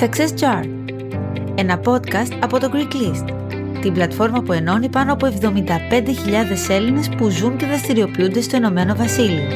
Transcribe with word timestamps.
Success 0.00 0.40
Jar 0.40 0.64
Ένα 1.54 1.80
podcast 1.84 2.36
από 2.40 2.58
το 2.58 2.70
Greek 2.72 2.94
List 2.94 3.24
Την 3.80 3.92
πλατφόρμα 3.92 4.42
που 4.42 4.52
ενώνει 4.52 4.88
πάνω 4.88 5.12
από 5.12 5.28
75.000 5.40 5.56
Έλληνες 6.68 7.08
που 7.08 7.28
ζουν 7.28 7.56
και 7.56 7.66
δραστηριοποιούνται 7.66 8.40
στο 8.40 8.56
Ηνωμένο 8.56 8.94
Βασίλειο. 8.94 9.48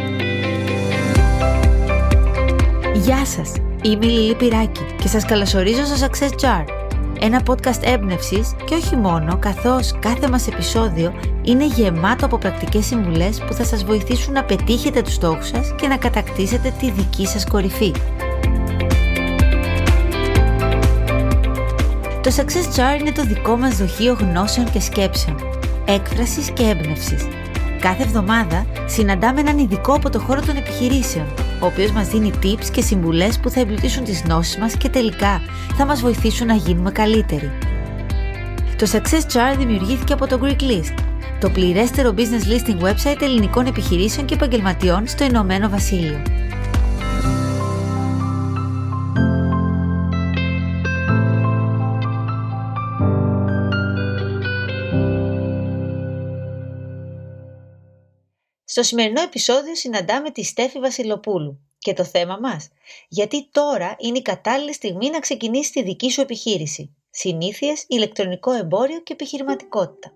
Γεια 2.95 3.25
σας! 3.25 3.53
Είμαι 3.83 4.07
η 4.07 4.09
Λίλη 4.09 4.35
Πυράκη 4.35 4.83
και 5.03 5.09
σας 5.09 5.25
καλωσορίζω 5.25 5.85
στο 5.85 6.07
Success 6.07 6.45
Jar 6.45 6.65
ένα 7.21 7.43
podcast 7.47 7.83
έμπνευσης 7.83 8.55
και 8.65 8.75
όχι 8.75 8.97
μόνο, 8.97 9.39
καθώς 9.39 9.99
κάθε 9.99 10.29
μας 10.29 10.47
επεισόδιο 10.47 11.15
είναι 11.47 11.67
γεμάτο 11.67 12.25
από 12.25 12.39
πρακτικές 12.39 12.87
συμβουλές 12.87 13.43
που 13.47 13.53
θα 13.53 13.65
σας 13.65 13.85
βοηθήσουν 13.85 14.33
να 14.33 14.45
πετύχετε 14.45 15.03
τους 15.03 15.13
στόχους 15.13 15.47
σας 15.47 15.75
και 15.81 15.87
να 15.87 15.97
κατακτήσετε 15.97 16.75
τη 16.79 16.91
δική 16.91 17.27
σας 17.27 17.47
κορυφή. 17.47 17.93
Το 22.21 22.33
Success 22.37 22.77
Jar 22.77 23.01
είναι 23.01 23.13
το 23.13 23.23
δικό 23.23 23.57
μας 23.57 23.77
δοχείο 23.77 24.17
γνώσεων 24.21 24.71
και 24.71 24.81
σκέψεων, 24.81 25.37
έκφρασης 25.85 26.51
και 26.51 26.63
έμπνευσης. 26.63 27.27
Κάθε 27.81 28.03
εβδομάδα 28.03 28.67
συναντάμε 28.87 29.41
έναν 29.41 29.59
ειδικό 29.59 29.93
από 29.93 30.11
το 30.11 30.21
χώρο 30.21 30.41
των 30.41 30.57
επιχειρήσεων, 30.57 31.27
ο 31.63 31.67
οποίος 31.67 31.91
μας 31.91 32.09
δίνει 32.09 32.33
tips 32.43 32.65
και 32.73 32.81
συμβουλές 32.81 33.39
που 33.39 33.51
θα 33.51 33.61
εμπλουτίσουν 33.61 34.05
τις 34.05 34.23
γνώσεις 34.23 34.59
μας 34.59 34.77
και 34.77 34.89
τελικά 34.89 35.41
θα 35.77 35.87
μας 35.87 36.01
βοηθήσουν 36.01 36.47
να 36.47 36.55
γίνουμε 36.55 36.91
καλύτεροι. 36.91 37.51
Το 38.77 38.87
Success 38.93 39.37
Chart 39.37 39.59
δημιουργήθηκε 39.59 40.13
από 40.13 40.27
το 40.27 40.41
Greek 40.43 40.63
List, 40.63 40.95
το 41.41 41.51
πληρέστερο 41.51 42.15
business 42.17 42.45
listing 42.53 42.81
website 42.81 43.23
ελληνικών 43.23 43.67
επιχειρήσεων 43.67 44.27
και 44.27 44.35
επαγγελματιών 44.35 45.07
στο 45.07 45.25
Ηνωμένο 45.25 45.69
Βασίλειο. 45.69 46.23
Στο 58.65 58.83
σημερινό 58.83 59.23
επεισόδιο 59.23 59.75
συναντάμε 59.75 60.31
τη 60.31 60.45
Στέφη 60.45 60.79
Βασιλοπούλου 60.79 61.61
και 61.79 61.93
το 61.93 62.05
θέμα 62.05 62.39
μας. 62.41 62.69
Γιατί 63.09 63.49
τώρα 63.51 63.97
είναι 63.99 64.19
η 64.19 64.23
κατάλληλη 64.23 64.73
στιγμή 64.73 65.11
να 65.11 65.19
ξεκινήσει 65.19 65.73
τη 65.73 65.83
δική 65.83 66.11
σου 66.11 66.21
επιχείρηση. 66.21 66.97
Συνήθειες, 67.11 67.85
ηλεκτρονικό 67.89 68.53
εμπόριο 68.53 69.01
και 69.01 69.13
επιχειρηματικότητα. 69.13 70.16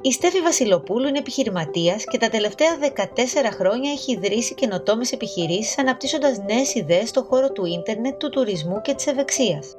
Η 0.00 0.12
Στέφη 0.12 0.40
Βασιλοπούλου 0.40 1.08
είναι 1.08 1.18
επιχειρηματίας 1.18 2.04
και 2.04 2.18
τα 2.18 2.28
τελευταία 2.28 2.68
14 2.78 3.50
χρόνια 3.52 3.90
έχει 3.90 4.12
ιδρύσει 4.12 4.54
καινοτόμες 4.54 5.12
επιχειρήσεις 5.12 5.78
αναπτύσσοντας 5.78 6.38
νέες 6.38 6.74
ιδέες 6.74 7.08
στον 7.08 7.24
χώρο 7.24 7.52
του 7.52 7.64
ίντερνετ, 7.64 8.18
του 8.18 8.28
τουρισμού 8.28 8.80
και 8.80 8.94
της 8.94 9.06
ευεξίας. 9.06 9.74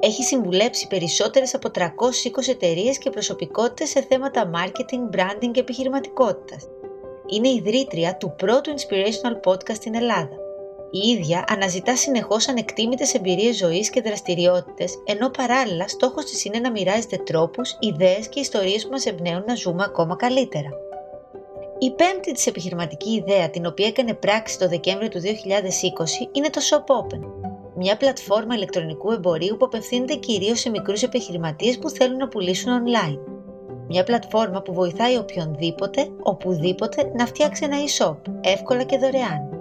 Έχει 0.00 0.22
συμβουλέψει 0.22 0.86
περισσότερες 0.86 1.54
από 1.54 1.70
320 1.70 2.48
εταιρείες 2.48 2.98
και 2.98 3.10
προσωπικότητες 3.10 3.88
σε 3.88 4.06
θέματα 4.08 4.50
marketing, 4.54 5.16
branding 5.16 5.50
και 5.52 5.60
επιχειρηματικότητας. 5.60 6.68
Είναι 7.26 7.48
ιδρύτρια 7.48 8.16
του 8.16 8.34
πρώτου 8.36 8.74
inspirational 8.74 9.50
podcast 9.50 9.74
στην 9.74 9.94
Ελλάδα. 9.94 10.45
Η 10.90 11.08
ίδια 11.08 11.44
αναζητά 11.48 11.96
συνεχώς 11.96 12.48
ανεκτήμητες 12.48 13.14
εμπειρίες 13.14 13.56
ζωής 13.56 13.90
και 13.90 14.00
δραστηριότητες, 14.00 14.94
ενώ 15.04 15.30
παράλληλα 15.30 15.88
στόχος 15.88 16.24
της 16.24 16.44
είναι 16.44 16.58
να 16.58 16.70
μοιράζεται 16.70 17.16
τρόπους, 17.16 17.76
ιδέες 17.80 18.28
και 18.28 18.40
ιστορίες 18.40 18.84
που 18.84 18.90
μας 18.90 19.06
εμπνέουν 19.06 19.44
να 19.46 19.54
ζούμε 19.54 19.84
ακόμα 19.84 20.16
καλύτερα. 20.16 20.68
Η 21.78 21.90
πέμπτη 21.90 22.32
της 22.32 22.46
επιχειρηματική 22.46 23.10
ιδέα, 23.10 23.50
την 23.50 23.66
οποία 23.66 23.86
έκανε 23.86 24.14
πράξη 24.14 24.58
το 24.58 24.68
Δεκέμβριο 24.68 25.08
του 25.08 25.20
2020, 25.20 26.28
είναι 26.32 26.50
το 26.50 26.60
Shop 26.70 26.78
Open, 26.78 27.20
μια 27.76 27.96
πλατφόρμα 27.96 28.54
ηλεκτρονικού 28.54 29.12
εμπορίου 29.12 29.56
που 29.56 29.64
απευθύνεται 29.64 30.14
κυρίως 30.14 30.60
σε 30.60 30.70
μικρούς 30.70 31.02
επιχειρηματίες 31.02 31.78
που 31.78 31.90
θέλουν 31.90 32.16
να 32.16 32.28
πουλήσουν 32.28 32.72
online. 32.84 33.18
Μια 33.88 34.04
πλατφόρμα 34.04 34.62
που 34.62 34.72
βοηθάει 34.72 35.16
οποιονδήποτε, 35.16 36.08
οπουδήποτε 36.22 37.12
να 37.14 37.26
φτιάξει 37.26 37.64
ένα 37.64 37.76
e-shop, 37.76 38.16
εύκολα 38.40 38.82
και 38.82 38.98
δωρεάν. 38.98 39.55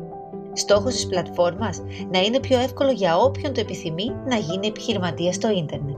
Στόχος 0.56 0.94
της 0.94 1.08
πλατφόρμας; 1.08 1.82
Να 2.12 2.20
είναι 2.20 2.40
πιο 2.40 2.60
εύκολο 2.60 2.92
για 2.92 3.18
όποιον 3.18 3.54
το 3.54 3.60
επιθυμεί 3.60 4.16
να 4.26 4.36
γίνει 4.36 4.68
επιχειρηματία 4.68 5.34
στο 5.34 5.50
ίντερνετ. 5.50 5.98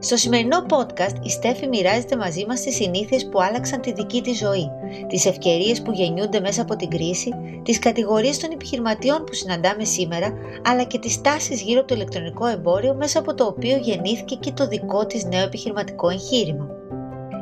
Στο 0.00 0.16
σημερινό 0.16 0.66
podcast 0.68 1.14
η 1.22 1.30
Στέφη 1.30 1.66
μοιράζεται 1.66 2.16
μαζί 2.16 2.44
μας 2.48 2.60
τις 2.60 2.74
συνήθειες 2.74 3.28
που 3.28 3.42
άλλαξαν 3.42 3.80
τη 3.80 3.92
δική 3.92 4.22
της 4.22 4.38
ζωή, 4.38 4.70
τις 5.08 5.26
ευκαιρίες 5.26 5.82
που 5.82 5.92
γεννιούνται 5.92 6.40
μέσα 6.40 6.62
από 6.62 6.76
την 6.76 6.88
κρίση, 6.88 7.30
τις 7.62 7.78
κατηγορίες 7.78 8.38
των 8.38 8.50
επιχειρηματιών 8.52 9.24
που 9.24 9.34
συναντάμε 9.34 9.84
σήμερα, 9.84 10.32
αλλά 10.64 10.84
και 10.84 10.98
τις 10.98 11.20
τάσεις 11.20 11.60
γύρω 11.60 11.78
από 11.78 11.88
το 11.88 11.94
ηλεκτρονικό 11.94 12.46
εμπόριο 12.46 12.94
μέσα 12.94 13.18
από 13.18 13.34
το 13.34 13.44
οποίο 13.44 13.76
γεννήθηκε 13.76 14.34
και 14.34 14.52
το 14.52 14.66
δικό 14.66 15.06
της 15.06 15.24
νέο 15.24 15.42
επιχειρηματικό 15.42 16.08
εγχείρημα. 16.08 16.66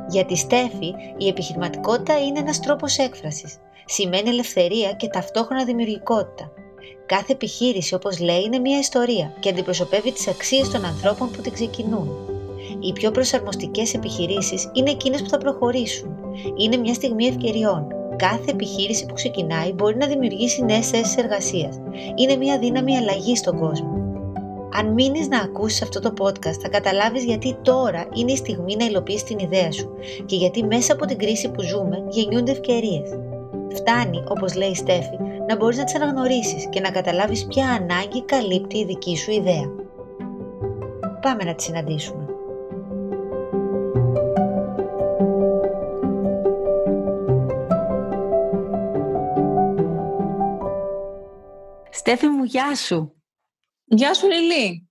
Για 0.08 0.24
τη 0.24 0.36
Στέφη, 0.36 0.94
η 1.16 1.28
επιχειρηματικότητα 1.28 2.18
είναι 2.18 2.38
ένας 2.38 2.60
τρόπος 2.60 2.98
έκφρασης. 2.98 3.58
Σημαίνει 3.88 4.28
ελευθερία 4.28 4.92
και 4.92 5.08
ταυτόχρονα 5.08 5.64
δημιουργικότητα. 5.64 6.52
Κάθε 7.06 7.32
επιχείρηση, 7.32 7.94
όπως 7.94 8.18
λέει, 8.18 8.42
είναι 8.42 8.58
μια 8.58 8.78
ιστορία 8.78 9.32
και 9.40 9.48
αντιπροσωπεύει 9.48 10.12
τις 10.12 10.28
αξίες 10.28 10.68
των 10.68 10.84
ανθρώπων 10.84 11.30
που 11.30 11.40
την 11.40 11.52
ξεκινούν. 11.52 12.08
Οι 12.80 12.92
πιο 12.92 13.10
προσαρμοστικές 13.10 13.94
επιχειρήσεις 13.94 14.70
είναι 14.72 14.90
εκείνες 14.90 15.22
που 15.22 15.28
θα 15.28 15.38
προχωρήσουν. 15.38 16.16
Είναι 16.56 16.76
μια 16.76 16.94
στιγμή 16.94 17.26
ευκαιριών. 17.26 17.86
Κάθε 18.16 18.50
επιχείρηση 18.50 19.06
που 19.06 19.14
ξεκινάει 19.14 19.72
μπορεί 19.72 19.96
να 19.96 20.06
δημιουργήσει 20.06 20.64
νέες 20.64 20.88
θέσεις 20.88 21.16
εργασίας. 21.16 21.80
Είναι 22.14 22.36
μια 22.36 22.58
δύναμη 22.58 22.96
αλλαγή 22.96 23.36
στον 23.36 23.58
κόσμο. 23.58 23.96
Αν 24.72 24.92
μείνεις 24.92 25.28
να 25.28 25.38
ακούσεις 25.38 25.82
αυτό 25.82 26.00
το 26.00 26.12
podcast, 26.18 26.58
θα 26.62 26.68
καταλάβεις 26.68 27.24
γιατί 27.24 27.56
τώρα 27.62 28.06
είναι 28.14 28.32
η 28.32 28.36
στιγμή 28.36 28.76
να 28.76 28.84
υλοποιήσει 28.84 29.24
την 29.24 29.38
ιδέα 29.38 29.72
σου 29.72 29.88
και 30.26 30.36
γιατί 30.36 30.64
μέσα 30.64 30.92
από 30.92 31.06
την 31.06 31.18
κρίση 31.18 31.50
που 31.50 31.62
ζούμε 31.62 32.04
γεννιούνται 32.08 32.50
ευκαιρίες. 32.50 33.18
Φτάνει, 33.76 34.24
όπως 34.28 34.54
λέει 34.54 34.70
η 34.70 34.74
Στέφη, 34.74 35.16
να 35.48 35.56
μπορείς 35.56 35.76
να 35.76 35.84
τις 35.84 35.94
αναγνωρίσεις 35.94 36.68
και 36.68 36.80
να 36.80 36.90
καταλάβεις 36.90 37.46
ποια 37.46 37.68
ανάγκη 37.68 38.24
καλύπτει 38.24 38.78
η 38.78 38.84
δική 38.84 39.16
σου 39.16 39.30
ιδέα. 39.30 39.66
Πάμε 41.20 41.44
να 41.44 41.54
τη 41.54 41.62
συναντήσουμε. 41.62 42.26
Στέφη 51.90 52.26
μου, 52.26 52.44
γεια 52.44 52.74
σου. 52.74 53.22
Γεια 53.84 54.14
σου 54.14 54.26
Λιλή. 54.26 54.90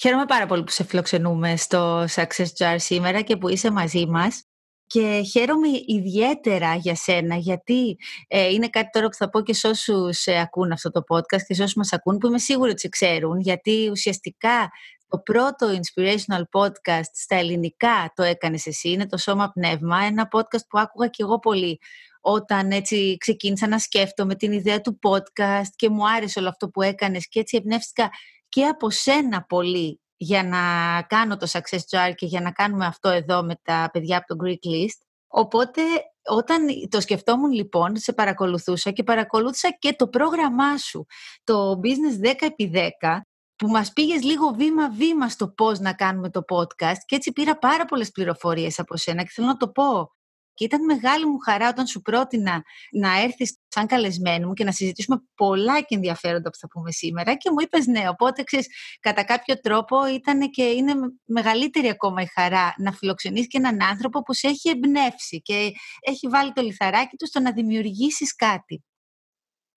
Χαίρομαι 0.00 0.24
πάρα 0.24 0.46
πολύ 0.46 0.64
που 0.64 0.70
σε 0.70 0.84
φιλοξενούμε 0.84 1.56
στο 1.56 2.04
Success 2.04 2.46
Jar 2.58 2.74
σήμερα 2.76 3.20
και 3.20 3.36
που 3.36 3.48
είσαι 3.48 3.70
μαζί 3.70 4.06
μας. 4.06 4.47
Και 4.88 5.22
χαίρομαι 5.30 5.68
ιδιαίτερα 5.86 6.74
για 6.74 6.94
σένα, 6.94 7.36
γιατί 7.36 7.96
ε, 8.28 8.48
είναι 8.48 8.68
κάτι 8.68 8.88
τώρα 8.92 9.08
που 9.08 9.14
θα 9.14 9.28
πω 9.28 9.40
και 9.40 9.54
σε 9.54 9.68
όσους 9.68 10.26
ε, 10.26 10.40
ακούν 10.40 10.72
αυτό 10.72 10.90
το 10.90 11.02
podcast 11.08 11.42
και 11.46 11.54
σε 11.54 11.62
όσους 11.62 11.74
μας 11.74 11.92
ακούν, 11.92 12.18
που 12.18 12.26
είμαι 12.26 12.38
σίγουρη 12.38 12.70
ότι 12.70 12.80
σε 12.80 12.88
ξέρουν, 12.88 13.40
γιατί 13.40 13.88
ουσιαστικά 13.90 14.70
το 15.08 15.18
πρώτο 15.18 15.68
inspirational 15.70 16.42
podcast 16.60 17.10
στα 17.12 17.36
ελληνικά 17.36 18.12
το 18.14 18.22
έκανες 18.22 18.66
εσύ, 18.66 18.90
είναι 18.90 19.06
το 19.06 19.16
Σώμα 19.16 19.50
Πνεύμα, 19.54 20.02
ένα 20.04 20.28
podcast 20.32 20.66
που 20.68 20.78
άκουγα 20.78 21.08
και 21.08 21.22
εγώ 21.22 21.38
πολύ 21.38 21.78
όταν 22.20 22.70
έτσι 22.70 23.16
ξεκίνησα 23.18 23.68
να 23.68 23.78
σκέφτομαι 23.78 24.34
την 24.34 24.52
ιδέα 24.52 24.80
του 24.80 24.98
podcast 25.08 25.68
και 25.76 25.88
μου 25.88 26.08
άρεσε 26.08 26.38
όλο 26.38 26.48
αυτό 26.48 26.68
που 26.68 26.82
έκανες 26.82 27.28
και 27.28 27.40
έτσι 27.40 27.56
εμπνεύστηκα 27.56 28.10
και 28.48 28.64
από 28.64 28.90
σένα 28.90 29.44
πολύ 29.44 30.00
για 30.20 30.44
να 30.44 30.58
κάνω 31.02 31.36
το 31.36 31.46
Success 31.50 31.80
Jar 31.90 32.12
και 32.14 32.26
για 32.26 32.40
να 32.40 32.50
κάνουμε 32.50 32.86
αυτό 32.86 33.08
εδώ 33.08 33.42
με 33.42 33.54
τα 33.62 33.88
παιδιά 33.92 34.16
από 34.16 34.26
το 34.26 34.44
Greek 34.44 34.68
List. 34.70 35.00
Οπότε 35.28 35.82
όταν 36.28 36.66
το 36.88 37.00
σκεφτόμουν 37.00 37.50
λοιπόν, 37.50 37.96
σε 37.96 38.12
παρακολουθούσα 38.12 38.90
και 38.90 39.02
παρακολούθησα 39.02 39.76
και 39.78 39.94
το 39.98 40.08
πρόγραμμά 40.08 40.76
σου, 40.76 41.06
το 41.44 41.80
Business 41.82 42.26
10x10, 42.26 43.18
που 43.56 43.68
μας 43.68 43.92
πήγες 43.92 44.22
λίγο 44.22 44.50
βήμα-βήμα 44.50 45.28
στο 45.28 45.48
πώς 45.48 45.78
να 45.78 45.92
κάνουμε 45.92 46.30
το 46.30 46.44
podcast 46.48 46.98
και 47.06 47.16
έτσι 47.16 47.32
πήρα 47.32 47.58
πάρα 47.58 47.84
πολλές 47.84 48.10
πληροφορίες 48.10 48.78
από 48.78 48.96
σένα 48.96 49.22
και 49.22 49.30
θέλω 49.32 49.46
να 49.46 49.56
το 49.56 49.68
πω 49.68 50.12
και 50.58 50.64
ήταν 50.64 50.84
μεγάλη 50.84 51.26
μου 51.26 51.38
χαρά 51.38 51.68
όταν 51.68 51.86
σου 51.86 52.00
πρότεινα 52.00 52.62
να 52.92 53.22
έρθεις 53.22 53.58
σαν 53.68 53.86
καλεσμένο 53.86 54.46
μου 54.46 54.52
και 54.52 54.64
να 54.64 54.72
συζητήσουμε 54.72 55.22
πολλά 55.34 55.80
και 55.80 55.94
ενδιαφέροντα 55.94 56.50
που 56.50 56.56
θα 56.58 56.68
πούμε 56.68 56.90
σήμερα 56.90 57.34
και 57.34 57.50
μου 57.50 57.60
είπες 57.60 57.86
ναι, 57.86 58.08
οπότε 58.08 58.42
ξέρεις, 58.42 58.66
κατά 59.00 59.24
κάποιο 59.24 59.60
τρόπο 59.60 59.96
ήταν 60.06 60.50
και 60.50 60.62
είναι 60.62 60.92
μεγαλύτερη 61.24 61.88
ακόμα 61.88 62.22
η 62.22 62.26
χαρά 62.34 62.74
να 62.76 62.92
φιλοξενείς 62.92 63.46
και 63.46 63.58
έναν 63.58 63.82
άνθρωπο 63.82 64.22
που 64.22 64.34
σε 64.34 64.48
έχει 64.48 64.68
εμπνεύσει 64.68 65.40
και 65.42 65.72
έχει 66.00 66.28
βάλει 66.28 66.52
το 66.52 66.62
λιθαράκι 66.62 67.16
του 67.16 67.26
στο 67.26 67.40
να 67.40 67.52
δημιουργήσεις 67.52 68.34
κάτι. 68.34 68.82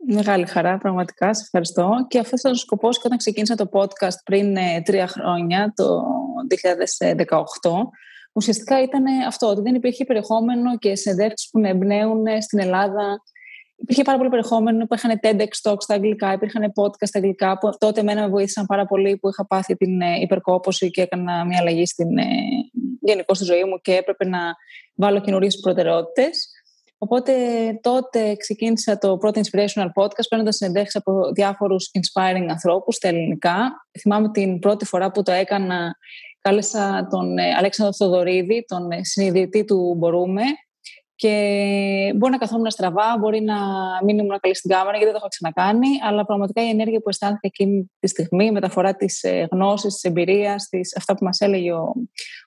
Μεγάλη 0.08 0.46
χαρά, 0.46 0.78
πραγματικά. 0.78 1.34
Σε 1.34 1.42
ευχαριστώ. 1.44 2.06
Και 2.08 2.20
αυτός 2.20 2.40
ήταν 2.40 2.52
ο 2.52 2.56
σκοπός 2.56 2.96
και 2.96 3.04
όταν 3.06 3.18
ξεκίνησα 3.18 3.56
το 3.56 3.70
podcast 3.72 4.20
πριν 4.26 4.56
ε, 4.56 4.82
τρία 4.82 5.08
χρόνια, 5.08 5.74
το 5.76 6.04
2018, 7.10 7.36
ουσιαστικά 8.34 8.82
ήταν 8.82 9.04
αυτό, 9.28 9.48
ότι 9.48 9.62
δεν 9.62 9.76
υπήρχε 9.76 10.06
περιεχόμενο 10.06 10.78
και 10.78 10.96
συνεντεύξει 10.96 11.50
που 11.52 11.60
να 11.60 11.68
εμπνέουν 11.68 12.42
στην 12.42 12.60
Ελλάδα. 12.60 13.22
Υπήρχε 13.76 14.02
πάρα 14.02 14.18
πολύ 14.18 14.30
περιεχόμενο 14.30 14.86
που 14.86 14.96
είχαν 14.96 15.20
TEDx 15.24 15.70
Talks 15.70 15.82
στα 15.82 15.94
αγγλικά, 15.94 16.34
υπήρχαν 16.34 16.72
podcast 16.76 17.08
στα 17.08 17.20
αγγλικά, 17.20 17.58
που 17.58 17.70
τότε 17.78 18.00
εμένα 18.00 18.22
με 18.22 18.28
βοήθησαν 18.28 18.66
πάρα 18.66 18.86
πολύ 18.86 19.18
που 19.18 19.30
είχα 19.30 19.48
πάθει 19.48 19.76
την 19.76 20.02
ε, 20.02 20.20
υπερκόπωση 20.22 20.90
και 20.90 21.02
έκανα 21.02 21.46
μια 21.46 21.58
αλλαγή 21.60 21.86
στην, 21.86 22.18
ε, 22.18 22.26
γενικώ 23.02 23.34
στη 23.34 23.44
ζωή 23.44 23.64
μου 23.64 23.82
και 23.82 23.96
έπρεπε 23.96 24.28
να 24.28 24.40
βάλω 24.96 25.22
καινούριες 25.22 25.60
προτεραιότητες. 25.60 26.50
Οπότε 27.04 27.34
τότε 27.82 28.36
ξεκίνησα 28.36 28.98
το 28.98 29.18
πρώτο 29.18 29.42
Inspirational 29.42 29.88
Podcast 29.96 30.28
παίρνοντας 30.30 30.56
συνεντεύξεις 30.56 30.96
από 30.96 31.32
διάφορους 31.34 31.92
inspiring 31.94 32.46
ανθρώπους 32.50 32.96
στα 32.96 33.08
ελληνικά. 33.08 33.72
Θυμάμαι 34.00 34.32
την 34.32 34.60
πρώτη 34.60 34.86
φορά 34.86 35.12
που 35.12 35.24
το 35.24 35.32
έκανα, 35.32 35.96
κάλεσα 36.42 37.08
τον 37.10 37.38
ε, 37.38 37.54
Αλέξανδρο 37.58 37.96
Θοδωρίδη, 37.96 38.66
τον 38.68 38.92
ε, 38.92 39.04
συνειδητή 39.04 39.66
του 39.66 39.96
Μπορούμε. 39.98 40.42
Και 41.16 42.14
μπορεί 42.16 42.32
να 42.32 42.38
καθόμουν 42.38 42.72
στραβά, 42.72 43.18
μπορεί 43.20 43.42
να 43.42 43.56
μην 44.06 44.18
ήμουν 44.18 44.40
καλή 44.40 44.56
στην 44.56 44.70
κάμερα, 44.70 44.98
γιατί 44.98 45.04
δεν 45.04 45.14
το 45.14 45.20
έχω 45.20 45.28
ξανακάνει. 45.28 45.88
Αλλά 46.08 46.26
πραγματικά 46.26 46.66
η 46.66 46.70
ενέργεια 46.70 47.00
που 47.00 47.10
αισθάνθηκα 47.10 47.48
εκείνη 47.48 47.92
τη 48.00 48.08
στιγμή, 48.08 48.46
η 48.46 48.52
μεταφορά 48.52 48.96
της 48.96 49.24
ε, 49.24 49.48
γνώσης, 49.52 49.94
της 49.94 50.04
εμπειρίας, 50.04 50.70
αυτά 50.98 51.16
που 51.16 51.24
μας 51.26 51.40
έλεγε 51.40 51.72
ο, 51.72 51.94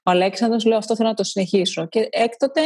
ο 0.03 0.11
Αλέξανδρος, 0.11 0.65
λέω 0.65 0.79
αυτό 0.79 0.97
θέλω 0.97 1.09
να 1.09 1.15
το 1.15 1.25
συνεχίσω. 1.25 1.87
Και 1.87 2.09
έκτοτε 2.11 2.61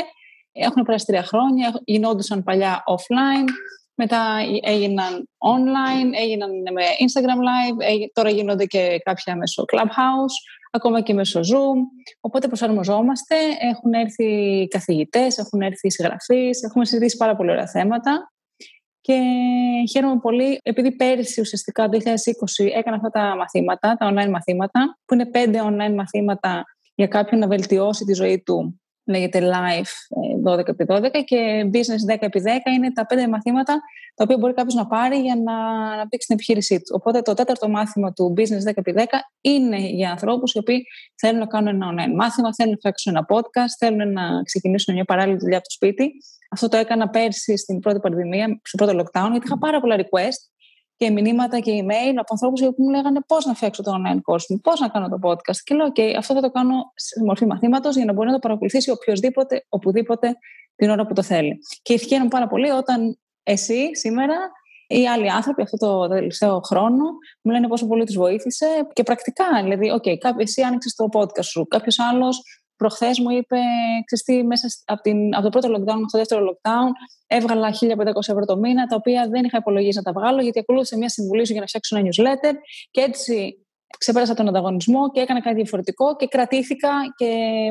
έχουν 0.52 0.82
περάσει 0.82 1.06
τρία 1.06 1.22
χρόνια, 1.22 1.80
γινόντουσαν 1.84 2.42
παλιά 2.42 2.82
offline, 2.86 3.48
μετά 3.94 4.36
έγιναν 4.62 5.28
online, 5.38 6.10
έγιναν 6.22 6.50
με 6.72 6.82
Instagram 6.82 7.38
Live, 7.48 8.06
τώρα 8.12 8.30
γίνονται 8.30 8.64
και 8.64 9.00
κάποια 9.04 9.36
μέσω 9.36 9.64
Clubhouse, 9.72 10.36
ακόμα 10.70 11.00
και 11.00 11.14
μέσω 11.14 11.40
Zoom. 11.40 11.78
Οπότε 12.20 12.46
προσαρμοζόμαστε, 12.46 13.36
έχουν 13.60 13.92
έρθει 13.92 14.66
καθηγητές, 14.70 15.38
έχουν 15.38 15.60
έρθει 15.60 15.90
συγγραφείς, 15.90 16.62
έχουμε 16.62 16.84
συζητήσει 16.84 17.16
πάρα 17.16 17.36
πολύ 17.36 17.50
ωραία 17.50 17.66
θέματα. 17.66 18.32
Και 19.00 19.20
χαίρομαι 19.90 20.18
πολύ, 20.20 20.60
επειδή 20.62 20.96
πέρυσι 20.96 21.40
ουσιαστικά 21.40 21.88
το 21.88 21.98
2020 21.98 22.66
έκανα 22.74 22.96
αυτά 22.96 23.08
τα 23.08 23.36
μαθήματα, 23.36 23.96
τα 23.98 24.10
online 24.12 24.30
μαθήματα, 24.30 24.98
που 25.04 25.14
είναι 25.14 25.26
πέντε 25.26 25.60
online 25.62 25.94
μαθήματα 25.94 26.64
για 26.94 27.06
κάποιον 27.06 27.40
να 27.40 27.46
βελτιώσει 27.46 28.04
τη 28.04 28.14
ζωή 28.14 28.42
του 28.42 28.80
λέγεται 29.08 29.40
Life 29.42 29.92
12x12 30.50 31.02
ε, 31.12 31.22
και 31.22 31.70
Business 31.72 32.14
10x10 32.14 32.72
είναι 32.76 32.92
τα 32.92 33.06
πέντε 33.06 33.28
μαθήματα 33.28 33.80
τα 34.14 34.24
οποία 34.24 34.36
μπορεί 34.36 34.54
κάποιος 34.54 34.74
να 34.74 34.86
πάρει 34.86 35.16
για 35.16 35.36
να 35.44 35.54
αναπτύξει 35.92 36.26
την 36.26 36.36
επιχείρησή 36.36 36.76
του. 36.76 36.92
Οπότε 37.00 37.22
το 37.22 37.34
τέταρτο 37.34 37.68
μάθημα 37.68 38.12
του 38.12 38.34
Business 38.36 38.92
10x10 38.92 39.04
είναι 39.40 39.78
για 39.78 40.10
ανθρώπους 40.10 40.52
οι 40.52 40.58
οποίοι 40.58 40.84
θέλουν 41.20 41.38
να 41.38 41.46
κάνουν 41.46 41.74
ένα 41.74 41.86
online 41.92 42.14
μάθημα, 42.14 42.54
θέλουν 42.54 42.72
να 42.72 42.78
φτιάξουν 42.78 43.16
ένα 43.16 43.26
podcast, 43.28 43.72
θέλουν 43.78 44.12
να 44.12 44.42
ξεκινήσουν 44.42 44.94
μια 44.94 45.04
παράλληλη 45.04 45.38
δουλειά 45.38 45.56
από 45.56 45.66
το 45.66 45.72
σπίτι. 45.72 46.10
Αυτό 46.50 46.68
το 46.68 46.76
έκανα 46.76 47.08
πέρσι 47.08 47.56
στην 47.56 47.78
πρώτη 47.80 48.00
πανδημία, 48.00 48.60
στο 48.62 48.84
πρώτο 48.84 48.98
lockdown, 48.98 49.28
γιατί 49.30 49.46
είχα 49.46 49.58
πάρα 49.58 49.80
πολλά 49.80 49.96
request 49.96 50.57
και 50.98 51.10
μηνύματα 51.10 51.58
και 51.58 51.72
email 51.82 52.14
από 52.16 52.26
ανθρώπους 52.30 52.60
που 52.60 52.74
μου 52.76 52.90
λέγανε 52.90 53.20
πώς 53.26 53.44
να 53.44 53.54
φτιάξω 53.54 53.82
το 53.82 53.92
online 53.98 54.32
course 54.32 54.44
μου, 54.48 54.60
πώς 54.60 54.80
να 54.80 54.88
κάνω 54.88 55.08
το 55.08 55.18
podcast. 55.22 55.56
Και 55.64 55.74
λέω: 55.74 55.86
OK, 55.86 56.00
αυτό 56.00 56.34
θα 56.34 56.40
το 56.40 56.50
κάνω 56.50 56.92
σε 56.94 57.24
μορφή 57.24 57.46
μαθήματος 57.46 57.96
για 57.96 58.04
να 58.04 58.12
μπορεί 58.12 58.26
να 58.26 58.32
το 58.32 58.38
παρακολουθήσει 58.38 58.90
οποιοδήποτε, 58.90 59.64
οπουδήποτε 59.68 60.36
την 60.76 60.90
ώρα 60.90 61.06
που 61.06 61.14
το 61.14 61.22
θέλει. 61.22 61.58
Και 61.82 61.94
ευχαριστώ 61.94 62.28
πάρα 62.28 62.46
πολύ 62.46 62.70
όταν 62.70 63.18
εσύ 63.42 63.96
σήμερα 63.96 64.36
ή 64.86 65.08
άλλοι 65.08 65.30
άνθρωποι 65.30 65.62
αυτό 65.62 65.76
το 65.76 66.08
τελευταίο 66.08 66.60
χρόνο 66.60 67.04
μου 67.42 67.52
λένε 67.52 67.68
πόσο 67.68 67.86
πολύ 67.86 68.04
τους 68.04 68.16
βοήθησε 68.16 68.66
και 68.92 69.02
πρακτικά. 69.02 69.44
Δηλαδή, 69.62 69.92
OK, 69.96 70.38
εσύ 70.38 70.62
άνοιξες 70.62 70.94
το 70.94 71.08
podcast 71.12 71.44
σου, 71.44 71.66
κάποιος 71.66 71.98
άλλος 71.98 72.42
Προχθές 72.78 73.18
μου 73.18 73.30
είπε, 73.30 73.56
ξέρεις 74.04 74.44
μέσα 74.44 74.66
από, 74.84 75.02
την, 75.02 75.34
από 75.34 75.42
το 75.42 75.48
πρώτο 75.48 75.68
lockdown 75.68 75.98
μέχρι 76.00 76.10
το 76.10 76.18
δεύτερο 76.18 76.46
lockdown, 76.48 76.90
έβγαλα 77.26 77.68
1500 77.70 78.28
ευρώ 78.28 78.44
το 78.44 78.56
μήνα, 78.56 78.86
τα 78.86 78.96
οποία 78.96 79.28
δεν 79.30 79.44
είχα 79.44 79.58
υπολογίσει 79.58 79.96
να 79.96 80.02
τα 80.02 80.20
βγάλω, 80.20 80.40
γιατί 80.42 80.58
ακολούθησε 80.58 80.96
μια 80.96 81.08
συμβουλή 81.08 81.46
σου 81.46 81.52
για 81.52 81.60
να 81.60 81.66
φτιάξω 81.66 81.96
ένα 81.96 82.08
newsletter. 82.08 82.54
Και 82.90 83.00
έτσι 83.00 83.66
ξεπέρασα 83.98 84.34
τον 84.34 84.48
ανταγωνισμό 84.48 85.10
και 85.10 85.20
έκανα 85.20 85.40
κάτι 85.40 85.56
διαφορετικό 85.56 86.16
και 86.16 86.26
κρατήθηκα 86.26 86.90
και 87.16 87.26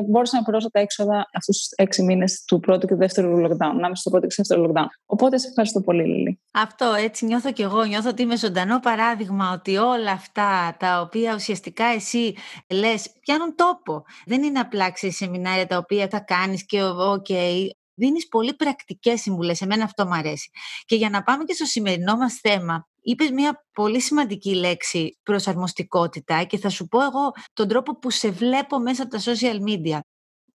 μπόρεσα 0.06 0.36
να 0.36 0.42
πληρώσω 0.42 0.70
τα 0.70 0.80
έξοδα 0.80 1.26
αυτούς 1.34 1.58
τους 1.58 1.68
έξι 1.70 2.02
μήνες 2.02 2.44
του 2.46 2.60
πρώτου 2.60 2.86
και 2.86 2.92
του 2.92 2.98
δεύτερου 2.98 3.46
lockdown, 3.46 3.56
ανάμεσα 3.58 3.94
στο 3.94 4.10
πρώτο 4.10 4.26
και 4.26 4.32
στο 4.32 4.42
δεύτερο 4.42 4.72
lockdown. 4.72 4.86
Οπότε 5.06 5.38
σε 5.38 5.48
ευχαριστώ 5.48 5.80
πολύ, 5.80 6.04
Λίλη. 6.04 6.37
Αυτό 6.50 6.92
έτσι 6.92 7.24
νιώθω 7.24 7.52
κι 7.52 7.62
εγώ. 7.62 7.84
Νιώθω 7.84 8.08
ότι 8.08 8.22
είμαι 8.22 8.36
ζωντανό 8.36 8.80
παράδειγμα 8.80 9.52
ότι 9.52 9.76
όλα 9.76 10.10
αυτά 10.10 10.76
τα 10.78 11.00
οποία 11.00 11.34
ουσιαστικά 11.34 11.84
εσύ 11.84 12.34
λες 12.68 13.12
πιάνουν 13.20 13.54
τόπο. 13.54 14.04
Δεν 14.26 14.42
είναι 14.42 14.58
απλά 14.58 14.92
σεμινάρια 14.96 15.66
τα 15.66 15.76
οποία 15.76 16.08
θα 16.08 16.20
κάνεις 16.20 16.66
και 16.66 16.82
οκ, 16.82 17.26
δίνεις 17.94 18.28
πολύ 18.28 18.54
πρακτικές 18.54 19.20
συμβουλές. 19.20 19.60
Εμένα 19.60 19.84
αυτό 19.84 20.06
μου 20.06 20.14
αρέσει. 20.14 20.50
Και 20.84 20.96
για 20.96 21.10
να 21.10 21.22
πάμε 21.22 21.44
και 21.44 21.54
στο 21.54 21.64
σημερινό 21.64 22.16
μας 22.16 22.34
θέμα, 22.34 22.88
Είπες 23.08 23.30
μια 23.30 23.66
πολύ 23.72 24.00
σημαντική 24.00 24.54
λέξη 24.54 25.18
προσαρμοστικότητα 25.22 26.44
και 26.44 26.58
θα 26.58 26.68
σου 26.68 26.88
πω 26.88 27.02
εγώ 27.02 27.32
τον 27.52 27.68
τρόπο 27.68 27.98
που 27.98 28.10
σε 28.10 28.30
βλέπω 28.30 28.78
μέσα 28.78 29.02
από 29.02 29.10
τα 29.10 29.20
social 29.24 29.56
media. 29.68 29.98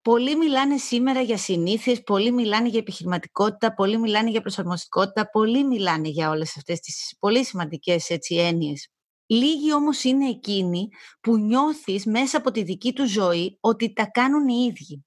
Πολλοί 0.02 0.36
μιλάνε 0.36 0.76
σήμερα 0.76 1.20
για 1.20 1.36
συνήθειες, 1.36 2.02
πολλοί 2.02 2.32
μιλάνε 2.32 2.68
για 2.68 2.78
επιχειρηματικότητα, 2.78 3.74
πολλοί 3.74 3.98
μιλάνε 3.98 4.30
για 4.30 4.40
προσαρμοστικότητα, 4.40 5.30
πολλοί 5.30 5.64
μιλάνε 5.64 6.08
για 6.08 6.30
όλες 6.30 6.56
αυτές 6.56 6.80
τις 6.80 7.16
πολύ 7.18 7.44
σημαντικές 7.44 8.10
έτσι, 8.10 8.34
έννοιες. 8.34 8.88
Λίγοι 9.26 9.74
όμως 9.74 10.04
είναι 10.04 10.28
εκείνοι 10.28 10.88
που 11.20 11.38
νιώθεις 11.38 12.06
μέσα 12.06 12.36
από 12.36 12.50
τη 12.50 12.62
δική 12.62 12.92
τους 12.92 13.10
ζωή 13.10 13.56
ότι 13.60 13.92
τα 13.92 14.06
κάνουν 14.10 14.48
οι 14.48 14.64
ίδιοι. 14.68 15.04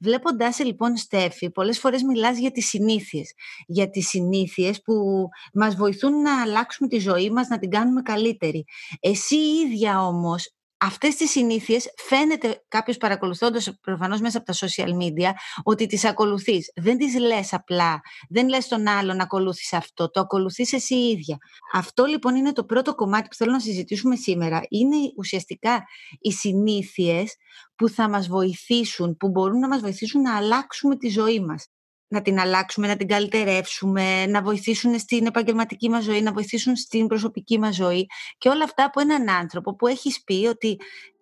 Βλέποντάς 0.00 0.54
σε 0.54 0.64
λοιπόν 0.64 0.96
Στέφη, 0.96 1.50
πολλές 1.50 1.78
φορές 1.78 2.02
μιλάς 2.02 2.38
για 2.38 2.50
τις 2.50 2.68
συνήθειες. 2.68 3.32
Για 3.66 3.90
τις 3.90 4.08
συνήθειες 4.08 4.82
που 4.82 5.28
μας 5.54 5.74
βοηθούν 5.76 6.20
να 6.20 6.42
αλλάξουμε 6.42 6.88
τη 6.88 6.98
ζωή 6.98 7.30
μας, 7.30 7.48
να 7.48 7.58
την 7.58 7.70
κάνουμε 7.70 8.02
καλύτερη. 8.02 8.64
Εσύ 9.00 9.36
ίδια 9.36 10.06
όμως 10.06 10.55
αυτές 10.78 11.16
τις 11.16 11.30
συνήθειες 11.30 11.92
φαίνεται 11.96 12.64
κάποιος 12.68 12.96
παρακολουθώντας 12.96 13.78
προφανώς 13.80 14.20
μέσα 14.20 14.38
από 14.38 14.46
τα 14.46 14.66
social 14.66 14.88
media 14.88 15.30
ότι 15.62 15.86
τις 15.86 16.04
ακολουθείς. 16.04 16.72
Δεν 16.74 16.96
τις 16.98 17.18
λες 17.18 17.52
απλά, 17.52 18.00
δεν 18.28 18.48
λες 18.48 18.68
τον 18.68 18.86
άλλον 18.88 19.16
να 19.16 19.22
ακολουθείς 19.22 19.72
αυτό, 19.72 20.10
το 20.10 20.20
ακολουθείς 20.20 20.72
εσύ 20.72 20.94
ίδια. 20.94 21.36
Αυτό 21.72 22.04
λοιπόν 22.04 22.34
είναι 22.34 22.52
το 22.52 22.64
πρώτο 22.64 22.94
κομμάτι 22.94 23.28
που 23.28 23.34
θέλω 23.34 23.52
να 23.52 23.60
συζητήσουμε 23.60 24.16
σήμερα. 24.16 24.62
Είναι 24.68 24.96
ουσιαστικά 25.16 25.84
οι 26.20 26.32
συνήθειες 26.32 27.36
που 27.76 27.88
θα 27.88 28.08
μας 28.08 28.28
βοηθήσουν, 28.28 29.16
που 29.16 29.28
μπορούν 29.28 29.58
να 29.58 29.68
μας 29.68 29.80
βοηθήσουν 29.80 30.20
να 30.20 30.36
αλλάξουμε 30.36 30.96
τη 30.96 31.08
ζωή 31.08 31.40
μας 31.40 31.66
να 32.08 32.22
την 32.22 32.38
αλλάξουμε, 32.38 32.86
να 32.86 32.96
την 32.96 33.08
καλυτερεύσουμε, 33.08 34.26
να 34.26 34.42
βοηθήσουν 34.42 34.98
στην 34.98 35.26
επαγγελματική 35.26 35.88
μας 35.88 36.04
ζωή, 36.04 36.22
να 36.22 36.32
βοηθήσουν 36.32 36.76
στην 36.76 37.06
προσωπική 37.06 37.58
μας 37.58 37.74
ζωή 37.74 38.06
και 38.38 38.48
όλα 38.48 38.64
αυτά 38.64 38.84
από 38.84 39.00
έναν 39.00 39.30
άνθρωπο 39.30 39.74
που 39.74 39.86
έχεις 39.86 40.22
πει 40.24 40.46
ότι 40.46 40.76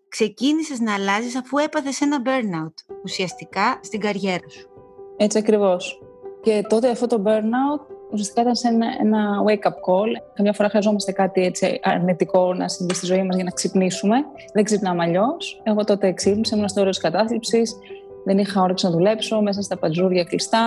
ξεκίνησες 0.09 0.81
να 0.81 0.95
αλλάζεις 0.95 1.37
αφού 1.37 1.59
έπαθες 1.59 2.01
ένα 2.01 2.23
burnout 2.25 2.95
ουσιαστικά 3.05 3.81
στην 3.83 4.01
καριέρα 4.01 4.49
σου. 4.49 4.69
Έτσι 5.17 5.39
ακριβώς. 5.39 6.03
Και 6.43 6.65
τότε 6.69 6.91
αυτό 6.91 7.07
το 7.07 7.23
burnout 7.27 7.95
ουσιαστικά 8.11 8.41
ήταν 8.41 8.55
σε 8.55 8.69
ένα, 8.69 8.87
ένα 9.01 9.43
wake-up 9.47 9.77
call. 9.87 10.11
Καμιά 10.35 10.53
φορά 10.53 10.69
χρειαζόμαστε 10.69 11.13
κάτι 11.13 11.45
έτσι 11.45 11.81
αρνητικό 11.83 12.55
να 12.55 12.69
συμβεί 12.69 12.95
στη 12.95 13.07
ζωή 13.07 13.23
μας 13.23 13.35
για 13.35 13.45
να 13.45 13.51
ξυπνήσουμε. 13.51 14.17
Δεν 14.53 14.65
ξυπνάμε 14.65 15.03
αλλιώς. 15.03 15.61
Εγώ 15.63 15.85
τότε 15.85 16.13
ξύπνησα, 16.13 16.57
ήμουν 16.57 16.69
στο 16.69 16.81
όριο 16.81 16.93
τη 16.93 17.01
κατάθλιψης 17.01 17.77
δεν 18.25 18.39
είχα 18.39 18.63
όρεξη 18.63 18.87
να 18.87 18.93
δουλέψω 18.93 19.41
μέσα 19.41 19.63
στα 19.63 19.79
παντζούρια 19.79 20.25
κλειστά. 20.25 20.61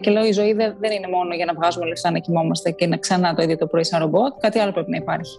Και 0.00 0.10
λέω: 0.10 0.24
Η 0.24 0.32
ζωή 0.32 0.52
δεν, 0.52 0.92
είναι 0.96 1.08
μόνο 1.16 1.34
για 1.34 1.44
να 1.44 1.54
βγάζουμε 1.54 1.86
λεφτά, 1.86 2.10
να 2.10 2.18
κοιμόμαστε 2.18 2.70
και 2.70 2.86
να 2.86 2.96
ξανά 2.96 3.34
το 3.34 3.42
ίδιο 3.42 3.56
το 3.56 3.66
πρωί 3.66 3.84
σαν 3.84 4.00
ρομπότ. 4.00 4.32
Κάτι 4.40 4.58
άλλο 4.58 4.72
πρέπει 4.72 4.90
να 4.90 4.96
υπάρχει. 4.96 5.38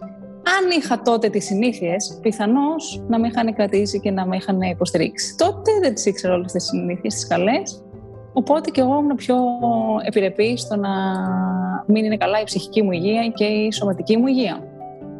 Αν 0.59 0.69
είχα 0.77 1.01
τότε 1.01 1.29
τις 1.29 1.45
συνήθειες, 1.45 2.19
πιθανώς 2.21 3.03
να 3.07 3.19
με 3.19 3.27
είχαν 3.27 3.55
κρατήσει 3.55 3.99
και 3.99 4.11
να 4.11 4.25
με 4.25 4.35
είχαν 4.35 4.61
υποστηρίξει. 4.61 5.35
Τότε 5.37 5.71
δεν 5.81 5.93
τις 5.93 6.05
ήξερα 6.05 6.33
όλες 6.33 6.51
τις 6.51 6.63
συνήθειες, 6.63 7.13
τις 7.13 7.27
καλές. 7.27 7.83
Οπότε 8.33 8.69
και 8.69 8.81
εγώ 8.81 8.99
ήμουν 8.99 9.15
πιο 9.15 9.35
επιρρεπής 10.05 10.61
στο 10.61 10.75
να 10.75 10.89
μην 11.85 12.05
είναι 12.05 12.17
καλά 12.17 12.41
η 12.41 12.43
ψυχική 12.43 12.81
μου 12.81 12.91
υγεία 12.91 13.27
και 13.27 13.43
η 13.43 13.71
σωματική 13.71 14.17
μου 14.17 14.27
υγεία. 14.27 14.63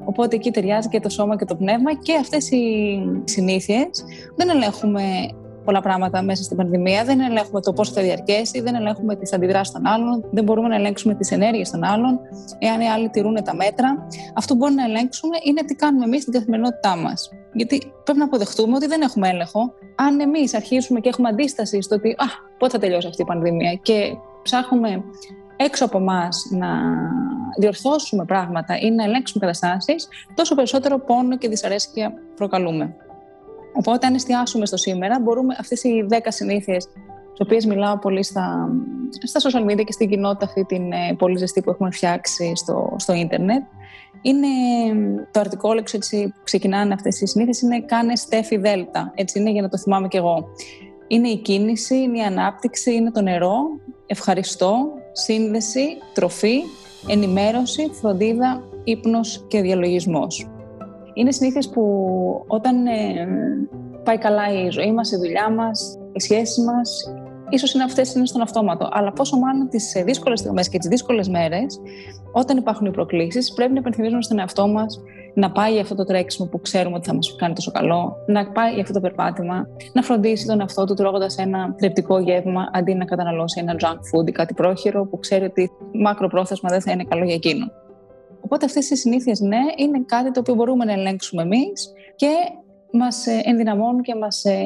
Οπότε 0.06 0.36
εκεί 0.36 0.52
ταιριάζει 0.52 0.90
και 0.90 1.00
το 1.00 1.10
σώμα 1.10 1.38
και 1.38 1.46
το 1.46 1.56
πνεύμα 1.56 1.94
και 1.94 2.16
αυτές 2.16 2.52
οι 2.52 2.64
συνήθειες 3.24 4.04
δεν 4.36 4.50
ελέγχουμε 4.50 5.02
πολλά 5.66 5.82
πράγματα 5.82 6.22
μέσα 6.22 6.44
στην 6.44 6.58
πανδημία. 6.58 7.04
Δεν 7.04 7.20
ελέγχουμε 7.20 7.62
το 7.62 7.74
πόσο 7.74 7.92
θα 7.94 8.02
διαρκέσει, 8.02 8.62
δεν 8.62 8.76
ελέγχουμε 8.76 9.16
τις 9.16 9.34
αντιδράσεις 9.34 9.74
των 9.74 9.86
άλλων, 9.86 10.26
δεν 10.32 10.44
μπορούμε 10.44 10.68
να 10.68 10.76
ελέγξουμε 10.76 11.16
τις 11.16 11.32
ενέργειες 11.32 11.70
των 11.70 11.84
άλλων, 11.84 12.20
εάν 12.60 12.82
οι 12.82 12.90
άλλοι 12.90 13.10
τηρούν 13.10 13.44
τα 13.44 13.56
μέτρα. 13.56 14.08
Αυτό 14.34 14.54
που 14.54 14.60
μπορούμε 14.60 14.82
να 14.82 14.88
ελέγξουμε 14.88 15.38
είναι 15.44 15.62
τι 15.64 15.76
κάνουμε 15.76 16.06
εμείς 16.06 16.22
στην 16.22 16.34
καθημερινότητά 16.34 16.96
μας. 16.96 17.30
Γιατί 17.54 17.92
πρέπει 18.04 18.20
να 18.20 18.26
αποδεχτούμε 18.26 18.76
ότι 18.76 18.88
δεν 18.88 19.02
έχουμε 19.02 19.30
έλεγχο. 19.30 19.74
Αν 19.96 20.20
εμείς 20.20 20.54
αρχίσουμε 20.54 21.00
και 21.00 21.10
έχουμε 21.10 21.30
αντίσταση 21.30 21.82
στο 21.82 21.96
ότι 21.96 22.10
Α, 22.10 22.26
πότε 22.58 22.72
θα 22.72 22.80
τελειώσει 22.80 23.08
αυτή 23.08 23.22
η 23.22 23.26
πανδημία 23.26 23.74
και 23.74 24.18
ψάχνουμε 24.44 25.04
έξω 25.56 25.86
από 25.86 25.98
εμάς 25.98 26.48
να 26.52 26.68
διορθώσουμε 27.60 28.26
πράγματα 28.26 28.80
ή 28.80 28.92
να 28.92 29.04
ελέγξουμε 29.04 29.46
καταστάσεις, 29.46 30.08
τόσο 30.34 30.56
περισσότερο 30.56 31.00
πόνο 31.00 31.38
και 31.38 31.48
δυσαρέσκεια 31.50 32.14
προκαλούμε. 32.36 32.96
Οπότε, 33.74 34.08
αν 34.08 34.16
εστιάσουμε 34.16 34.66
στο 34.66 34.78
σήμερα, 34.78 35.20
μπορούμε 35.20 35.56
αυτές 35.60 35.84
οι 35.84 36.06
10 36.10 36.16
συνήθειες, 36.28 36.88
τις 37.32 37.40
οποίες 37.40 37.66
μιλάω 37.66 37.98
πολύ 37.98 38.24
στα, 38.24 38.70
στα 39.24 39.40
social 39.40 39.72
media 39.72 39.84
και 39.84 39.92
στην 39.92 40.10
κοινότητα 40.10 40.46
αυτή 40.46 40.66
την 40.66 40.92
ε, 40.92 41.16
πολύ 41.18 41.38
ζεστή 41.38 41.62
που 41.62 41.70
έχουμε 41.70 41.92
φτιάξει 41.92 42.52
στο, 42.56 42.96
στο 42.98 43.14
ίντερνετ, 43.14 43.62
είναι 44.22 44.48
το 45.32 45.40
αρτικόλεξο 45.40 45.98
έτσι 45.98 46.28
που 46.28 46.42
ξεκινάνε 46.44 46.94
αυτές 46.94 47.22
οι 47.22 47.26
συνήθειες 47.26 47.62
είναι 47.62 47.82
κάνε 47.82 48.16
στέφη 48.16 48.58
δέλτα, 48.58 49.12
έτσι 49.16 49.40
είναι 49.40 49.52
για 49.52 49.62
να 49.62 49.70
το 49.70 49.78
θυμάμαι 49.78 50.08
κι 50.08 50.18
εγώ. 50.18 50.48
Είναι 51.08 51.28
η 51.28 51.38
κίνηση, 51.38 51.96
είναι 51.96 52.18
η 52.18 52.22
ανάπτυξη, 52.22 52.94
είναι 52.94 53.12
το 53.12 53.22
νερό, 53.22 53.60
ευχαριστώ, 54.06 54.76
σύνδεση, 55.12 55.88
τροφή, 56.14 56.62
ενημέρωση, 57.08 57.90
φροντίδα, 57.94 58.64
ύπνος 58.84 59.46
και 59.48 59.62
διαλογισμός. 59.62 60.50
Είναι 61.14 61.32
συνήθειες 61.32 61.70
που 61.70 61.84
όταν 62.48 62.86
ε, 62.86 63.28
πάει 64.04 64.18
καλά 64.18 64.66
η 64.66 64.70
ζωή 64.70 64.92
μας, 64.92 65.12
η 65.12 65.18
δουλειά 65.18 65.50
μας, 65.50 65.98
οι 66.12 66.20
σχέσεις 66.20 66.64
μας, 66.64 67.14
ίσως 67.50 67.74
είναι 67.74 67.84
αυτές 67.84 68.14
είναι 68.14 68.26
στον 68.26 68.42
αυτόματο. 68.42 68.90
Αλλά 68.92 69.12
πόσο 69.12 69.38
μάλλον 69.38 69.70
τις 69.70 69.96
ε, 69.96 70.04
δύσκολες 70.04 70.40
στιγμές 70.40 70.70
και 70.70 70.78
τις 70.78 70.88
δύσκολες 70.88 71.30
μέρες, 71.30 71.80
όταν 72.32 72.58
υπάρχουν 72.58 72.86
οι 72.86 72.92
προκλήσεις, 72.92 73.54
πρέπει 73.54 73.74
να 73.74 73.80
υπενθυμίζουμε 73.80 74.22
στον 74.22 74.40
εαυτό 74.40 74.68
μας 74.68 75.02
να 75.34 75.52
πάει 75.52 75.72
για 75.72 75.82
αυτό 75.82 75.96
το 75.96 76.04
τρέξιμο 76.04 76.48
που 76.48 76.62
ξέρουμε 76.62 76.96
ότι 76.96 77.08
θα 77.08 77.14
μας 77.14 77.36
κάνει 77.36 77.54
τόσο 77.54 77.72
καλό, 77.72 78.16
να 78.28 78.52
πάει 78.52 78.74
για 78.74 78.82
αυτό 78.82 78.94
το 78.94 79.00
περπάτημα, 79.00 79.68
να 79.94 80.02
φροντίσει 80.02 80.46
τον 80.46 80.60
εαυτό 80.60 80.86
του 80.86 80.94
τρώγοντας 80.94 81.38
ένα 81.38 81.76
θρεπτικό 81.80 82.20
γεύμα 82.20 82.70
αντί 82.74 82.94
να 82.94 83.06
καταναλώσει 83.06 83.60
ένα 83.60 83.76
junk 83.80 83.98
food 83.98 84.28
ή 84.28 84.32
κάτι 84.32 84.54
πρόχειρο 84.54 85.06
που 85.06 85.20
ξέρει 85.20 85.46
ότι 85.46 85.72
μακροπρόθεσμα 85.94 86.70
δεν 86.70 86.82
θα 86.82 86.92
είναι 86.92 87.04
καλό 87.04 87.24
για 87.24 87.34
εκείνο. 87.34 87.72
Οπότε 88.42 88.66
αυτές 88.66 88.90
οι 88.90 88.96
συνήθειες, 88.96 89.40
ναι, 89.40 89.60
είναι 89.76 90.04
κάτι 90.06 90.32
το 90.32 90.40
οποίο 90.40 90.54
μπορούμε 90.54 90.86
να 90.86 90.92
ελέγξουμε 90.92 91.42
εμείς 91.42 91.92
και 92.16 92.30
μας 92.92 93.28
ε, 93.28 93.42
ενδυναμώνουν 93.44 94.02
και 94.02 94.16
μας 94.16 94.46
ε, 94.46 94.64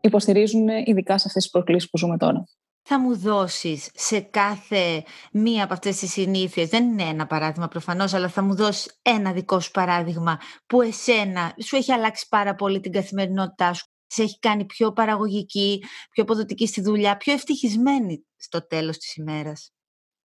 υποστηρίζουν 0.00 0.68
ειδικά 0.68 1.18
σε 1.18 1.24
αυτές 1.26 1.42
τις 1.42 1.50
προκλήσεις 1.50 1.90
που 1.90 1.98
ζούμε 1.98 2.16
τώρα 2.16 2.44
θα 2.86 3.00
μου 3.00 3.16
δώσεις 3.16 3.90
σε 3.94 4.20
κάθε 4.20 5.04
μία 5.32 5.64
από 5.64 5.72
αυτές 5.72 5.96
τις 5.96 6.10
συνήθειες, 6.10 6.68
δεν 6.68 6.84
είναι 6.84 7.02
ένα 7.02 7.26
παράδειγμα 7.26 7.68
προφανώς, 7.68 8.14
αλλά 8.14 8.28
θα 8.28 8.42
μου 8.42 8.54
δώσεις 8.54 8.98
ένα 9.02 9.32
δικό 9.32 9.60
σου 9.60 9.70
παράδειγμα 9.70 10.38
που 10.66 10.82
εσένα 10.82 11.54
σου 11.64 11.76
έχει 11.76 11.92
αλλάξει 11.92 12.26
πάρα 12.28 12.54
πολύ 12.54 12.80
την 12.80 12.92
καθημερινότητά 12.92 13.72
σου, 13.72 13.86
σε 14.06 14.22
έχει 14.22 14.38
κάνει 14.38 14.64
πιο 14.64 14.92
παραγωγική, 14.92 15.82
πιο 16.10 16.22
αποδοτική 16.22 16.66
στη 16.66 16.80
δουλειά, 16.80 17.16
πιο 17.16 17.32
ευτυχισμένη 17.32 18.24
στο 18.36 18.66
τέλος 18.66 18.98
της 18.98 19.16
ημέρας. 19.16 19.72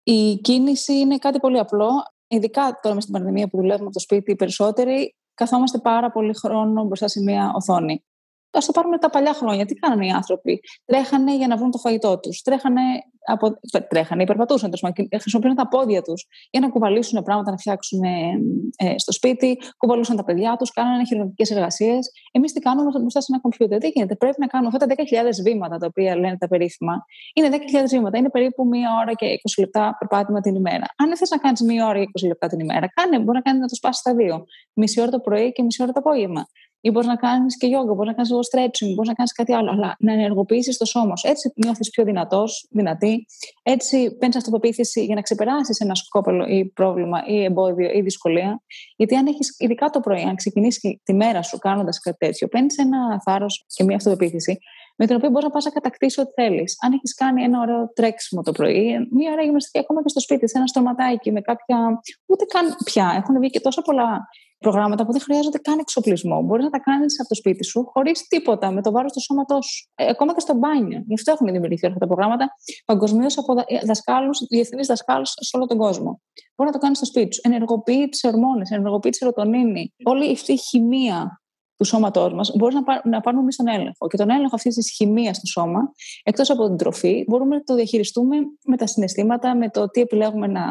Η 0.02 0.34
κίνηση 0.36 0.92
είναι 0.92 1.18
κάτι 1.18 1.38
πολύ 1.38 1.58
απλό, 1.58 1.90
ειδικά 2.30 2.78
τώρα 2.82 2.94
με 2.94 3.00
στην 3.00 3.12
πανδημία 3.12 3.48
που 3.48 3.56
δουλεύουμε 3.56 3.84
από 3.84 3.94
το 3.94 4.00
σπίτι 4.00 4.30
οι 4.30 4.36
περισσότεροι, 4.36 5.14
καθόμαστε 5.34 5.78
πάρα 5.78 6.10
πολύ 6.10 6.34
χρόνο 6.34 6.84
μπροστά 6.84 7.08
σε 7.08 7.20
μια 7.20 7.52
οθόνη. 7.54 8.04
Α 8.50 8.60
το 8.66 8.72
πάρουμε 8.72 8.98
τα 8.98 9.10
παλιά 9.10 9.32
χρόνια. 9.32 9.64
Τι 9.66 9.74
κάνανε 9.74 10.06
οι 10.06 10.10
άνθρωποι; 10.10 10.60
Τρέχανε 10.84 11.36
για 11.36 11.46
να 11.46 11.56
βρουν 11.56 11.70
το 11.70 11.78
φαγητό 11.78 12.18
τους. 12.18 12.42
Τρέχανε, 12.42 12.80
από... 13.26 13.58
τρέχανε, 13.88 14.22
υπερπατούσαν, 14.22 14.72
χρησιμοποιούσαν 15.20 15.56
τα 15.56 15.68
πόδια 15.68 16.02
τους 16.02 16.26
για 16.50 16.60
να 16.60 16.68
κουβαλήσουν 16.68 17.22
πράγματα 17.22 17.50
να 17.50 17.56
φτιάξουν 17.56 18.02
ε, 18.02 18.38
ε, 18.76 18.98
στο 18.98 19.12
σπίτι, 19.12 19.58
κουβαλούσαν 19.76 20.16
τα 20.16 20.24
παιδιά 20.24 20.56
τους, 20.58 20.70
κάνανε 20.70 21.04
χειρουργικές 21.04 21.50
εργασίες. 21.50 22.10
Εμείς 22.32 22.52
τι 22.52 22.60
κάνουμε 22.60 22.90
μπροστά 22.98 23.20
σε 23.20 23.26
ένα 23.32 23.40
κομπιούτερ; 23.40 23.78
Τι 23.78 23.88
γίνεται, 23.88 24.16
πρέπει 24.16 24.36
να 24.38 24.46
κάνουμε 24.46 24.70
αυτά 24.74 24.86
τα 24.86 24.94
10.000 24.94 25.42
βήματα 25.42 25.78
τα 25.78 25.86
οποία 25.86 26.16
λένε 26.16 26.36
τα 26.38 26.48
περίφημα. 26.48 27.04
Είναι 27.34 27.48
10.000 27.50 27.56
βήματα, 27.88 28.18
είναι 28.18 28.30
περίπου 28.30 28.66
μία 28.66 28.90
ώρα 29.02 29.12
και 29.14 29.26
20 29.26 29.60
λεπτά 29.60 29.96
περπάτημα 29.98 30.40
την 30.40 30.54
ημέρα. 30.54 30.84
Αν 30.96 31.06
δεν 31.06 31.16
θες 31.16 31.30
να 31.30 31.38
κάνεις 31.38 31.60
μία 31.60 31.86
ώρα 31.86 31.98
και 31.98 32.10
20 32.22 32.26
λεπτά 32.26 32.46
την 32.46 32.58
ημέρα, 32.58 32.88
κάνε, 32.88 33.18
μπορεί 33.18 33.36
να 33.36 33.40
κάνεις 33.40 33.60
να 33.60 33.66
το 33.66 33.74
σπάσεις 33.74 34.00
στα 34.00 34.14
δύο. 34.14 34.44
Μισή 34.72 35.00
ώρα 35.00 35.10
το 35.10 35.20
πρωί 35.20 35.52
και 35.52 35.62
μισή 35.62 35.82
ώρα 35.82 35.92
το 35.92 35.98
απόγευμα 35.98 36.46
ή 36.80 36.90
μπορείς 36.90 37.08
να 37.08 37.16
κάνεις 37.16 37.56
και 37.56 37.66
yoga, 37.66 37.94
μπορείς 37.94 38.06
να 38.06 38.12
κάνεις 38.12 38.30
λίγο 38.30 38.40
stretching, 38.50 38.94
μπορείς 38.94 39.08
να 39.08 39.14
κάνεις 39.14 39.32
κάτι 39.32 39.52
άλλο. 39.52 39.70
Αλλά 39.70 39.96
να 39.98 40.12
ενεργοποιήσεις 40.12 40.76
το 40.76 40.84
σώμα 40.84 41.16
σου. 41.16 41.28
Έτσι 41.28 41.52
νιώθεις 41.56 41.90
πιο 41.90 42.04
δυνατός, 42.04 42.66
δυνατή. 42.70 43.26
Έτσι 43.62 44.16
παίρνεις 44.16 44.36
αυτοπεποίθηση 44.36 45.04
για 45.04 45.14
να 45.14 45.20
ξεπεράσεις 45.20 45.80
ένα 45.80 45.94
σκόπελο 45.94 46.46
ή 46.46 46.64
πρόβλημα 46.74 47.22
ή 47.26 47.44
εμπόδιο 47.44 47.90
ή 47.94 48.00
δυσκολία. 48.00 48.62
Γιατί 48.96 49.14
αν 49.16 49.26
έχεις, 49.26 49.54
ειδικά 49.58 49.90
το 49.90 50.00
πρωί, 50.00 50.22
αν 50.22 50.34
ξεκινήσεις 50.34 51.00
τη 51.02 51.14
μέρα 51.14 51.42
σου 51.42 51.58
κάνοντας 51.58 51.98
κάτι 51.98 52.16
τέτοιο, 52.16 52.48
παίρνεις 52.48 52.78
ένα 52.78 53.20
θάρρος 53.22 53.64
και 53.74 53.84
μια 53.84 53.96
αυτοπεποίθηση 53.96 54.58
με 54.96 55.06
την 55.06 55.16
οποία 55.16 55.30
μπορείς 55.30 55.44
να 55.44 55.50
πας 55.50 55.64
να 55.64 55.70
κατακτήσεις 55.70 56.18
ό,τι 56.18 56.42
θέλεις. 56.42 56.76
Αν 56.84 56.92
έχεις 56.92 57.14
κάνει 57.14 57.42
ένα 57.42 57.60
ωραίο 57.60 57.92
τρέξιμο 57.92 58.42
το 58.42 58.52
πρωί, 58.52 59.08
μία 59.10 59.32
ώρα 59.32 59.42
γυμναστική 59.42 59.78
ακόμα 59.78 60.02
και 60.02 60.08
στο 60.08 60.20
σπίτι, 60.20 60.48
σε 60.48 60.58
ένα 60.58 60.66
στοματάκι 60.66 61.32
με 61.32 61.40
κάποια. 61.40 62.00
ούτε 62.26 62.44
καν 62.44 62.76
πια. 62.84 63.14
Έχουν 63.16 63.38
βγει 63.38 63.50
και 63.50 63.60
τόσα 63.60 63.82
πολλά 63.82 64.28
προγράμματα 64.60 65.06
που 65.06 65.12
δεν 65.12 65.20
χρειάζονται 65.20 65.58
καν 65.58 65.78
εξοπλισμό. 65.78 66.42
Μπορείς 66.42 66.64
να 66.64 66.70
τα 66.70 66.78
κάνεις 66.78 67.20
από 67.20 67.28
το 67.28 67.34
σπίτι 67.34 67.64
σου 67.64 67.84
χωρίς 67.92 68.26
τίποτα, 68.28 68.70
με 68.70 68.82
το 68.82 68.90
βάρος 68.90 69.12
του 69.12 69.20
σώματός 69.20 69.66
σου. 69.66 69.90
Ε, 69.94 70.08
ακόμα 70.08 70.34
και 70.34 70.40
στο 70.40 70.54
μπάνιο. 70.54 71.02
Γι' 71.06 71.14
αυτό 71.14 71.32
έχουμε 71.32 71.52
δημιουργηθεί 71.52 71.86
αυτά 71.86 71.98
τα 71.98 72.06
προγράμματα 72.06 72.48
παγκοσμίως 72.84 73.38
από 73.38 73.54
δασκάλους, 73.86 74.38
διεθνείς 74.48 74.86
δασκάλους 74.86 75.30
σε 75.30 75.56
όλο 75.56 75.66
τον 75.66 75.78
κόσμο. 75.78 76.20
Μπορείς 76.56 76.72
να 76.72 76.78
το 76.78 76.78
κάνεις 76.78 76.96
στο 76.96 77.06
σπίτι 77.06 77.34
σου. 77.34 77.40
Ενεργοποιεί 77.44 78.08
τις 78.08 78.24
ορμόνες, 78.24 78.70
ενεργοποιεί 78.70 79.10
τη 79.10 79.16
σερωτονίνη. 79.16 79.94
Όλη 80.04 80.32
αυτή 80.32 80.52
η 80.52 80.58
χημεία 80.58 81.40
του 81.76 81.84
σώματός 81.84 82.32
μας 82.32 82.52
μπορείς 82.56 82.74
να, 82.74 82.82
πάρ, 82.82 83.00
να 83.04 83.20
πάρουμε 83.20 83.42
εμείς 83.42 83.56
τον 83.56 83.68
έλεγχο. 83.68 84.06
Και 84.06 84.16
τον 84.16 84.30
έλεγχο 84.30 84.54
αυτής 84.54 84.74
της 84.74 84.90
χημία 84.90 85.34
στο 85.34 85.46
σώμα, 85.46 85.92
εκτός 86.22 86.50
από 86.50 86.66
την 86.66 86.76
τροφή, 86.76 87.24
μπορούμε 87.28 87.54
να 87.54 87.62
το 87.62 87.74
διαχειριστούμε 87.74 88.36
με 88.64 88.76
τα 88.76 88.86
συναισθήματα, 88.86 89.56
με 89.56 89.68
το 89.68 89.88
τι 89.88 90.00
επιλέγουμε 90.00 90.46
να 90.46 90.62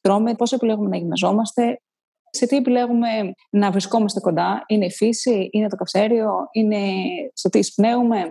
τρώμε, 0.00 0.34
πώς 0.34 0.52
επιλέγουμε 0.52 0.88
να 0.88 0.96
γυμναζόμαστε, 0.96 1.80
σε 2.30 2.46
τι 2.46 2.56
επιλέγουμε 2.56 3.08
να 3.50 3.70
βρισκόμαστε 3.70 4.20
κοντά; 4.20 4.64
Είναι 4.66 4.84
η 4.84 4.90
φύση, 4.90 5.48
είναι 5.52 5.68
το 5.68 5.76
καυσέριο, 5.76 6.32
είναι 6.52 6.80
στο 7.32 7.48
τι 7.48 7.58
εισπνέουμε; 7.58 8.24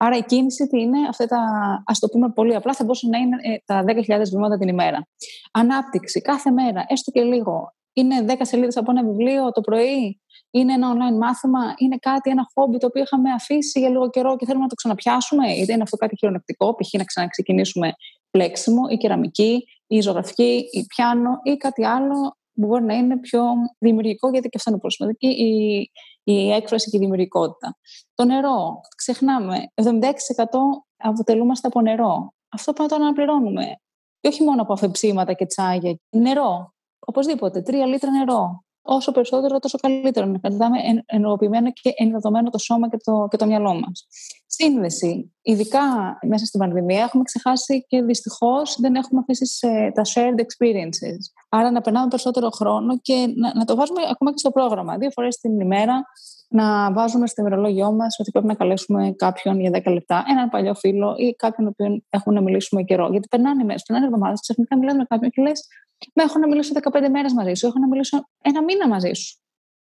Άρα 0.00 0.16
η 0.16 0.22
κίνηση 0.22 0.66
τι 0.66 0.80
είναι, 0.80 0.98
αυτά 1.08 1.26
τα, 1.26 1.38
ας 1.86 1.98
το 1.98 2.08
πούμε 2.08 2.30
πολύ 2.30 2.54
απλά, 2.54 2.72
θα 2.72 2.84
μπορούσε 2.84 3.08
να 3.08 3.18
είναι 3.18 3.36
ε, 3.42 3.56
τα 3.64 3.84
10.000 3.86 4.22
βήματα 4.30 4.58
την 4.58 4.68
ημέρα. 4.68 5.06
Ανάπτυξη, 5.52 6.20
κάθε 6.20 6.50
μέρα, 6.50 6.84
έστω 6.88 7.10
και 7.10 7.22
λίγο. 7.22 7.72
Είναι 7.92 8.24
10 8.28 8.32
σελίδες 8.40 8.76
από 8.76 8.90
ένα 8.90 9.04
βιβλίο 9.04 9.50
το 9.52 9.60
πρωί, 9.60 10.20
είναι 10.50 10.72
ένα 10.72 10.92
online 10.92 11.18
μάθημα, 11.18 11.74
είναι 11.76 11.96
κάτι, 12.00 12.30
ένα 12.30 12.46
χόμπι 12.54 12.78
το 12.78 12.86
οποίο 12.86 13.02
είχαμε 13.02 13.30
αφήσει 13.32 13.78
για 13.78 13.88
λίγο 13.88 14.10
καιρό 14.10 14.36
και 14.36 14.44
θέλουμε 14.44 14.62
να 14.62 14.68
το 14.68 14.74
ξαναπιάσουμε, 14.74 15.52
είτε 15.52 15.72
είναι 15.72 15.82
αυτό 15.82 15.96
κάτι 15.96 16.16
χειρονακτικό, 16.18 16.74
π.χ. 16.74 16.92
να 16.92 17.04
ξαναξεκινήσουμε 17.04 17.92
πλέξιμο 18.30 18.82
ή 18.90 18.96
κεραμική 18.96 19.64
ή 19.86 20.00
ζωγραφική 20.00 20.68
ή 20.70 20.86
πιάνο 20.86 21.30
ή 21.42 21.56
κάτι 21.56 21.84
άλλο; 21.86 22.36
που 22.47 22.47
μπορεί 22.66 22.84
να 22.84 22.94
είναι 22.94 23.18
πιο 23.18 23.42
δημιουργικό, 23.78 24.30
γιατί 24.30 24.48
και 24.48 24.56
αυτό 24.56 24.70
είναι 24.70 24.80
πολύ 24.80 24.92
σημαντικό, 24.92 25.28
η, 25.28 25.90
η 26.22 26.52
έκφραση 26.52 26.90
και 26.90 26.96
η 26.96 27.00
δημιουργικότητα. 27.00 27.76
Το 28.14 28.24
νερό, 28.24 28.80
ξεχνάμε, 28.96 29.72
76% 29.74 29.84
αποτελούμαστε 30.96 31.66
από 31.66 31.80
νερό. 31.80 32.32
Αυτό 32.48 32.72
πρέπει 32.72 32.90
να 32.90 32.98
το 32.98 33.04
αναπληρώνουμε. 33.04 33.64
Και 34.20 34.28
όχι 34.28 34.42
μόνο 34.42 34.62
από 34.62 34.72
αφεψίματα 34.72 35.32
και 35.32 35.46
τσάγια. 35.46 35.98
Νερό, 36.10 36.74
οπωσδήποτε, 36.98 37.62
τρία 37.62 37.86
λίτρα 37.86 38.10
νερό 38.10 38.62
όσο 38.82 39.12
περισσότερο, 39.12 39.58
τόσο 39.58 39.78
καλύτερο. 39.78 40.26
Να 40.26 40.38
κρατάμε 40.38 40.78
ενεργοποιημένο 41.06 41.72
και 41.72 41.92
ενδεδομένο 41.96 42.50
το 42.50 42.58
σώμα 42.58 42.88
και 42.88 42.96
το, 43.04 43.26
και 43.30 43.36
το 43.36 43.46
μυαλό 43.46 43.74
μας. 43.74 44.06
Σύνδεση. 44.62 45.32
Ειδικά 45.42 45.80
μέσα 46.26 46.44
στην 46.44 46.60
πανδημία 46.60 47.02
έχουμε 47.02 47.22
ξεχάσει 47.22 47.84
και 47.88 48.02
δυστυχώς 48.02 48.76
δεν 48.80 48.94
έχουμε 48.94 49.20
αφήσει 49.20 49.68
τα 49.94 50.02
shared 50.14 50.40
experiences. 50.40 51.18
Άρα 51.48 51.70
να 51.70 51.80
περνάμε 51.80 52.08
περισσότερο 52.08 52.50
χρόνο 52.50 52.98
και 52.98 53.32
να, 53.36 53.54
να 53.54 53.64
το 53.64 53.76
βάζουμε 53.76 54.00
ακόμα 54.10 54.30
και 54.30 54.38
στο 54.38 54.50
πρόγραμμα. 54.50 54.96
Δύο 54.96 55.10
φορές 55.10 55.36
την 55.36 55.60
ημέρα 55.60 56.02
να 56.48 56.92
βάζουμε 56.92 57.26
στο 57.26 57.40
ημερολόγιό 57.40 57.92
μας 57.92 58.18
ότι 58.18 58.30
πρέπει 58.30 58.46
να 58.46 58.54
καλέσουμε 58.54 59.12
κάποιον 59.16 59.60
για 59.60 59.70
10 59.70 59.92
λεπτά, 59.92 60.24
έναν 60.28 60.48
παλιό 60.48 60.74
φίλο 60.74 61.14
ή 61.18 61.34
κάποιον 61.34 61.74
που 61.76 62.02
έχουμε 62.08 62.34
να 62.34 62.42
μιλήσουμε 62.42 62.82
καιρό. 62.82 63.08
Γιατί 63.10 63.28
περνάνε 63.28 63.64
μέρες, 63.64 63.82
περνάνε 63.82 64.06
εβδομάδες, 64.06 64.40
ξαφνικά 64.40 64.78
μιλάμε 64.78 64.98
με 64.98 65.04
κάποιον 65.08 65.30
και 65.30 65.42
λες: 65.42 65.66
Μα 66.14 66.22
έχω 66.22 66.38
να 66.38 66.46
μιλήσω 66.46 66.72
15 66.92 67.08
μέρες 67.10 67.32
μαζί 67.32 67.54
σου, 67.54 67.66
έχω 67.66 67.78
να 67.78 67.88
μιλήσω 67.88 68.28
ένα 68.42 68.62
μήνα 68.62 68.88
μαζί 68.88 69.12
σου. 69.12 69.38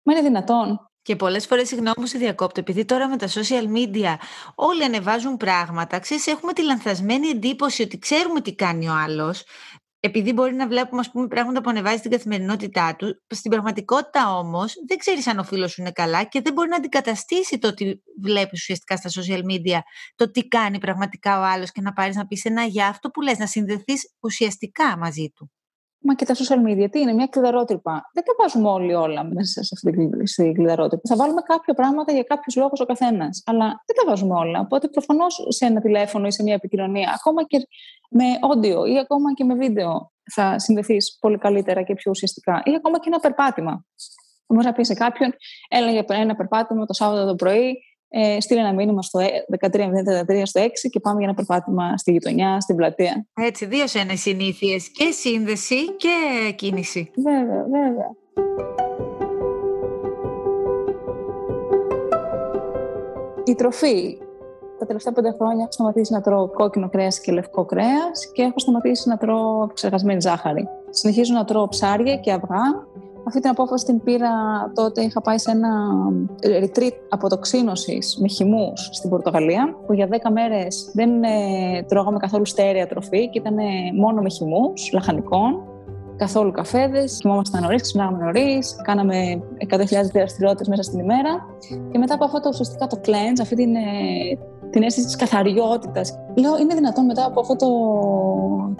Μα 0.02 0.12
είναι 0.12 0.22
δυνατόν. 0.22 0.90
Και 1.06 1.16
πολλές 1.16 1.46
φορές, 1.46 1.68
συγγνώμη 1.68 1.94
που 1.94 2.06
σε 2.06 2.18
διακόπτω, 2.18 2.60
επειδή 2.60 2.84
τώρα 2.84 3.08
με 3.08 3.16
τα 3.16 3.28
social 3.28 3.64
media 3.76 4.14
όλοι 4.54 4.84
ανεβάζουν 4.84 5.36
πράγματα, 5.36 5.98
ξέρεις, 5.98 6.26
έχουμε 6.26 6.52
τη 6.52 6.62
λανθασμένη 6.62 7.28
εντύπωση 7.28 7.82
ότι 7.82 7.98
ξέρουμε 7.98 8.40
τι 8.40 8.54
κάνει 8.54 8.88
ο 8.88 8.92
άλλος, 8.92 9.44
επειδή 10.00 10.32
μπορεί 10.32 10.54
να 10.54 10.66
βλέπουμε 10.68 11.00
ας 11.00 11.10
πούμε, 11.10 11.26
πράγματα 11.26 11.60
που 11.60 11.70
ανεβάζει 11.70 11.96
στην 11.96 12.10
καθημερινότητά 12.10 12.96
του, 12.96 13.22
στην 13.28 13.50
πραγματικότητα 13.50 14.36
όμως 14.38 14.74
δεν 14.88 14.98
ξέρεις 14.98 15.26
αν 15.26 15.38
ο 15.38 15.44
φίλος 15.44 15.72
σου 15.72 15.80
είναι 15.80 15.92
καλά 15.92 16.24
και 16.24 16.40
δεν 16.40 16.52
μπορεί 16.52 16.68
να 16.68 16.76
αντικαταστήσει 16.76 17.58
το 17.58 17.68
ότι 17.68 18.02
βλέπεις 18.22 18.60
ουσιαστικά 18.60 18.96
στα 18.96 19.10
social 19.22 19.40
media 19.40 19.78
το 20.14 20.30
τι 20.30 20.48
κάνει 20.48 20.78
πραγματικά 20.78 21.40
ο 21.40 21.42
άλλος 21.42 21.72
και 21.72 21.80
να 21.80 21.92
πάρεις 21.92 22.16
να 22.16 22.26
πεις 22.26 22.44
ένα 22.44 22.64
για 22.64 22.86
αυτό 22.86 23.10
που 23.10 23.20
λες, 23.20 23.38
να 23.38 23.46
συνδεθείς 23.46 24.14
ουσιαστικά 24.20 24.98
μαζί 24.98 25.32
του. 25.34 25.50
Μα 26.06 26.14
και 26.14 26.24
τα 26.24 26.34
social 26.34 26.60
media, 26.66 26.90
τι 26.90 27.00
είναι, 27.00 27.12
μια 27.12 27.26
κλειδαρότρυπα. 27.26 28.10
Δεν 28.12 28.24
τα 28.24 28.32
βάζουμε 28.38 28.68
όλοι 28.68 28.94
όλα 28.94 29.24
μέσα 29.24 29.62
σε 29.62 29.70
αυτή 29.76 29.90
την 29.90 30.54
κλειδαρότρυπα. 30.54 31.02
Θα 31.08 31.16
βάλουμε 31.16 31.40
κάποια 31.40 31.74
πράγματα 31.74 32.12
για 32.12 32.22
κάποιους 32.22 32.56
λόγους 32.56 32.80
ο 32.80 32.84
καθένας. 32.84 33.42
Αλλά 33.46 33.66
δεν 33.66 33.96
τα 33.96 34.02
βάζουμε 34.06 34.34
όλα. 34.34 34.60
Οπότε 34.60 34.88
προφανώς 34.88 35.46
σε 35.48 35.66
ένα 35.66 35.80
τηλέφωνο 35.80 36.26
ή 36.26 36.30
σε 36.30 36.42
μια 36.42 36.54
επικοινωνία, 36.54 37.14
ακόμα 37.16 37.44
και 37.44 37.68
με 38.10 38.24
audio 38.24 38.88
ή 38.88 38.98
ακόμα 38.98 39.34
και 39.34 39.44
με 39.44 39.54
βίντεο, 39.54 40.12
θα 40.32 40.58
συνδεθείς 40.58 41.16
πολύ 41.20 41.38
καλύτερα 41.38 41.82
και 41.82 41.94
πιο 41.94 42.10
ουσιαστικά. 42.10 42.62
Ή 42.64 42.74
ακόμα 42.74 42.98
και 42.98 43.08
ένα 43.08 43.18
περπάτημα. 43.18 43.84
Μπορεί 44.46 44.66
να 44.66 44.72
πεις 44.72 44.86
σε 44.86 44.94
κάποιον, 44.94 45.34
έλεγε 45.68 46.04
ένα 46.06 46.36
περπάτημα 46.36 46.86
το 46.86 46.92
Σάββατο 46.92 47.26
το 47.26 47.34
πρωί, 47.34 47.78
ε, 48.08 48.40
στείλε 48.40 48.60
ένα 48.60 48.72
μήνυμα 48.72 49.02
στο 49.02 49.20
13.033 49.60 50.42
στο 50.42 50.60
6 50.62 50.66
και 50.90 51.00
πάμε 51.00 51.18
για 51.18 51.28
ένα 51.28 51.34
περπάτημα 51.34 51.96
στη 51.96 52.12
γειτονιά, 52.12 52.60
στην 52.60 52.76
πλατεία. 52.76 53.26
Έτσι, 53.34 53.66
δύο 53.66 53.86
σε 53.86 53.98
ένα 53.98 54.16
συνήθειες 54.16 54.88
και 54.88 55.10
σύνδεση 55.10 55.92
και 55.96 56.52
κίνηση. 56.56 57.10
Βέβαια, 57.16 57.64
βέβαια. 57.70 58.14
Η 63.44 63.54
τροφή. 63.54 64.18
Τα 64.78 64.86
τελευταία 64.86 65.12
πέντε 65.12 65.32
χρόνια 65.32 65.62
έχω 65.62 65.72
σταματήσει 65.72 66.12
να 66.12 66.20
τρώω 66.20 66.48
κόκκινο 66.48 66.88
κρέας 66.88 67.20
και 67.20 67.32
λευκό 67.32 67.64
κρέας 67.64 68.30
και 68.32 68.42
έχω 68.42 68.58
σταματήσει 68.58 69.08
να 69.08 69.16
τρώω 69.16 69.62
επεξεργασμένη 69.62 70.20
ζάχαρη. 70.20 70.68
Συνεχίζω 70.90 71.34
να 71.34 71.44
τρώω 71.44 71.68
ψάρια 71.68 72.16
και 72.16 72.32
αυγά 72.32 72.85
αυτή 73.26 73.40
την 73.40 73.50
απόφαση 73.50 73.84
την 73.84 74.02
πήρα 74.02 74.30
τότε, 74.74 75.02
είχα 75.02 75.20
πάει 75.20 75.38
σε 75.38 75.50
ένα 75.50 75.68
retreat 76.42 76.92
αποτοξίνωσης 77.08 78.18
με 78.20 78.28
χυμούς 78.28 78.88
στην 78.92 79.10
Πορτογαλία, 79.10 79.76
που 79.86 79.92
για 79.92 80.08
10 80.10 80.30
μέρες 80.32 80.90
δεν 80.94 81.22
ε, 81.22 81.82
τρώγαμε 81.88 82.18
καθόλου 82.18 82.46
στέρεα 82.46 82.86
τροφή 82.86 83.28
και 83.28 83.38
ήταν 83.38 83.56
μόνο 83.96 84.22
με 84.22 84.30
χυμούς 84.30 84.92
λαχανικών, 84.92 85.62
καθόλου 86.16 86.50
καφέδες, 86.50 87.18
κοιμόμασταν 87.20 87.62
νωρίς, 87.62 87.82
ξυπνάγαμε 87.82 88.24
νωρίς, 88.24 88.76
κάναμε 88.82 89.42
100.000 89.70 89.76
δραστηριότητες 90.12 90.68
μέσα 90.68 90.82
στην 90.82 90.98
ημέρα. 90.98 91.46
Και 91.90 91.98
μετά 91.98 92.14
από 92.14 92.24
αυτό 92.24 92.40
το 92.40 92.48
ουσιαστικά 92.52 92.86
το 92.86 93.00
cleanse, 93.04 93.40
αυτή 93.42 93.54
την, 93.54 93.74
ε, 93.74 93.80
την 94.70 94.82
αίσθηση 94.82 95.06
της 95.06 95.16
καθαριότητας. 95.16 96.18
Λέω, 96.34 96.58
είναι 96.58 96.74
δυνατόν 96.74 97.04
μετά 97.04 97.26
από 97.26 97.40
αυτό 97.40 97.56
το 97.56 97.68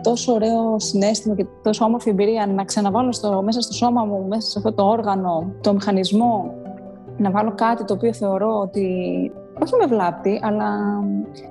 τόσο 0.02 0.32
ωραίο 0.32 0.78
συνέστημα 0.78 1.34
και 1.34 1.46
τόσο 1.62 1.84
όμορφη 1.84 2.10
εμπειρία 2.10 2.46
να 2.46 2.64
ξαναβάλω 2.64 3.12
στο, 3.12 3.42
μέσα 3.42 3.60
στο 3.60 3.72
σώμα 3.72 4.04
μου, 4.04 4.26
μέσα 4.28 4.50
σε 4.50 4.58
αυτό 4.58 4.72
το 4.72 4.82
όργανο, 4.82 5.52
το 5.60 5.72
μηχανισμό, 5.72 6.54
να 7.16 7.30
βάλω 7.30 7.54
κάτι 7.54 7.84
το 7.84 7.94
οποίο 7.94 8.12
θεωρώ 8.12 8.58
ότι 8.58 8.86
όχι 9.62 9.74
με 9.80 9.86
βλάπτει, 9.86 10.40
αλλά... 10.42 10.68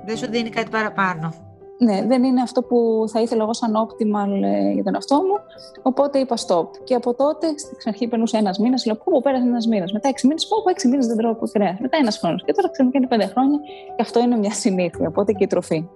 Δεν 0.05 0.17
σου 0.17 0.29
δίνει 0.29 0.49
κάτι 0.49 0.69
παραπάνω 0.69 1.33
ναι, 1.77 2.05
δεν 2.07 2.23
είναι 2.23 2.41
αυτό 2.41 2.61
που 2.61 3.03
θα 3.07 3.21
ήθελα 3.21 3.43
εγώ 3.43 3.53
σαν 3.53 3.73
optimal 3.75 4.43
ε, 4.43 4.71
για 4.71 4.83
τον 4.83 4.93
εαυτό 4.93 5.15
μου. 5.15 5.35
Οπότε 5.81 6.19
είπα 6.19 6.35
stop. 6.35 6.67
Και 6.83 6.95
από 6.95 7.13
τότε, 7.13 7.47
στην 7.57 7.87
αρχή 7.87 8.07
περνούσε 8.07 8.37
ένας 8.37 8.57
μήνας, 8.57 8.85
λέω 8.85 8.95
πού 8.95 9.21
πέρασε 9.21 9.43
ένας 9.43 9.67
μήνας. 9.67 9.91
Μετά 9.91 10.07
έξι 10.07 10.27
μήνες, 10.27 10.47
πού 10.47 10.69
έξι 10.69 10.87
μήνες 10.87 11.07
δεν 11.07 11.17
τρώω 11.17 11.35
κρέα. 11.51 11.77
Μετά 11.79 11.97
ένας 11.97 12.17
χρόνος. 12.17 12.43
Και 12.45 12.51
τώρα 12.51 12.69
είναι 12.91 13.07
πέντε 13.07 13.25
χρόνια. 13.25 13.59
Και 13.95 14.01
αυτό 14.01 14.19
είναι 14.19 14.37
μια 14.37 14.51
συνήθεια. 14.51 15.07
Οπότε 15.07 15.31
και 15.31 15.43
η 15.43 15.47
τροφή. 15.47 15.87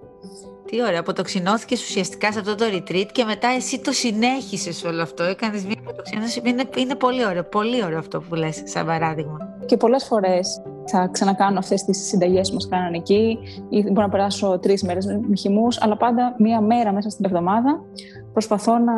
Τι 0.64 0.82
ωραία, 0.82 1.00
αποτοξινώθηκες 1.00 1.82
ουσιαστικά 1.82 2.32
σε 2.32 2.38
αυτό 2.38 2.54
το 2.54 2.64
retreat 2.72 3.06
και 3.12 3.24
μετά 3.24 3.48
εσύ 3.48 3.80
το 3.80 3.92
συνέχισες 3.92 4.84
όλο 4.84 5.02
αυτό. 5.02 5.22
Έκανες 5.22 5.64
μια 5.64 5.76
αποτοξινώση. 5.78 6.40
Είναι, 6.44 6.62
είναι 6.76 6.94
πολύ 6.94 7.26
ωραίο, 7.26 7.44
πολύ 7.44 7.84
ωραίο 7.84 7.98
αυτό 7.98 8.20
που 8.20 8.34
λες, 8.34 8.62
σαν 8.64 8.86
παράδειγμα. 8.86 9.38
Και 9.66 9.76
πολλές 9.76 10.04
φορές 10.04 10.62
θα 10.90 11.08
ξανακάνω 11.12 11.58
αυτές 11.58 11.84
τις 11.84 12.06
συνταγές 12.06 12.48
που 12.48 12.54
μας 12.54 12.68
κάνανε 12.68 12.96
εκεί, 12.96 13.38
ή 13.68 13.82
μπορώ 13.82 14.00
να 14.00 14.08
περάσω 14.08 14.58
τρεις 14.58 14.82
μέρες 14.82 15.06
με 15.06 15.36
χυμούς, 15.36 15.80
αλλά 15.80 15.96
πάντα 15.96 16.34
μία 16.38 16.60
μέρα 16.60 16.92
μέσα 16.92 17.10
στην 17.10 17.24
εβδομάδα 17.24 17.84
προσπαθώ 18.32 18.78
να 18.78 18.92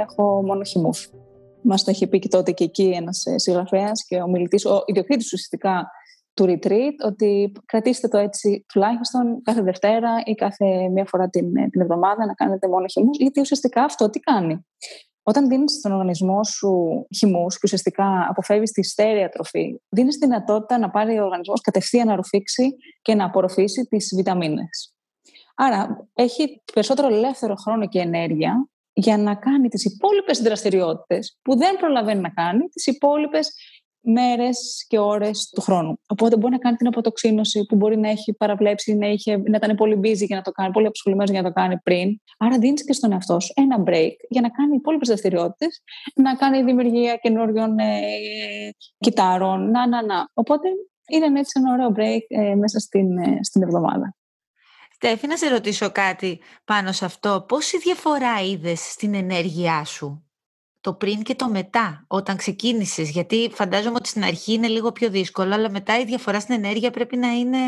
έχω 0.00 0.42
μόνο 0.44 0.64
χυμούς. 0.64 1.10
Μας 1.62 1.84
το 1.84 1.90
είχε 1.90 2.06
πει 2.06 2.18
και 2.18 2.28
τότε 2.28 2.52
και 2.52 2.64
εκεί 2.64 2.92
ένας 2.94 3.26
ε, 3.26 3.38
συγγραφέας 3.38 4.04
και 4.04 4.22
ο 4.22 4.28
μιλητή, 4.28 4.68
ο 4.68 4.82
ιδιοκτήτης 4.86 5.24
ουσιαστικά 5.24 5.90
του 6.34 6.44
retreat, 6.44 6.94
ότι 7.06 7.52
κρατήστε 7.66 8.08
το 8.08 8.18
έτσι 8.18 8.64
τουλάχιστον 8.72 9.42
κάθε 9.42 9.62
Δευτέρα 9.62 10.10
ή 10.24 10.34
κάθε 10.34 10.88
μία 10.88 11.04
φορά 11.04 11.28
την, 11.28 11.56
ε, 11.56 11.68
την 11.68 11.80
εβδομάδα 11.80 12.26
να 12.26 12.34
κάνετε 12.34 12.68
μόνο 12.68 12.86
χυμούς, 12.86 13.18
γιατί 13.18 13.40
ουσιαστικά 13.40 13.84
αυτό 13.84 14.10
τι 14.10 14.20
κάνει. 14.20 14.66
Όταν 15.28 15.48
δίνεις 15.48 15.72
στον 15.72 15.92
οργανισμό 15.92 16.44
σου 16.44 17.06
χυμούς 17.16 17.54
και 17.54 17.60
ουσιαστικά 17.64 18.26
αποφεύγεις 18.28 18.72
τη 18.72 18.82
στέρεα 18.82 19.28
τροφή, 19.28 19.80
δίνεις 19.88 20.16
δυνατότητα 20.16 20.78
να 20.78 20.90
πάρει 20.90 21.18
ο 21.18 21.24
οργανισμός 21.24 21.60
κατευθείαν 21.60 22.06
να 22.06 22.16
ρουφήξει 22.16 22.76
και 23.02 23.14
να 23.14 23.24
απορροφήσει 23.24 23.84
τις 23.84 24.12
βιταμίνες. 24.16 24.94
Άρα 25.54 26.08
έχει 26.14 26.62
περισσότερο 26.72 27.14
ελεύθερο 27.14 27.54
χρόνο 27.54 27.88
και 27.88 27.98
ενέργεια 27.98 28.68
για 28.92 29.18
να 29.18 29.34
κάνει 29.34 29.68
τις 29.68 29.84
υπόλοιπες 29.84 30.38
δραστηριότητες 30.38 31.38
που 31.42 31.56
δεν 31.56 31.76
προλαβαίνει 31.76 32.20
να 32.20 32.30
κάνει, 32.30 32.68
τις 32.68 32.86
υπόλοιπες 32.86 33.52
μέρες 34.08 34.84
και 34.88 34.98
ώρες 34.98 35.50
του 35.54 35.60
χρόνου. 35.60 36.00
Οπότε 36.06 36.36
μπορεί 36.36 36.52
να 36.52 36.58
κάνει 36.58 36.76
την 36.76 36.86
αποτοξίνωση 36.86 37.64
που 37.64 37.76
μπορεί 37.76 37.98
να 37.98 38.08
έχει 38.08 38.32
παραβλέψει, 38.32 38.94
να, 38.94 39.06
είχε, 39.06 39.36
να 39.36 39.56
ήταν 39.56 39.76
πολύ 39.76 40.00
busy 40.02 40.26
για 40.26 40.36
να 40.36 40.42
το 40.42 40.50
κάνει, 40.50 40.72
πολύ 40.72 40.86
αποσχολημένο 40.86 41.30
για 41.30 41.42
να 41.42 41.48
το 41.48 41.54
κάνει 41.54 41.78
πριν. 41.78 42.20
Άρα 42.38 42.58
δίνεις 42.58 42.84
και 42.84 42.92
στον 42.92 43.12
εαυτό 43.12 43.40
σου 43.40 43.52
ένα 43.56 43.82
break 43.86 44.12
για 44.28 44.40
να 44.40 44.48
κάνει 44.48 44.74
υπόλοιπες 44.74 45.08
δραστηριότητες, 45.08 45.82
να 46.14 46.34
κάνει 46.34 46.62
δημιουργία 46.62 47.16
καινούριων 47.16 47.78
ε, 47.78 48.00
κιτάρων, 48.98 49.70
να, 49.70 49.88
να, 49.88 50.04
να. 50.04 50.28
Οπότε 50.34 50.68
είναι 51.08 51.38
έτσι 51.38 51.60
ένα 51.60 51.72
ωραίο 51.72 51.92
break 51.96 52.24
ε, 52.28 52.54
μέσα 52.54 52.78
στην, 52.78 53.18
ε, 53.18 53.38
στην 53.42 53.62
εβδομάδα. 53.62 54.16
Στέφη, 55.00 55.26
να 55.26 55.36
σε 55.36 55.48
ρωτήσω 55.48 55.90
κάτι 55.90 56.40
πάνω 56.64 56.92
σε 56.92 57.04
αυτό. 57.04 57.44
Πόση 57.48 57.78
διαφορά 57.78 58.40
είδες 58.40 58.80
στην 58.80 59.14
ενέργειά 59.14 59.84
σου; 59.84 60.27
Το 60.80 60.94
πριν 60.94 61.22
και 61.22 61.34
το 61.34 61.48
μετά, 61.48 62.04
όταν 62.06 62.36
ξεκίνησες. 62.36 63.10
Γιατί 63.10 63.50
φαντάζομαι 63.54 63.94
ότι 63.96 64.08
στην 64.08 64.24
αρχή 64.24 64.52
είναι 64.52 64.68
λίγο 64.68 64.92
πιο 64.92 65.10
δύσκολο, 65.10 65.54
αλλά 65.54 65.70
μετά 65.70 65.98
η 65.98 66.04
διαφορά 66.04 66.40
στην 66.40 66.54
ενέργεια 66.54 66.90
πρέπει 66.90 67.16
να 67.16 67.28
είναι 67.28 67.58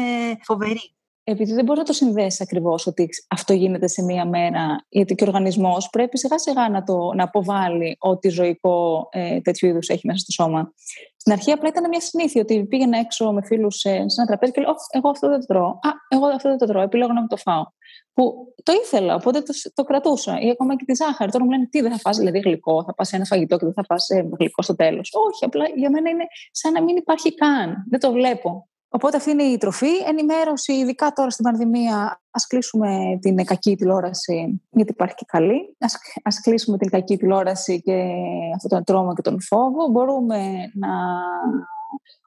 φοβερή. 0.42 0.94
Επειδή 1.24 1.52
δεν 1.52 1.64
μπορεί 1.64 1.78
να 1.78 1.84
το 1.84 1.92
συνδέσεις 1.92 2.40
ακριβώς 2.40 2.86
ότι 2.86 3.08
αυτό 3.28 3.52
γίνεται 3.52 3.86
σε 3.86 4.02
μία 4.02 4.26
μέρα, 4.26 4.86
γιατί 4.88 5.14
και 5.14 5.24
ο 5.24 5.26
οργανισμός 5.26 5.88
πρέπει 5.90 6.18
σιγά 6.18 6.38
σιγά 6.38 6.68
να, 6.68 6.82
το, 6.82 7.12
να 7.14 7.24
αποβάλει 7.24 7.96
ό,τι 7.98 8.28
ζωικό 8.28 9.08
ε, 9.10 9.40
τέτοιου 9.40 9.68
είδους 9.68 9.88
έχει 9.88 10.06
μέσα 10.06 10.18
στο 10.18 10.32
σώμα. 10.42 10.72
Στην 11.16 11.32
αρχή 11.32 11.50
απλά 11.50 11.68
ήταν 11.68 11.88
μια 11.88 12.00
συνήθεια 12.00 12.40
ότι 12.40 12.64
πήγαινα 12.64 12.98
έξω 12.98 13.32
με 13.32 13.42
φίλους 13.44 13.76
σε, 13.76 13.90
σε 13.90 14.20
ένα 14.20 14.26
τραπέζι 14.26 14.52
και 14.52 14.60
λέω: 14.60 14.74
Εγώ 14.90 15.08
αυτό 15.08 15.28
δεν 15.28 15.40
το 15.40 15.46
τρώω. 15.46 15.68
Α, 15.68 15.90
εγώ 16.08 16.26
αυτό 16.26 16.48
δεν 16.48 16.58
το 16.58 16.66
τρώω. 16.66 16.82
Επιλέγω 16.82 17.12
να 17.12 17.20
μην 17.20 17.28
το 17.28 17.36
φάω 17.36 17.64
που 18.12 18.54
το 18.62 18.72
ήθελα, 18.72 19.14
οπότε 19.14 19.40
το, 19.40 19.52
το 19.74 19.84
κρατούσα. 19.84 20.40
Ή 20.40 20.50
ακόμα 20.50 20.76
και 20.76 20.84
τη 20.84 20.94
ζάχαρη. 20.94 21.30
Τώρα 21.30 21.44
μου 21.44 21.50
λένε 21.50 21.66
τι 21.66 21.80
δεν 21.80 21.92
θα 21.92 21.98
φας, 21.98 22.16
δηλαδή 22.16 22.38
γλυκό, 22.38 22.84
θα 22.84 22.94
πας 22.94 23.08
σε 23.08 23.16
ένα 23.16 23.24
φαγητό 23.24 23.56
και 23.56 23.64
δεν 23.64 23.74
θα 23.74 23.84
φας 23.84 24.08
ε, 24.08 24.28
γλυκό 24.38 24.62
στο 24.62 24.74
τέλος. 24.74 25.10
Όχι, 25.28 25.44
απλά 25.44 25.64
για 25.74 25.90
μένα 25.90 26.10
είναι 26.10 26.24
σαν 26.50 26.72
να 26.72 26.82
μην 26.82 26.96
υπάρχει 26.96 27.34
καν. 27.34 27.86
Δεν 27.90 28.00
το 28.00 28.12
βλέπω. 28.12 28.68
Οπότε 28.92 29.16
αυτή 29.16 29.30
είναι 29.30 29.42
η 29.42 29.56
τροφή. 29.56 29.96
Ενημέρωση, 30.06 30.72
ειδικά 30.72 31.12
τώρα 31.12 31.30
στην 31.30 31.44
πανδημία, 31.44 32.22
ας 32.30 32.46
κλείσουμε 32.46 33.18
την 33.20 33.44
κακή 33.44 33.76
τηλεόραση, 33.76 34.62
γιατί 34.70 34.92
υπάρχει 34.92 35.14
και 35.14 35.24
καλή. 35.28 35.76
Α 36.22 36.30
κλείσουμε 36.42 36.78
την 36.78 36.90
κακή 36.90 37.16
τηλεόραση 37.16 37.82
και 37.82 38.12
αυτόν 38.54 38.70
τον 38.70 38.84
τρόμο 38.84 39.14
και 39.14 39.22
τον 39.22 39.42
φόβο. 39.42 39.88
Μπορούμε 39.88 40.38
να 40.74 40.88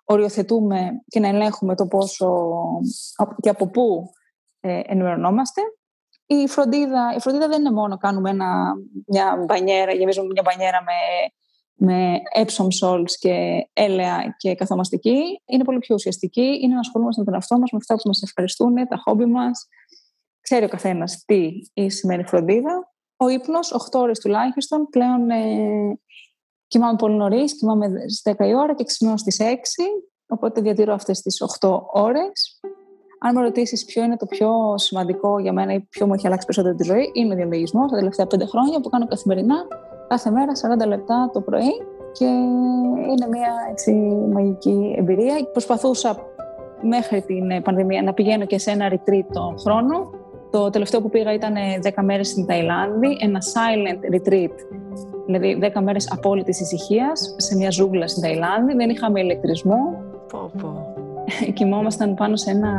οριοθετούμε 0.04 1.02
και 1.08 1.20
να 1.20 1.28
ελέγχουμε 1.28 1.76
το 1.76 1.88
πόσο 1.88 2.54
και 3.42 3.50
από 3.50 3.68
πού 3.68 4.12
ε, 4.60 4.80
ενημερωνόμαστε. 4.86 5.62
Η 6.26 6.48
φροντίδα, 6.48 7.14
η 7.16 7.20
φροντίδα 7.20 7.48
δεν 7.48 7.60
είναι 7.60 7.72
μόνο 7.72 7.98
κάνουμε 7.98 8.30
ένα, 8.30 8.74
μια 9.08 9.44
μπανιέρα, 9.46 9.92
γεμίζουμε 9.92 10.28
μια 10.32 10.42
μπανιέρα 10.46 10.84
με, 10.84 10.94
με 11.76 12.14
Epsom 12.38 12.68
salts 12.82 13.12
και 13.20 13.68
έλαια 13.74 14.36
και 14.38 14.56
καθόμαστε 14.56 14.96
εκεί. 14.96 15.42
Είναι 15.46 15.64
πολύ 15.64 15.80
πιο 15.80 15.96
ουσιαστική. 15.96 16.60
Είναι 16.62 16.74
να 16.74 16.80
ασχολούμαστε 16.80 17.22
με 17.22 17.26
τον 17.26 17.34
εαυτό 17.34 17.58
μας, 17.58 17.72
με 17.72 17.78
αυτά 17.82 17.96
που 17.96 18.02
μας 18.06 18.22
ευχαριστούν, 18.22 18.74
τα 18.74 19.02
χόμπι 19.06 19.26
μας. 19.26 19.68
Ξέρει 20.42 20.66
ο 20.66 20.68
καθένας 20.68 21.24
τι 21.26 21.90
σημαίνει 21.90 22.24
φροντίδα. 22.24 22.94
Ο 23.18 23.28
ύπνος, 23.28 23.72
8 23.72 24.00
ώρες 24.00 24.20
τουλάχιστον. 24.20 24.90
Πλέον 24.90 25.30
ε, 25.30 26.00
κοιμάμαι 26.68 26.96
πολύ 26.96 27.16
νωρίς, 27.16 27.58
κοιμάμαι 27.58 27.88
στι 28.08 28.36
10 28.38 28.46
η 28.48 28.56
ώρα 28.56 28.76
και 28.76 28.84
ξυπνάω 28.84 29.18
στις 29.18 29.40
6. 29.40 29.44
Οπότε 30.28 30.62
διατηρώ 30.62 30.94
αυτές 30.94 31.22
τις 31.22 31.42
8 31.60 31.80
ώρες. 31.94 32.60
Αν 33.20 33.36
με 33.36 33.42
ρωτήσεις 33.42 33.86
ποιο 33.86 34.04
είναι 34.04 34.18
το 34.18 34.26
πιο 34.26 34.78
σημαντικό 34.78 35.40
για 35.40 35.54
μένα 35.54 35.74
ή 35.74 35.80
ποιο 35.80 36.08
μου 36.08 36.14
έχει 36.14 36.26
αλλάξει 36.26 36.46
περισσότερο 36.46 36.76
τη 36.76 36.84
ζωή, 36.84 37.12
είναι 37.14 37.34
ο 37.34 37.36
διαλογισμό 37.36 37.86
τα 37.88 37.96
τελευταία 37.96 38.28
πέντε 38.28 38.46
χρόνια 38.46 38.80
που 38.80 38.90
κάνω 38.90 39.08
καθημερινά, 39.08 39.68
κάθε 40.14 40.30
μέρα 40.30 40.52
40 40.84 40.88
λεπτά 40.88 41.30
το 41.34 41.42
πρωί 41.42 41.72
και 42.12 42.26
είναι 43.12 43.28
μια 43.30 43.52
έτσι, 43.72 43.92
μαγική 44.34 44.96
εμπειρία. 44.98 45.34
Προσπαθούσα 45.52 46.18
μέχρι 46.82 47.22
την 47.22 47.62
πανδημία 47.64 48.02
να 48.02 48.14
πηγαίνω 48.14 48.46
και 48.46 48.60
σε 48.60 48.72
ένα 48.72 48.92
retreat 48.92 49.26
το 49.34 49.54
χρόνο. 49.60 50.10
Το 50.52 50.70
τελευταίο 50.70 51.02
που 51.02 51.10
πήγα 51.10 51.34
ήταν 51.34 51.54
10 51.96 52.04
μέρες 52.04 52.28
στην 52.28 52.46
Ταϊλάνδη, 52.46 53.18
ένα 53.22 53.40
silent 53.54 54.16
retreat, 54.16 54.56
δηλαδή 55.26 55.72
10 55.76 55.82
μέρες 55.82 56.12
απόλυτης 56.12 56.60
ησυχίας 56.60 57.36
σε 57.38 57.56
μια 57.56 57.70
ζούγκλα 57.70 58.08
στην 58.08 58.22
Ταϊλάνδη. 58.22 58.74
Δεν 58.74 58.90
είχαμε 58.90 59.20
ηλεκτρισμό. 59.20 60.04
Πω, 60.32 60.52
πω. 60.62 60.94
κοιμόμασταν 61.58 62.14
πάνω 62.14 62.36
σε 62.36 62.52
ένα 62.52 62.72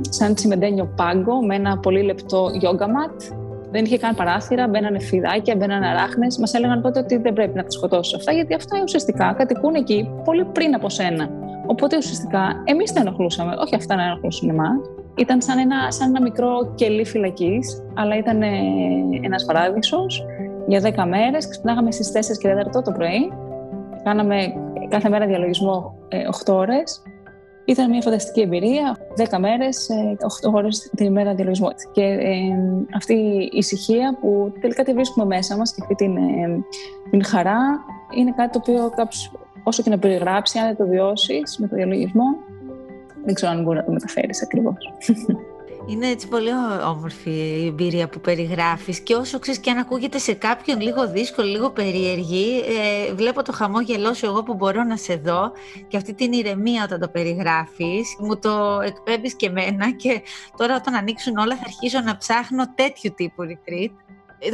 σαν 0.00 0.34
τσιμεντένιο 0.34 0.92
πάγκο 0.96 1.46
με 1.46 1.54
ένα 1.54 1.78
πολύ 1.78 2.02
λεπτό 2.02 2.46
yoga 2.62 2.86
mat. 2.86 3.43
Δεν 3.74 3.84
είχε 3.84 3.98
καν 3.98 4.14
παράθυρα, 4.14 4.68
μπαίνανε 4.68 5.00
φιδάκια, 5.00 5.54
μπαίνανε 5.56 5.86
αράχνες. 5.86 6.38
Μας 6.38 6.54
έλεγαν 6.54 6.82
τότε 6.82 6.98
ότι 6.98 7.16
δεν 7.16 7.32
πρέπει 7.32 7.56
να 7.56 7.62
τα 7.62 7.70
σκοτώσει 7.70 8.14
αυτά, 8.16 8.32
γιατί 8.32 8.54
αυτά 8.54 8.80
ουσιαστικά 8.82 9.34
κατοικούν 9.38 9.74
εκεί 9.74 10.10
πολύ 10.24 10.44
πριν 10.44 10.74
από 10.74 10.88
σένα. 10.88 11.28
Οπότε 11.66 11.96
ουσιαστικά 11.96 12.62
εμείς 12.64 12.92
τα 12.92 13.00
ενοχλούσαμε, 13.00 13.54
όχι 13.58 13.74
αυτά 13.74 13.94
να 13.96 14.02
ενοχλούσουν 14.02 14.48
εμάς. 14.48 14.76
Ήταν 15.16 15.40
σαν 15.42 15.58
ένα, 15.58 15.90
σαν 15.90 16.08
ένα 16.08 16.22
μικρό 16.22 16.72
κελί 16.74 17.04
φυλακής, 17.04 17.82
αλλά 17.94 18.16
ήταν 18.16 18.42
ένας 19.22 19.44
παράδεισος 19.44 20.24
για 20.66 20.80
10 20.80 21.06
μέρες. 21.06 21.48
Ξυπνάγαμε 21.48 21.90
στις 21.90 22.12
4 22.12 22.38
και 22.38 22.48
4 22.48 22.82
το 22.82 22.92
πρωί 22.92 23.32
Κάναμε 24.04 24.36
κάθε 24.88 25.08
μέρα 25.08 25.26
διαλογισμό 25.26 25.94
8 26.46 26.54
ώρες 26.54 27.02
ήταν 27.64 27.90
μια 27.90 28.00
φανταστική 28.00 28.40
εμπειρία. 28.40 28.96
Δέκα 29.16 29.38
μέρες, 29.38 29.88
8 30.46 30.52
ώρες 30.52 30.90
την 30.96 31.06
ημέρα 31.06 31.34
διαλογισμό. 31.34 31.68
Και 31.92 32.02
ε, 32.02 32.38
αυτή 32.94 33.14
η 33.14 33.50
ησυχία 33.52 34.16
που 34.20 34.52
τελικά 34.60 34.84
τη 34.84 34.92
βρίσκουμε 34.92 35.26
μέσα 35.26 35.56
μας 35.56 35.74
και 35.74 35.80
αυτή 35.82 35.94
την, 35.94 36.16
ε, 36.16 36.64
την 37.10 37.24
χαρά 37.24 37.60
είναι 38.16 38.32
κάτι 38.36 38.50
το 38.50 38.58
οποίο 38.62 38.90
κάποιος, 38.96 39.32
όσο 39.62 39.82
και 39.82 39.90
να 39.90 39.98
περιγράψει, 39.98 40.58
αν 40.58 40.66
δεν 40.66 40.76
το 40.76 40.86
βιώσεις 40.86 41.58
με 41.58 41.68
το 41.68 41.76
διαλογισμό, 41.76 42.24
δεν 43.24 43.34
ξέρω 43.34 43.52
αν 43.52 43.62
μπορεί 43.62 43.76
να 43.76 43.84
το 43.84 43.92
μεταφέρεις 43.92 44.42
ακριβώς. 44.42 44.92
Είναι 45.86 46.08
έτσι 46.08 46.28
πολύ 46.28 46.50
όμορφη 46.86 47.30
η 47.30 47.66
εμπειρία 47.66 48.08
που 48.08 48.20
περιγράφεις 48.20 49.00
και 49.00 49.14
όσο 49.14 49.38
ξέρεις 49.38 49.60
και 49.60 49.70
αν 49.70 49.78
ακούγεται 49.78 50.18
σε 50.18 50.32
κάποιον 50.32 50.80
λίγο 50.80 51.08
δύσκολο, 51.08 51.48
λίγο 51.48 51.70
περίεργη, 51.70 52.58
ε, 52.58 53.14
βλέπω 53.14 53.42
το 53.42 53.52
χαμόγελό 53.52 54.14
σου 54.14 54.26
εγώ 54.26 54.42
που 54.42 54.54
μπορώ 54.54 54.82
να 54.82 54.96
σε 54.96 55.16
δω 55.16 55.52
και 55.88 55.96
αυτή 55.96 56.14
την 56.14 56.32
ηρεμία 56.32 56.84
όταν 56.84 57.00
το 57.00 57.08
περιγράφεις, 57.08 58.16
μου 58.18 58.38
το 58.38 58.80
εκπέμπεις 58.84 59.34
και 59.34 59.46
εμένα 59.46 59.90
και 59.90 60.22
τώρα 60.56 60.76
όταν 60.76 60.94
ανοίξουν 60.94 61.36
όλα 61.36 61.56
θα 61.56 61.62
αρχίσω 61.64 62.00
να 62.00 62.16
ψάχνω 62.16 62.74
τέτοιου 62.74 63.12
τύπου 63.16 63.42
retreat 63.42 63.92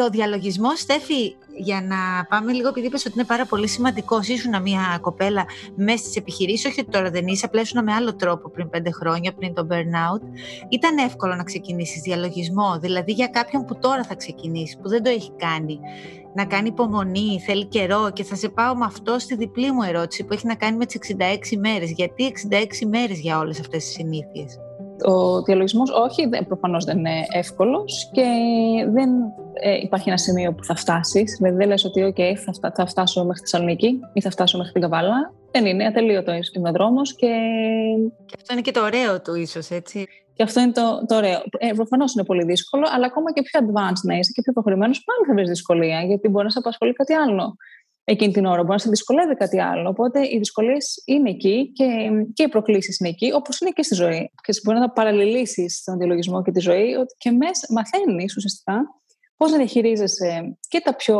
ο 0.06 0.10
διαλογισμό, 0.10 0.76
Στέφη, 0.76 1.36
για 1.56 1.82
να 1.82 1.96
πάμε 2.28 2.52
λίγο, 2.52 2.68
επειδή 2.68 2.86
είπες 2.86 3.04
ότι 3.04 3.14
είναι 3.16 3.26
πάρα 3.26 3.46
πολύ 3.46 3.68
σημαντικός, 3.68 4.28
ήσουν 4.28 4.62
μια 4.62 4.98
κοπέλα 5.00 5.44
μέσα 5.74 5.98
στις 5.98 6.16
επιχειρήσεις, 6.16 6.64
όχι 6.70 6.80
ότι 6.80 6.90
τώρα 6.90 7.10
δεν 7.10 7.26
είσαι, 7.26 7.46
απλά 7.46 7.60
ήσουν 7.60 7.84
με 7.84 7.92
άλλο 7.92 8.16
τρόπο 8.16 8.50
πριν 8.50 8.70
πέντε 8.70 8.90
χρόνια, 8.90 9.32
πριν 9.32 9.54
το 9.54 9.66
burnout. 9.70 10.22
Ήταν 10.68 10.98
εύκολο 10.98 11.34
να 11.34 11.42
ξεκινήσεις 11.42 12.02
διαλογισμό, 12.02 12.78
δηλαδή 12.80 13.12
για 13.12 13.26
κάποιον 13.26 13.64
που 13.64 13.78
τώρα 13.78 14.04
θα 14.04 14.14
ξεκινήσει, 14.14 14.78
που 14.82 14.88
δεν 14.88 15.02
το 15.02 15.10
έχει 15.10 15.32
κάνει. 15.36 15.78
Να 16.34 16.44
κάνει 16.44 16.68
υπομονή, 16.68 17.42
θέλει 17.46 17.66
καιρό 17.66 18.10
και 18.12 18.24
θα 18.24 18.34
σε 18.34 18.48
πάω 18.48 18.76
με 18.76 18.84
αυτό 18.84 19.18
στη 19.18 19.36
διπλή 19.36 19.72
μου 19.72 19.82
ερώτηση 19.82 20.24
που 20.24 20.32
έχει 20.32 20.46
να 20.46 20.54
κάνει 20.54 20.76
με 20.76 20.86
τις 20.86 20.96
66 20.96 21.56
μέρες. 21.58 21.90
Γιατί 21.90 22.24
66 22.24 22.86
μέρες 22.86 23.18
για 23.18 23.38
όλες 23.38 23.60
αυτές 23.60 23.84
τις 23.84 23.92
συνήθειες; 23.92 24.58
Ο 25.06 25.42
διαλογισμός 25.42 25.90
όχι, 25.90 26.28
προφανώς 26.46 26.84
δεν 26.84 26.98
είναι 26.98 27.26
εύκολος 27.32 28.10
και 28.12 28.24
δεν 28.92 29.10
ε, 29.52 29.76
υπάρχει 29.82 30.08
ένα 30.08 30.18
σημείο 30.18 30.52
που 30.52 30.64
θα 30.64 30.74
φτάσεις. 30.74 31.36
Δηλαδή 31.38 31.56
δεν 31.56 31.68
λες 31.68 31.84
ότι 31.84 32.14
okay, 32.16 32.34
θα, 32.60 32.72
θα 32.74 32.86
φτάσω 32.86 33.24
μέχρι 33.24 33.42
τη 33.42 33.50
Θεσσαλονίκη 33.50 34.00
ή 34.12 34.20
θα 34.20 34.30
φτάσω 34.30 34.58
μέχρι 34.58 34.72
την 34.72 34.82
Καβάλα. 34.82 35.32
Δεν 35.50 35.66
είναι 35.66 35.86
ατελείωτο 35.86 36.32
ο 36.66 36.72
δρόμο. 36.72 37.02
Και... 37.02 37.32
και 38.26 38.34
αυτό 38.36 38.52
είναι 38.52 38.62
και 38.62 38.70
το 38.70 38.80
ωραίο 38.82 39.20
του, 39.20 39.34
ίσως 39.34 39.70
έτσι. 39.70 40.06
Και 40.34 40.42
αυτό 40.42 40.60
είναι 40.60 40.72
το, 40.72 41.04
το 41.06 41.16
ωραίο. 41.16 41.40
Ε, 41.58 41.72
Προφανώς 41.74 42.14
είναι 42.14 42.24
πολύ 42.24 42.44
δύσκολο, 42.44 42.86
αλλά 42.94 43.06
ακόμα 43.06 43.32
και 43.32 43.42
πιο 43.42 43.60
advanced 43.62 44.02
να 44.02 44.14
είσαι 44.14 44.32
και 44.34 44.42
πιο 44.42 44.52
προχωρημένος, 44.52 45.04
πάλι 45.04 45.26
θα 45.26 45.34
βρεις 45.34 45.48
δυσκολία, 45.48 46.00
γιατί 46.02 46.28
μπορείς 46.28 46.46
να 46.46 46.50
σε 46.50 46.58
απασχολεί 46.58 46.92
κάτι 46.92 47.14
άλλο 47.14 47.56
εκείνη 48.10 48.32
την 48.32 48.46
ώρα. 48.46 48.60
Μπορεί 48.60 48.72
να 48.72 48.78
σε 48.78 48.88
δυσκολεύει 48.88 49.34
κάτι 49.34 49.60
άλλο. 49.60 49.88
Οπότε 49.88 50.20
οι 50.20 50.38
δυσκολίες 50.38 51.02
είναι 51.04 51.30
εκεί 51.30 51.72
και, 51.72 51.84
και 52.32 52.42
οι 52.42 52.48
προκλήσεις 52.48 52.98
είναι 52.98 53.08
εκεί, 53.08 53.32
όπως 53.32 53.60
είναι 53.60 53.70
και 53.70 53.82
στη 53.82 53.94
ζωή. 53.94 54.30
Και 54.42 54.52
μπορεί 54.64 54.78
να 54.78 54.86
τα 54.86 54.92
παραλληλήσεις 54.92 55.76
στον 55.76 55.98
διαλογισμό 55.98 56.42
και 56.42 56.50
τη 56.50 56.60
ζωή, 56.60 56.94
ότι 56.94 57.14
και 57.18 57.30
μέσα 57.30 57.66
μαθαίνεις 57.68 58.36
ουσιαστικά 58.36 58.74
πώς 59.36 59.50
να 59.50 59.56
διαχειρίζεσαι 59.56 60.58
και 60.68 60.80
τα 60.84 60.94
πιο. 60.94 61.18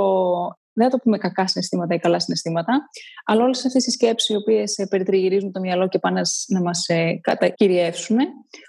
Δεν 0.73 0.91
θα 0.91 0.97
το 0.97 1.03
πούμε 1.03 1.19
κακά 1.19 1.47
συναισθήματα 1.47 1.95
ή 1.95 1.99
καλά 1.99 2.21
συναισθήματα, 2.21 2.89
αλλά 3.25 3.45
όλες 3.45 3.67
αυτές 3.67 3.87
οι 3.87 3.91
σκέψεις 3.91 4.29
οι 4.29 4.37
οποίες 4.37 4.87
περιτριγυρίζουν 4.91 5.53
το 5.53 5.61
μυαλό 5.61 5.89
και 5.89 5.99
πάνε 5.99 6.21
να 6.47 6.61
μας 6.63 6.89
ε, 6.89 7.19
κατακυριεύσουν, 7.23 8.17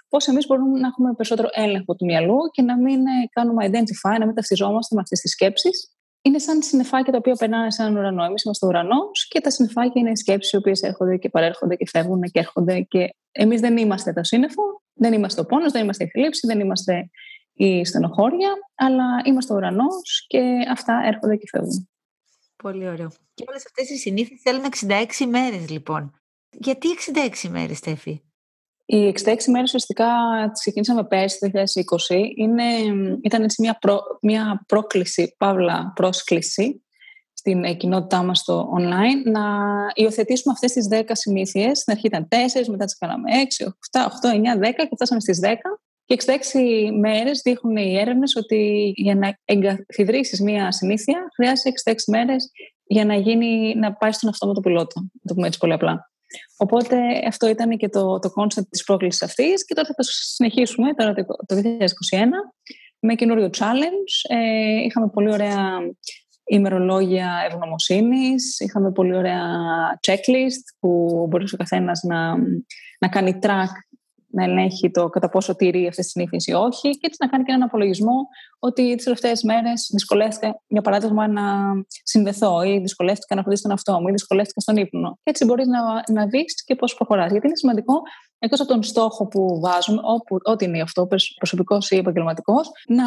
πώς 0.08 0.26
εμείς 0.26 0.46
μπορούμε 0.46 0.78
να 0.80 0.86
έχουμε 0.86 1.12
περισσότερο 1.12 1.48
έλεγχο 1.52 1.94
του 1.94 2.04
μυαλού 2.04 2.36
και 2.52 2.62
να 2.62 2.76
μην 2.78 3.06
ε, 3.06 3.28
κάνουμε 3.30 3.66
identify, 3.66 4.18
να 4.18 4.26
μην 4.26 4.34
ταυτιζόμαστε 4.34 4.94
με 4.94 5.00
αυτές 5.00 5.20
τις 5.20 5.30
σκέψεις 5.30 5.92
είναι 6.22 6.38
σαν 6.38 6.62
συννεφάκια 6.62 7.12
τα 7.12 7.18
οποία 7.18 7.34
περνάνε 7.34 7.70
σε 7.70 7.82
έναν 7.82 7.96
ουρανό. 7.96 8.24
Εμείς 8.24 8.44
είμαστε 8.44 8.66
ουρανός 8.66 9.26
και 9.28 9.40
τα 9.40 9.50
συννεφάκια 9.50 10.00
είναι 10.00 10.16
σκέψεις 10.16 10.52
οι 10.52 10.56
οποίες 10.56 10.82
έρχονται 10.82 11.16
και 11.16 11.28
παρέρχονται 11.28 11.76
και 11.76 11.86
φεύγουν 11.88 12.22
και 12.22 12.38
έρχονται. 12.38 12.80
Και 12.80 13.14
εμείς 13.32 13.60
δεν 13.60 13.76
είμαστε 13.76 14.12
το 14.12 14.24
σύννεφο, 14.24 14.62
δεν 14.92 15.12
είμαστε 15.12 15.40
ο 15.40 15.44
πόνος, 15.44 15.72
δεν 15.72 15.82
είμαστε 15.82 16.04
η 16.04 16.08
θλίψη, 16.08 16.46
δεν 16.46 16.60
είμαστε 16.60 17.10
η 17.52 17.84
στενοχώρια, 17.84 18.50
αλλά 18.74 19.04
είμαστε 19.24 19.52
ο 19.52 19.56
ουρανός 19.56 20.24
και 20.26 20.40
αυτά 20.70 21.02
έρχονται 21.04 21.36
και 21.36 21.46
φεύγουν. 21.50 21.88
Πολύ 22.56 22.88
ωραίο. 22.88 23.08
Και 23.34 23.44
όλες 23.48 23.64
αυτές 23.66 23.90
οι 23.90 23.96
συνήθειε 23.96 24.36
θέλουν 24.42 24.64
66 24.64 25.26
μέρες, 25.28 25.70
λοιπόν. 25.70 26.20
Γιατί 26.50 26.88
66 27.44 27.48
μέρες, 27.48 27.76
Στέφη; 27.76 28.22
Οι 28.84 29.14
66 29.24 29.34
μέρες 29.46 29.62
ουσιαστικά 29.62 30.06
τις 30.52 30.60
ξεκίνησαμε 30.60 31.04
πέρσι 31.04 31.38
το 31.38 31.50
2020. 32.10 32.30
Είναι, 32.36 32.64
ήταν 33.22 33.42
έτσι 33.42 33.62
μια, 33.62 33.78
μια 34.20 34.64
πρόκληση, 34.66 35.34
παύλα 35.38 35.92
πρόσκληση 35.94 36.82
στην 37.32 37.76
κοινότητά 37.76 38.22
μας 38.22 38.38
στο 38.38 38.72
online 38.78 39.30
να 39.30 39.40
υιοθετήσουμε 39.94 40.52
αυτές 40.52 40.72
τις 40.72 40.88
10 40.90 41.02
συνήθειες. 41.12 41.78
Στην 41.78 41.92
αρχή 41.92 42.06
ήταν 42.06 42.28
4, 42.28 42.66
μετά 42.68 42.84
τις 42.84 42.98
κάναμε 42.98 43.30
6, 43.58 43.66
8, 43.90 44.04
8, 44.06 44.30
9, 44.30 44.58
10 44.58 44.86
και 44.88 44.94
φτάσαμε 44.94 45.20
στις 45.20 45.38
10. 45.42 45.54
Και 46.04 46.14
66 46.14 46.90
μέρες 46.98 47.40
δείχνουν 47.44 47.76
οι 47.76 47.98
έρευνες 47.98 48.36
ότι 48.36 48.92
για 48.96 49.14
να 49.14 49.38
εγκαθιδρύσεις 49.44 50.40
μια 50.40 50.72
συνήθεια 50.72 51.28
χρειάζεται 51.34 51.70
66 51.70 51.94
μέρες 52.06 52.50
για 52.84 53.04
να, 53.04 53.14
γίνει, 53.14 53.74
να 53.74 53.92
πάει 53.92 54.12
στον 54.12 54.28
αυτόματο 54.28 54.60
πιλότο. 54.60 55.00
Να 55.00 55.26
το 55.26 55.34
πούμε 55.34 55.46
έτσι 55.46 55.58
πολύ 55.58 55.72
απλά. 55.72 56.11
Οπότε 56.56 56.96
αυτό 57.26 57.48
ήταν 57.48 57.76
και 57.76 57.88
το, 57.88 58.18
το 58.18 58.32
concept 58.36 58.68
της 58.70 58.84
πρόκλησης 58.84 59.22
αυτής 59.22 59.64
και 59.64 59.74
τώρα 59.74 59.86
θα 59.86 59.94
το 59.94 60.02
συνεχίσουμε 60.02 60.94
τώρα 60.94 61.14
το 61.46 61.56
2021 61.56 61.58
με 62.98 63.14
καινούριο 63.14 63.50
challenge. 63.58 64.36
Ε, 64.36 64.82
είχαμε 64.84 65.08
πολύ 65.08 65.32
ωραία 65.32 65.78
ημερολόγια 66.44 67.30
ευγνωμοσύνης, 67.50 68.60
είχαμε 68.60 68.92
πολύ 68.92 69.16
ωραία 69.16 69.48
checklist 70.06 70.76
που 70.80 71.26
μπορούσε 71.28 71.54
ο 71.54 71.58
καθένας 71.58 72.02
να, 72.02 72.36
να 72.98 73.08
κάνει 73.08 73.38
track 73.42 73.91
να 74.32 74.44
ελέγχει 74.44 74.90
το 74.90 75.08
κατά 75.08 75.28
πόσο 75.28 75.56
τηρεί 75.56 75.86
αυτές 75.86 76.04
τις 76.04 76.10
συνήθειες 76.10 76.46
ή 76.46 76.52
όχι, 76.52 76.90
και 76.90 77.06
έτσι 77.06 77.16
να 77.20 77.28
κάνει 77.28 77.44
και 77.44 77.52
έναν 77.52 77.62
απολογισμό 77.62 78.26
ότι 78.58 78.94
τις 78.94 79.04
τελευταίες 79.04 79.42
μέρες 79.42 79.90
δυσκολεύτηκα, 79.92 80.62
για 80.66 80.82
παράδειγμα, 80.82 81.28
να 81.28 81.42
συνδεθώ, 82.02 82.62
ή 82.62 82.78
δυσκολεύτηκα 82.78 83.34
να 83.34 83.40
φροντίσω 83.42 83.62
τον 83.62 83.70
εαυτό 83.70 84.00
μου, 84.00 84.08
ή 84.08 84.12
δυσκολεύτηκα 84.12 84.60
στον 84.60 84.76
ύπνο. 84.76 85.10
Και 85.10 85.30
έτσι 85.30 85.44
μπορείς 85.44 85.66
να, 85.66 85.80
να 86.12 86.26
δεις 86.26 86.64
και 86.64 86.74
πώς 86.74 86.94
προχωράς. 86.94 87.30
Γιατί 87.30 87.46
είναι 87.46 87.56
σημαντικό, 87.56 88.02
εκτός 88.38 88.60
από 88.60 88.68
τον 88.68 88.82
στόχο 88.82 89.28
που 89.28 89.60
βάζουμε, 89.60 90.00
όπου, 90.04 90.36
ό,τι 90.42 90.64
είναι 90.64 90.80
αυτό, 90.80 91.08
προσωπικός 91.36 91.90
ή 91.90 91.96
επαγγελματικός, 91.96 92.70
να 92.88 93.04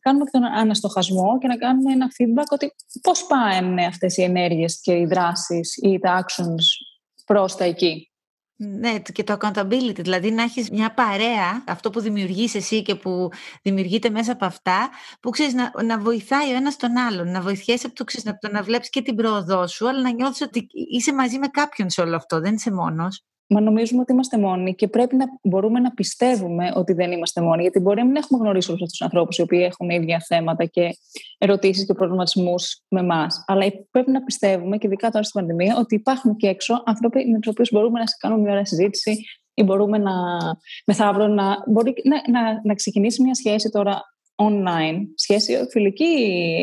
κάνουμε 0.00 0.24
και 0.24 0.30
τον 0.30 0.44
αναστοχασμό 0.44 1.38
και 1.38 1.46
να 1.46 1.56
κάνουμε 1.56 1.92
ένα 1.92 2.06
feedback 2.06 2.48
ότι 2.50 2.74
πώς 3.02 3.26
πάνε 3.26 3.84
αυτές 3.84 4.16
οι 4.16 4.22
ενέργειες 4.22 4.80
και 4.80 4.92
οι 4.92 5.06
δράσεις 5.06 5.76
ή 5.76 5.98
τα 5.98 6.24
actions 6.24 6.64
προς 7.26 7.56
τα 7.56 7.64
εκεί. 7.64 8.08
Ναι, 8.56 8.98
και 8.98 9.24
το 9.24 9.36
accountability, 9.40 10.00
δηλαδή 10.00 10.30
να 10.30 10.42
έχεις 10.42 10.70
μια 10.70 10.94
παρέα, 10.94 11.64
αυτό 11.66 11.90
που 11.90 12.00
δημιουργείς 12.00 12.54
εσύ 12.54 12.82
και 12.82 12.94
που 12.94 13.28
δημιουργείται 13.62 14.10
μέσα 14.10 14.32
από 14.32 14.44
αυτά, 14.44 14.90
που 15.20 15.30
ξέρεις 15.30 15.54
να, 15.54 15.72
να 15.84 15.98
βοηθάει 15.98 16.52
ο 16.52 16.56
ένας 16.56 16.76
τον 16.76 16.96
άλλον, 16.96 17.30
να 17.30 17.40
βοηθιέσαι 17.40 17.86
από 17.86 17.94
το, 17.94 18.04
ξέρεις, 18.04 18.38
να, 18.42 18.50
να 18.50 18.62
βλέπεις 18.62 18.90
και 18.90 19.02
την 19.02 19.14
πρόοδό 19.14 19.66
σου, 19.66 19.88
αλλά 19.88 20.00
να 20.00 20.10
νιώθεις 20.12 20.40
ότι 20.40 20.66
είσαι 20.70 21.12
μαζί 21.12 21.38
με 21.38 21.46
κάποιον 21.46 21.90
σε 21.90 22.00
όλο 22.00 22.16
αυτό, 22.16 22.40
δεν 22.40 22.54
είσαι 22.54 22.72
μόνος. 22.72 23.24
Μα 23.46 23.60
νομίζουμε 23.60 24.00
ότι 24.00 24.12
είμαστε 24.12 24.38
μόνοι 24.38 24.74
και 24.74 24.88
πρέπει 24.88 25.16
να 25.16 25.24
μπορούμε 25.42 25.80
να 25.80 25.90
πιστεύουμε 25.90 26.72
ότι 26.74 26.92
δεν 26.92 27.12
είμαστε 27.12 27.40
μόνοι. 27.40 27.62
Γιατί 27.62 27.80
μπορεί 27.80 27.98
να 27.98 28.04
μην 28.06 28.16
έχουμε 28.16 28.40
γνωρίσει 28.42 28.70
όλους 28.70 28.82
αυτούς 28.82 28.98
τους 28.98 29.06
ανθρώπους 29.06 29.38
οι 29.38 29.42
οποίοι 29.42 29.62
έχουν 29.70 29.90
ίδια 29.90 30.24
θέματα 30.26 30.64
και 30.64 30.90
ερωτήσεις 31.38 31.86
και 31.86 31.94
προβληματισμούς 31.94 32.82
με 32.88 33.00
εμάς. 33.00 33.44
Αλλά 33.46 33.66
πρέπει 33.90 34.10
να 34.10 34.22
πιστεύουμε, 34.22 34.76
και 34.76 34.86
ειδικά 34.86 35.10
τώρα 35.10 35.24
στην 35.24 35.40
πανδημία, 35.40 35.76
ότι 35.78 35.94
υπάρχουν 35.94 36.36
και 36.36 36.46
έξω 36.48 36.82
άνθρωποι 36.86 37.30
με 37.30 37.38
τους 37.38 37.50
οποίους 37.50 37.70
μπορούμε 37.72 37.98
να 37.98 38.04
κάνουμε 38.18 38.40
μια 38.40 38.50
ωραία 38.50 38.64
συζήτηση 38.64 39.24
ή 39.54 39.62
μπορούμε 39.62 39.98
να 39.98 40.12
μεθαύριο 40.86 41.28
να, 41.28 41.56
μπορεί 41.66 41.94
να, 42.04 42.40
να, 42.40 42.60
να 42.64 42.74
ξεκινήσει 42.74 43.22
μια 43.22 43.34
σχέση 43.34 43.70
τώρα 43.70 44.02
online, 44.36 44.98
σχέση 45.14 45.66
φιλική, 45.70 46.14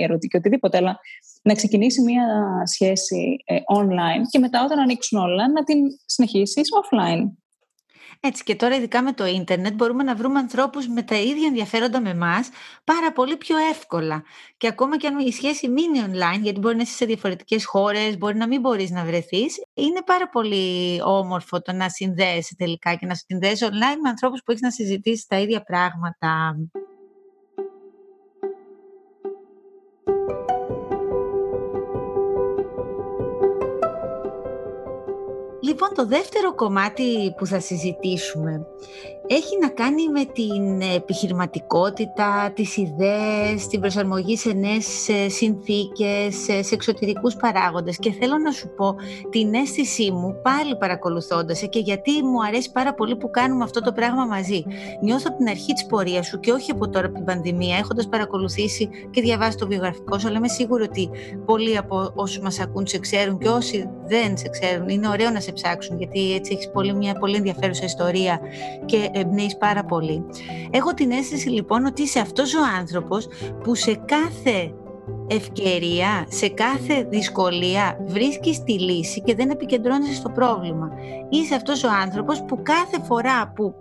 ερωτική, 0.04 0.38
οτιδήποτε, 0.38 0.78
αλλά 0.78 1.00
να 1.42 1.54
ξεκινήσει 1.54 2.02
μια 2.02 2.26
σχέση 2.66 3.36
ε, 3.46 3.56
online 3.78 4.22
και 4.30 4.40
μετά 4.40 4.64
όταν 4.64 4.80
ανοίξουν 4.80 5.20
όλα 5.20 5.52
να 5.52 5.64
την 5.64 5.78
συνεχίσεις 6.06 6.68
offline. 6.82 7.24
Έτσι 8.24 8.44
και 8.44 8.56
τώρα 8.56 8.76
ειδικά 8.76 9.02
με 9.02 9.14
το 9.14 9.26
ίντερνετ 9.26 9.74
μπορούμε 9.74 10.04
να 10.04 10.16
βρούμε 10.16 10.40
ανθρώπους 10.40 10.88
με 10.88 11.02
τα 11.02 11.16
ίδια 11.16 11.48
ενδιαφέροντα 11.48 12.02
με 12.02 12.10
εμάς 12.10 12.50
πάρα 12.84 13.12
πολύ 13.12 13.38
πιο 13.38 13.58
εύκολα. 13.58 14.24
Και 14.58 14.68
ακόμα 14.68 14.98
και 14.98 15.08
αν 15.08 15.20
η 15.20 15.32
σχέση 15.32 15.70
μείνει 15.70 16.02
online, 16.06 16.42
γιατί 16.42 16.60
μπορεί 16.60 16.76
να 16.76 16.82
είσαι 16.82 16.96
σε 16.96 17.06
διαφορετικές 17.06 17.66
χώρες, 17.66 18.18
μπορεί 18.18 18.38
να 18.38 18.48
μην 18.48 18.60
μπορείς 18.62 18.90
να 18.90 19.04
βρεθείς, 19.04 19.56
είναι 19.74 20.02
πάρα 20.06 20.30
πολύ 20.30 21.02
όμορφο 21.04 21.62
το 21.62 21.72
να 21.72 21.90
συνδέεσαι 21.90 22.56
τελικά 22.58 22.96
και 22.96 23.06
να 23.06 23.16
συνδέεσαι 23.16 23.66
online 23.66 24.00
με 24.02 24.10
ανθρώπους 24.10 24.42
που 24.44 24.52
έχεις 24.52 24.64
να 24.64 24.72
συζητήσεις 24.72 25.26
τα 25.26 25.40
ίδια 25.40 25.64
πράγματα. 25.64 26.56
Λοιπόν, 35.72 35.90
το 35.96 36.06
δεύτερο 36.06 36.56
κομμάτι 36.56 37.34
που 37.38 37.46
θα 37.46 37.60
συζητήσουμε 37.60 38.66
έχει 39.28 39.58
να 39.62 39.70
κάνει 39.70 40.08
με 40.08 40.26
την 40.26 40.82
επιχειρηματικότητα, 40.96 42.52
τις 42.56 42.78
ιδέες, 42.78 43.68
την 43.68 43.80
προσαρμογή 43.80 44.38
σε 44.38 44.54
νέες 44.54 45.10
συνθήκες, 45.28 46.36
σε 46.68 46.74
εξωτερικούς 46.74 47.36
παράγοντες 47.36 47.98
και 47.98 48.12
θέλω 48.12 48.38
να 48.38 48.52
σου 48.52 48.70
πω 48.76 48.96
την 49.30 49.54
αίσθησή 49.54 50.12
μου 50.12 50.36
πάλι 50.42 50.76
παρακολουθώντας 50.78 51.68
και 51.70 51.80
γιατί 51.80 52.24
μου 52.24 52.44
αρέσει 52.48 52.72
πάρα 52.72 52.94
πολύ 52.94 53.16
που 53.16 53.30
κάνουμε 53.30 53.64
αυτό 53.64 53.82
το 53.82 53.92
πράγμα 53.92 54.26
μαζί. 54.26 54.64
Νιώθω 55.02 55.26
από 55.28 55.38
την 55.38 55.48
αρχή 55.48 55.74
της 55.74 55.86
πορείας 55.86 56.28
σου 56.28 56.40
και 56.40 56.52
όχι 56.52 56.72
από 56.72 56.90
τώρα 56.90 57.06
από 57.06 57.16
την 57.16 57.26
πανδημία 57.26 57.78
έχοντας 57.78 58.08
παρακολουθήσει 58.08 58.90
και 59.12 59.22
διαβάσει 59.22 59.58
το 59.58 59.68
βιογραφικό 59.68 60.20
σου 60.20 60.28
αλλά 60.28 60.38
είμαι 60.38 60.48
σίγουρη 60.48 60.84
ότι 60.84 61.10
πολλοί 61.46 61.78
από 61.78 62.12
όσους 62.16 62.40
μας 62.40 62.60
ακούν 62.60 62.88
σε 62.88 63.00
ξέρουν 63.00 63.38
και 63.38 63.48
όσοι 63.48 63.90
δεν 64.06 64.38
σε 64.38 64.50
ξέρουν 64.50 64.90
είναι 64.90 65.08
ωραίο 65.08 65.30
να 65.30 65.40
σε 65.40 65.52
ψάξουν 65.52 65.98
γιατί 65.98 66.34
έτσι 66.34 66.54
έχεις 66.54 66.72
πολύ, 66.72 66.94
μια 66.94 67.14
πολύ 67.14 67.36
ενδιαφέρουσα 67.36 67.86
ιστορία 67.86 68.40
και 68.86 69.11
εμπνέεις 69.14 69.58
πάρα 69.58 69.84
πολύ. 69.84 70.26
Έχω 70.70 70.94
την 70.94 71.12
αίσθηση 71.12 71.50
λοιπόν 71.50 71.86
ότι 71.86 72.02
είσαι 72.02 72.20
αυτός 72.20 72.56
ο 72.56 72.60
άνθρωπος 72.80 73.28
που 73.64 73.76
σε 73.76 73.94
κάθε 74.06 74.74
ευκαιρία, 75.28 76.26
σε 76.28 76.50
κάθε 76.50 77.04
δυσκολία 77.10 77.98
βρίσκεις 78.06 78.64
τη 78.64 78.80
λύση 78.80 79.22
και 79.22 79.36
δεν 79.36 79.50
επικεντρώνεσαι 79.50 80.14
στο 80.14 80.30
πρόβλημα. 80.30 80.90
Είσαι 81.30 81.56
αυτός 81.56 81.84
ο 81.84 81.90
άνθρωπος 82.02 82.44
που 82.44 82.62
κάθε 82.62 83.00
φορά 83.04 83.52
που 83.56 83.74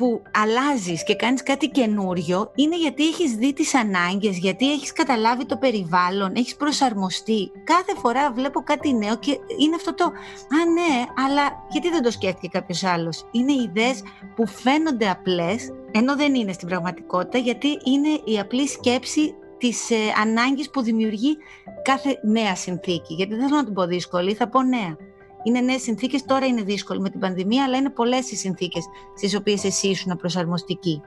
που 0.00 0.22
αλλάζεις 0.30 1.04
και 1.04 1.14
κάνεις 1.14 1.42
κάτι 1.42 1.68
καινούριο 1.68 2.50
είναι 2.54 2.76
γιατί 2.76 3.06
έχεις 3.08 3.34
δει 3.34 3.52
τις 3.52 3.74
ανάγκες, 3.74 4.38
γιατί 4.38 4.72
έχεις 4.72 4.92
καταλάβει 4.92 5.46
το 5.46 5.56
περιβάλλον, 5.56 6.32
έχεις 6.34 6.56
προσαρμοστεί. 6.56 7.50
Κάθε 7.64 7.94
φορά 7.96 8.32
βλέπω 8.32 8.60
κάτι 8.60 8.92
νέο 8.94 9.16
και 9.18 9.30
είναι 9.30 9.74
αυτό 9.74 9.94
το 9.94 10.04
«Α 10.04 10.60
ναι, 10.72 11.04
αλλά 11.26 11.66
γιατί 11.70 11.90
δεν 11.90 12.02
το 12.02 12.10
σκέφτηκε 12.10 12.48
κάποιος 12.48 12.84
άλλος». 12.84 13.26
Είναι 13.30 13.52
ιδέες 13.52 14.02
που 14.36 14.46
φαίνονται 14.46 15.10
απλές, 15.10 15.72
ενώ 15.90 16.16
δεν 16.16 16.34
είναι 16.34 16.52
στην 16.52 16.68
πραγματικότητα, 16.68 17.38
γιατί 17.38 17.68
είναι 17.68 18.20
η 18.24 18.38
απλή 18.38 18.68
σκέψη 18.68 19.34
της 19.58 19.90
ε, 19.90 19.96
ανάγκης 20.22 20.70
που 20.70 20.82
δημιουργεί 20.82 21.36
κάθε 21.82 22.20
νέα 22.22 22.56
συνθήκη. 22.56 23.14
Γιατί 23.14 23.34
δεν 23.34 23.44
θέλω 23.44 23.56
να 23.56 23.64
την 23.64 23.74
πω 23.74 23.86
δύσκολη, 23.86 24.34
θα 24.34 24.48
πω 24.48 24.62
νέα. 24.62 24.96
Είναι 25.42 25.60
νέες 25.60 25.82
συνθήκες, 25.82 26.24
τώρα 26.24 26.46
είναι 26.46 26.62
δύσκολο 26.62 27.00
με 27.00 27.10
την 27.10 27.20
πανδημία, 27.20 27.64
αλλά 27.64 27.76
είναι 27.76 27.90
πολλές 27.90 28.30
οι 28.30 28.36
συνθήκες 28.36 28.84
στις 29.16 29.36
οποίες 29.36 29.64
εσύ 29.64 29.88
ήσουν 29.88 30.16
προσαρμοστική. 30.16 31.02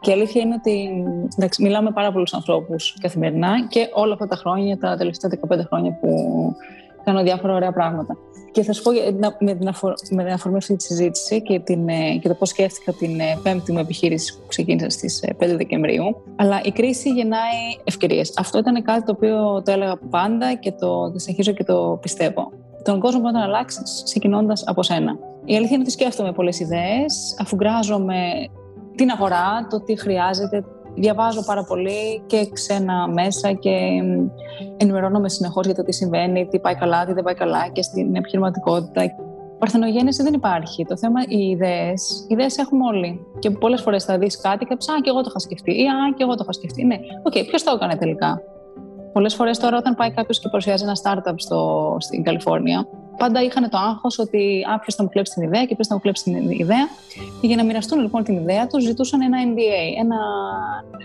Και 0.00 0.10
η 0.10 0.14
αλήθεια 0.14 0.42
είναι 0.42 0.54
ότι 0.54 1.04
εντάξει, 1.36 1.62
μιλάω 1.62 1.82
με 1.82 1.90
πάρα 1.90 2.12
πολλούς 2.12 2.34
ανθρώπους 2.34 2.96
καθημερινά 3.00 3.66
και 3.68 3.88
όλα 3.92 4.12
αυτά 4.12 4.26
τα 4.26 4.36
χρόνια, 4.36 4.78
τα 4.78 4.96
τελευταία 4.96 5.30
15 5.48 5.60
χρόνια 5.68 5.92
που 5.92 6.08
κάνω 7.06 7.22
διάφορα 7.22 7.54
ωραία 7.54 7.72
πράγματα. 7.72 8.16
Και 8.50 8.62
θα 8.62 8.72
σου 8.72 8.82
πω 8.82 8.90
με 9.38 9.54
την, 9.54 9.68
αφορμή 10.32 10.56
αυτή 10.56 10.76
τη 10.76 10.82
συζήτηση 10.82 11.42
και, 11.42 11.60
την, 11.60 11.88
ε, 11.88 12.16
και 12.20 12.28
το 12.28 12.34
πώς 12.34 12.48
σκέφτηκα 12.48 12.92
την 12.92 13.20
ε, 13.20 13.38
πέμπτη 13.42 13.72
μου 13.72 13.78
επιχείρηση 13.78 14.34
που 14.34 14.46
ξεκίνησα 14.46 14.90
στις 14.90 15.24
5 15.26 15.32
ε, 15.38 15.56
Δεκεμβρίου. 15.56 16.22
Αλλά 16.36 16.60
η 16.64 16.72
κρίση 16.72 17.10
γεννάει 17.10 17.58
ευκαιρίες. 17.84 18.32
Αυτό 18.38 18.58
ήταν 18.58 18.82
κάτι 18.82 19.02
το 19.02 19.12
οποίο 19.16 19.62
το 19.62 19.72
έλεγα 19.72 19.98
πάντα 20.10 20.54
και 20.54 20.72
το, 20.72 21.12
το 21.12 21.18
συνεχίζω 21.18 21.52
και 21.52 21.64
το 21.64 21.98
πιστεύω 22.02 22.52
τον 22.86 23.00
κόσμο 23.00 23.20
μπορεί 23.20 23.34
να 23.34 23.42
αλλάξεις 23.42 24.02
ξεκινώντας 24.04 24.62
από 24.66 24.82
σένα. 24.82 25.18
Η 25.44 25.56
αλήθεια 25.56 25.74
είναι 25.74 25.82
ότι 25.82 25.92
σκέφτομαι 25.92 26.32
πολλές 26.32 26.60
ιδέες, 26.60 27.36
αφουγκράζομαι 27.40 28.16
την 28.94 29.10
αγορά, 29.10 29.66
το 29.70 29.80
τι 29.80 29.98
χρειάζεται. 29.98 30.64
Διαβάζω 30.96 31.44
πάρα 31.44 31.64
πολύ 31.64 32.22
και 32.26 32.48
ξένα 32.52 33.08
μέσα 33.08 33.52
και 33.52 33.70
ενημερώνομαι 34.76 35.28
συνεχώς 35.28 35.66
για 35.66 35.74
το 35.74 35.82
τι 35.82 35.92
συμβαίνει, 35.92 36.46
τι 36.46 36.58
πάει 36.58 36.74
καλά, 36.74 37.06
τι 37.06 37.12
δεν 37.12 37.24
πάει 37.24 37.34
καλά 37.34 37.68
και 37.72 37.82
στην 37.82 38.16
επιχειρηματικότητα. 38.16 39.02
Παρθενογέννηση 39.58 40.22
δεν 40.22 40.34
υπάρχει. 40.34 40.84
Το 40.84 40.96
θέμα, 40.96 41.20
οι 41.28 41.48
ιδέες, 41.48 42.26
οι 42.28 42.34
ιδέες 42.34 42.56
έχουμε 42.56 42.84
όλοι. 42.84 43.26
Και 43.38 43.50
πολλές 43.50 43.82
φορές 43.82 44.04
θα 44.04 44.18
δεις 44.18 44.40
κάτι 44.40 44.64
και 44.64 44.76
πεις 44.76 44.92
Α, 44.92 45.00
και 45.02 45.10
εγώ 45.10 45.20
το 45.20 45.26
είχα 45.28 45.38
σκεφτεί. 45.38 45.70
Ή 45.70 45.84
Α, 45.84 46.14
και 46.16 46.22
εγώ 46.22 46.34
το 46.34 46.40
είχα 46.42 46.52
σκεφτεί. 46.52 46.84
Ναι, 46.84 46.96
OK, 47.22 47.32
okay, 47.32 47.44
ποιος 47.46 47.62
το 47.62 47.72
έκανε 47.74 47.96
τελικά; 47.96 48.42
Πολλές 49.16 49.34
φορές 49.34 49.58
τώρα, 49.58 49.76
όταν 49.76 49.94
πάει 49.94 50.10
κάποιος 50.10 50.40
και 50.40 50.48
παρουσιάζει 50.48 50.84
ένα 50.84 50.96
startup 51.02 51.34
στο, 51.36 51.96
στην 52.00 52.22
Καλιφόρνια, 52.22 52.86
πάντα 53.16 53.42
είχαν 53.42 53.70
το 53.70 53.78
άγχος 53.78 54.18
ότι 54.18 54.64
ποιος 54.80 54.94
θα 54.94 55.02
μου 55.02 55.08
κλέψει 55.08 55.34
την 55.34 55.42
ιδέα 55.42 55.64
και 55.64 55.74
ποιος 55.74 55.86
θα 55.86 55.94
μου 55.94 56.00
κλέψει 56.00 56.22
την 56.22 56.50
ιδέα. 56.50 56.88
Και 57.40 57.46
για 57.46 57.56
να 57.56 57.64
μοιραστούν 57.64 58.00
λοιπόν 58.00 58.24
την 58.24 58.36
ιδέα 58.36 58.66
τους, 58.66 58.82
ζητούσαν 58.82 59.20
ένα 59.22 59.38
NDA, 59.44 60.00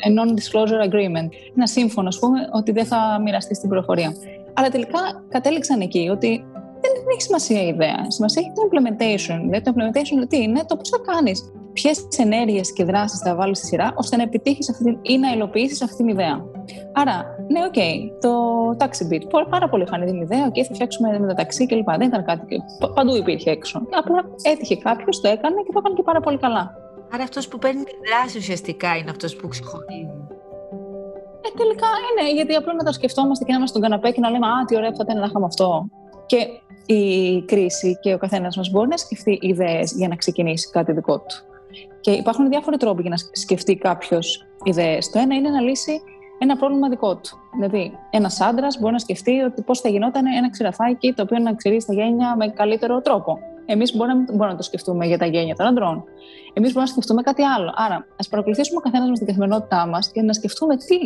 ένα 0.06 0.24
Non-Disclosure 0.24 0.90
Agreement. 0.90 1.30
Ένα 1.56 1.68
σύμφωνο, 1.68 2.08
ας 2.08 2.20
πούμε, 2.20 2.40
ότι 2.52 2.72
δεν 2.72 2.86
θα 2.86 3.20
μοιραστεί 3.24 3.60
την 3.60 3.70
πληροφορία. 3.70 4.14
Αλλά 4.54 4.70
τελικά 4.70 5.00
κατέληξαν 5.30 5.82
εκεί 5.82 6.10
ότι 6.12 6.46
δεν, 6.82 6.92
έχει 7.12 7.22
σημασία 7.22 7.64
η 7.64 7.68
ιδέα. 7.68 8.06
Σημασία 8.08 8.42
έχει 8.42 8.52
το 8.56 8.62
implementation. 8.70 9.40
Δηλαδή, 9.44 9.62
το 9.62 9.74
implementation 9.76 10.28
τι 10.30 10.42
είναι, 10.42 10.64
το 10.68 10.76
πώς 10.76 10.90
θα 10.90 10.98
κάνεις. 11.14 11.52
Ποιες 11.74 12.08
ενέργειες 12.18 12.74
και 12.74 12.84
δράσεις 12.84 13.20
θα 13.20 13.36
βάλεις 13.36 13.58
στη 13.58 13.68
σειρά 13.68 13.94
ώστε 13.96 14.16
να 14.16 14.24
επιτύχεις 14.24 14.82
ή 15.02 15.18
να 15.18 15.32
υλοποιήσεις 15.32 15.82
αυτή 15.82 15.96
την 15.96 16.08
ιδέα. 16.08 16.46
Άρα, 16.94 17.26
ναι, 17.48 17.60
OK, 17.68 17.74
okay, 17.74 17.96
το 18.20 18.32
Taxibeat. 18.80 19.46
Πάρα 19.50 19.70
πολλοί 19.70 19.84
είχαν 19.84 20.06
την 20.06 20.22
ιδέα, 20.22 20.46
OK, 20.46 20.54
okay, 20.54 20.64
θα 20.68 20.74
φτιάξουμε 20.74 21.20
με 21.20 21.28
τα 21.28 21.34
ταξί 21.34 21.66
κλπ. 21.66 21.90
Δεν 21.98 22.08
ήταν 22.08 22.26
κάτι. 22.26 22.64
Παντού 22.96 23.16
υπήρχε 23.16 23.50
έξω. 23.52 23.82
Απλά 24.00 24.26
έτυχε 24.42 24.76
κάποιος, 24.76 25.22
το 25.22 25.28
έκανε 25.28 25.56
και 25.66 25.72
το 25.74 25.80
έκανε 25.80 25.96
και 25.96 26.04
πάρα 26.04 26.20
πολύ 26.20 26.38
καλά. 26.38 26.76
Άρα 27.14 27.24
αυτός 27.24 27.48
που 27.48 27.58
παίρνει 27.58 27.84
τη 27.84 27.92
δράση 28.08 28.38
ουσιαστικά 28.38 28.96
είναι 28.98 29.10
αυτός 29.10 29.36
που 29.36 29.48
ξεχωρίζει. 29.48 30.22
Ε, 31.46 31.50
τελικά 31.58 31.88
είναι, 32.08 32.34
γιατί 32.34 32.54
απλά 32.54 32.74
να 32.74 32.84
τα 32.84 32.92
σκεφτόμαστε 32.92 33.44
και 33.46 33.52
να 33.52 33.58
είμαστε 33.58 33.78
στον 33.78 33.90
καναπέ 33.90 34.12
και 34.12 34.20
να 34.20 34.30
λέμε 34.30 34.48
Α, 34.48 34.66
τι 34.68 34.76
ωραία 34.76 34.92
θα 34.92 35.04
ήταν 35.04 35.20
να 35.20 35.26
είχαμε 35.26 35.46
αυτό. 35.46 35.88
Και 36.26 36.48
η 36.94 37.42
κρίση 37.42 38.00
και 38.02 38.14
ο 38.14 38.18
καθένας 38.18 38.58
μας 38.58 38.70
μπορεί 38.70 38.88
να 38.88 38.98
σκεφτεί 38.98 39.40
ιδέες 39.42 39.92
για 39.92 40.08
να 40.08 40.16
ξεκινήσει 40.16 40.70
κάτι 40.70 40.92
δικό 40.92 41.20
του. 41.20 41.51
Και 42.02 42.12
υπάρχουν 42.12 42.50
διάφοροι 42.50 42.78
τρόποι 42.78 43.02
για 43.02 43.10
να 43.10 43.18
σκεφτεί 43.32 43.76
κάποιος 43.76 44.46
ιδέες. 44.64 45.10
Το 45.10 45.20
ένα 45.20 45.36
είναι 45.36 45.50
να 45.50 45.62
λύσει 45.62 46.02
ένα 46.38 46.58
πρόβλημα 46.58 46.90
δικό 46.90 47.16
του. 47.16 47.38
Δηλαδή, 47.56 47.98
ένας 48.10 48.42
άντρας 48.42 48.80
μπορεί 48.80 48.94
να 48.94 49.00
σκεφτεί 49.00 49.42
ότι 49.42 49.62
πώς 49.62 49.80
θα 49.80 49.90
γινόταν 49.90 50.26
ένα 50.38 50.50
ξηραφάκι 50.50 51.14
το 51.14 51.22
οποίο 51.22 51.40
να 51.40 51.56
ξηρίζει 51.56 51.86
τα 51.86 51.94
γένια 51.94 52.36
με 52.36 52.48
καλύτερο 52.48 53.02
τρόπο. 53.02 53.40
Εμείς 53.66 53.96
μπορούμε, 53.96 54.24
μπορούμε 54.28 54.48
να 54.48 54.56
το 54.56 54.64
σκεφτούμε 54.64 55.06
για 55.06 55.18
τα 55.18 55.26
γένια 55.26 55.56
των 55.56 55.66
αντρών. 55.66 56.04
Εμείς 56.54 56.70
μπορούμε 56.74 56.82
να 56.82 56.88
σκεφτούμε 56.88 57.22
κάτι 57.22 57.44
άλλο. 57.44 57.74
Άρα, 57.76 58.08
ας 58.20 58.28
παρακολουθήσουμε 58.28 58.78
ο 58.78 58.82
καθένας 58.82 59.08
μα 59.08 59.14
την 59.14 59.26
καθημερινότητά 59.26 59.88
μας 59.88 60.12
και 60.12 60.22
να 60.22 60.34
σκεφτούμε 60.34 60.78
τι 60.78 60.98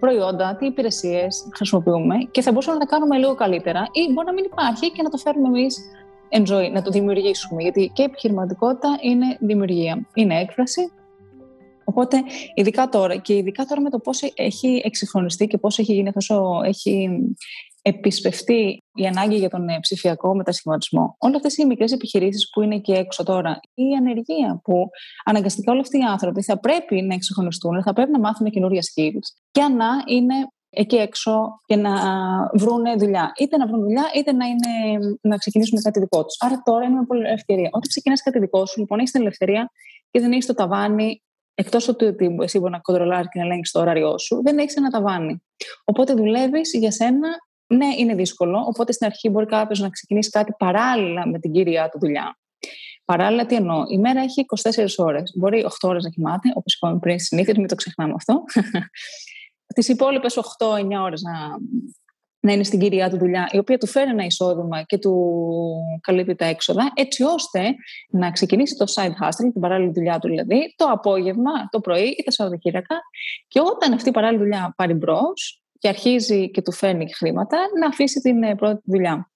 προϊόντα, 0.00 0.56
τι 0.56 0.66
υπηρεσίες 0.66 1.48
χρησιμοποιούμε 1.54 2.16
και 2.30 2.42
θα 2.42 2.50
μπορούσαμε 2.50 2.78
να 2.78 2.86
τα 2.86 2.90
κάνουμε 2.94 3.16
λίγο 3.18 3.34
καλύτερα 3.34 3.80
ή 3.92 4.12
μπορεί 4.12 4.26
να 4.26 4.32
μην 4.32 4.44
υπάρχει 4.44 4.90
και 4.90 5.02
να 5.02 5.10
το 5.10 5.16
φέρουμε 5.16 5.48
εμείς 5.48 5.78
enjoy, 6.30 6.70
να 6.72 6.82
το 6.82 6.90
δημιουργήσουμε. 6.90 7.62
Γιατί 7.62 7.90
και 7.94 8.02
η 8.02 8.04
επιχειρηματικότητα 8.04 8.98
είναι 9.02 9.36
δημιουργία. 9.40 10.06
Είναι 10.14 10.40
έκφραση, 10.40 10.92
Οπότε, 11.90 12.22
ειδικά 12.54 12.88
τώρα 12.88 13.16
και 13.16 13.36
ειδικά 13.36 13.64
τώρα 13.64 13.80
με 13.80 13.90
το 13.90 13.98
πώς 13.98 14.22
έχει 14.34 14.82
εξυγχρονιστεί 14.84 15.46
και 15.46 15.58
πώς 15.58 15.78
έχει 15.78 15.92
γίνει 15.92 16.12
τόσο, 16.12 16.60
έχει 16.64 17.08
επισπευτεί 17.82 18.82
η 18.94 19.06
ανάγκη 19.06 19.36
για 19.36 19.48
τον 19.48 19.68
ε, 19.68 19.78
ψηφιακό 19.80 20.34
μετασχηματισμό. 20.34 21.16
Όλες 21.18 21.36
αυτές 21.36 21.56
οι 21.56 21.66
μικρές 21.66 21.92
επιχειρήσεις 21.92 22.50
που 22.50 22.62
είναι 22.62 22.78
και 22.78 22.92
έξω 22.92 23.22
τώρα, 23.22 23.60
η 23.74 23.94
ανεργία 23.98 24.60
που 24.64 24.88
αναγκαστικά 25.24 25.72
όλοι 25.72 25.80
αυτοί 25.80 25.98
οι 25.98 26.02
άνθρωποι 26.02 26.42
θα 26.42 26.58
πρέπει 26.58 27.02
να 27.02 27.14
εξυγχρονιστούν, 27.14 27.82
θα 27.82 27.92
πρέπει 27.92 28.10
να 28.10 28.18
μάθουν 28.18 28.50
καινούργια 28.50 28.82
skills 28.82 29.42
και 29.50 29.62
να 29.62 29.88
είναι 30.06 30.34
εκεί 30.70 30.96
έξω 30.96 31.60
και 31.66 31.76
να 31.76 31.92
βρουν 32.54 32.98
δουλειά. 32.98 33.32
Είτε 33.38 33.56
να 33.56 33.66
βρουν 33.66 33.80
δουλειά, 33.80 34.04
είτε 34.16 34.32
να, 34.32 34.46
είναι, 34.46 34.98
να 35.20 35.36
ξεκινήσουν 35.36 35.82
κάτι 35.82 36.00
δικό 36.00 36.24
τους. 36.24 36.36
Άρα 36.40 36.62
τώρα 36.64 36.84
είναι 36.84 36.92
μια 36.92 37.06
πολύ 37.06 37.28
ευκαιρία. 37.28 37.68
Όταν 37.72 37.88
ξεκινάς 37.88 38.22
κάτι 38.22 38.38
δικό 38.38 38.66
σου, 38.66 38.80
λοιπόν, 38.80 38.98
έχεις 38.98 39.10
την 39.10 39.20
ελευθερία 39.20 39.70
και 40.10 40.20
δεν 40.20 40.32
έχεις 40.32 40.46
το 40.46 40.54
ταβάνι 40.54 41.22
εκτός 41.54 41.88
ότι 41.88 42.14
εσύ 42.42 42.58
μπορεί 42.58 42.72
να 42.72 42.78
κοντρολάρεις 42.78 43.28
και 43.30 43.38
να 43.38 43.44
ελέγξεις 43.44 43.72
το 43.72 43.80
ωράριό 43.80 44.18
σου, 44.18 44.40
δεν 44.44 44.58
έχεις 44.58 44.76
ένα 44.76 44.90
ταβάνι. 44.90 45.42
Οπότε 45.84 46.14
δουλεύεις 46.14 46.74
για 46.74 46.90
σένα. 46.90 47.28
Ναι, 47.66 47.86
είναι 47.98 48.14
δύσκολο. 48.14 48.64
Οπότε 48.66 48.92
στην 48.92 49.06
αρχή 49.06 49.28
μπορεί 49.28 49.46
κάποιος 49.46 49.80
να 49.80 49.88
ξεκινήσει 49.88 50.30
κάτι 50.30 50.52
παράλληλα 50.58 51.28
με 51.28 51.38
την 51.38 51.52
κύρια 51.52 51.88
του 51.88 51.98
δουλειά. 51.98 52.38
Παράλληλα, 53.04 53.46
τι 53.46 53.54
εννοώ; 53.54 53.84
Η 53.88 53.98
μέρα 53.98 54.20
έχει 54.20 54.44
24 54.44 54.86
ώρες. 54.96 55.32
Μπορεί 55.36 55.64
8 55.64 55.88
ώρες 55.88 56.04
να 56.04 56.10
κοιμάται, 56.10 56.48
όπως 56.54 56.74
είπαμε 56.74 56.98
πριν 56.98 57.18
συνήθως, 57.18 57.56
μην 57.56 57.66
το 57.66 57.74
ξεχνάμε 57.74 58.12
αυτό. 58.16 58.44
Τις 59.74 59.88
υπόλοιπες 59.88 60.36
8-9 60.36 61.02
ώρες 61.02 61.22
να 61.22 61.58
να 62.40 62.52
είναι 62.52 62.62
στην 62.62 62.78
κυρία 62.78 63.10
του 63.10 63.18
δουλειά, 63.18 63.48
η 63.52 63.58
οποία 63.58 63.78
του 63.78 63.86
φέρει 63.86 64.10
ένα 64.10 64.24
εισόδημα 64.24 64.82
και 64.82 64.98
του 64.98 65.42
καλύπτει 66.00 66.34
τα 66.34 66.44
έξοδα, 66.44 66.92
έτσι 66.94 67.22
ώστε 67.22 67.74
να 68.10 68.30
ξεκινήσει 68.30 68.76
το 68.76 68.84
side 68.94 69.24
hustle, 69.24 69.50
την 69.52 69.60
παράλληλη 69.60 69.92
δουλειά 69.92 70.18
του 70.18 70.28
δηλαδή, 70.28 70.74
το 70.76 70.84
απόγευμα, 70.84 71.50
το 71.70 71.80
πρωί 71.80 72.08
ή 72.08 72.22
τα 72.24 72.30
Σαββατοκύριακα. 72.30 73.00
Και 73.48 73.60
όταν 73.60 73.92
αυτή 73.92 74.08
η 74.08 74.12
παράλληλη 74.12 74.42
δουλειά 74.42 74.74
πάρει 74.76 74.94
μπρος 74.94 75.62
και 75.78 75.88
αρχίζει 75.88 76.50
και 76.50 76.62
του 76.62 76.72
φέρνει 76.72 77.12
χρήματα, 77.12 77.58
να 77.80 77.86
αφήσει 77.86 78.20
την 78.20 78.42
ε, 78.42 78.54
πρώτη 78.54 78.82
δουλειά. 78.84 79.30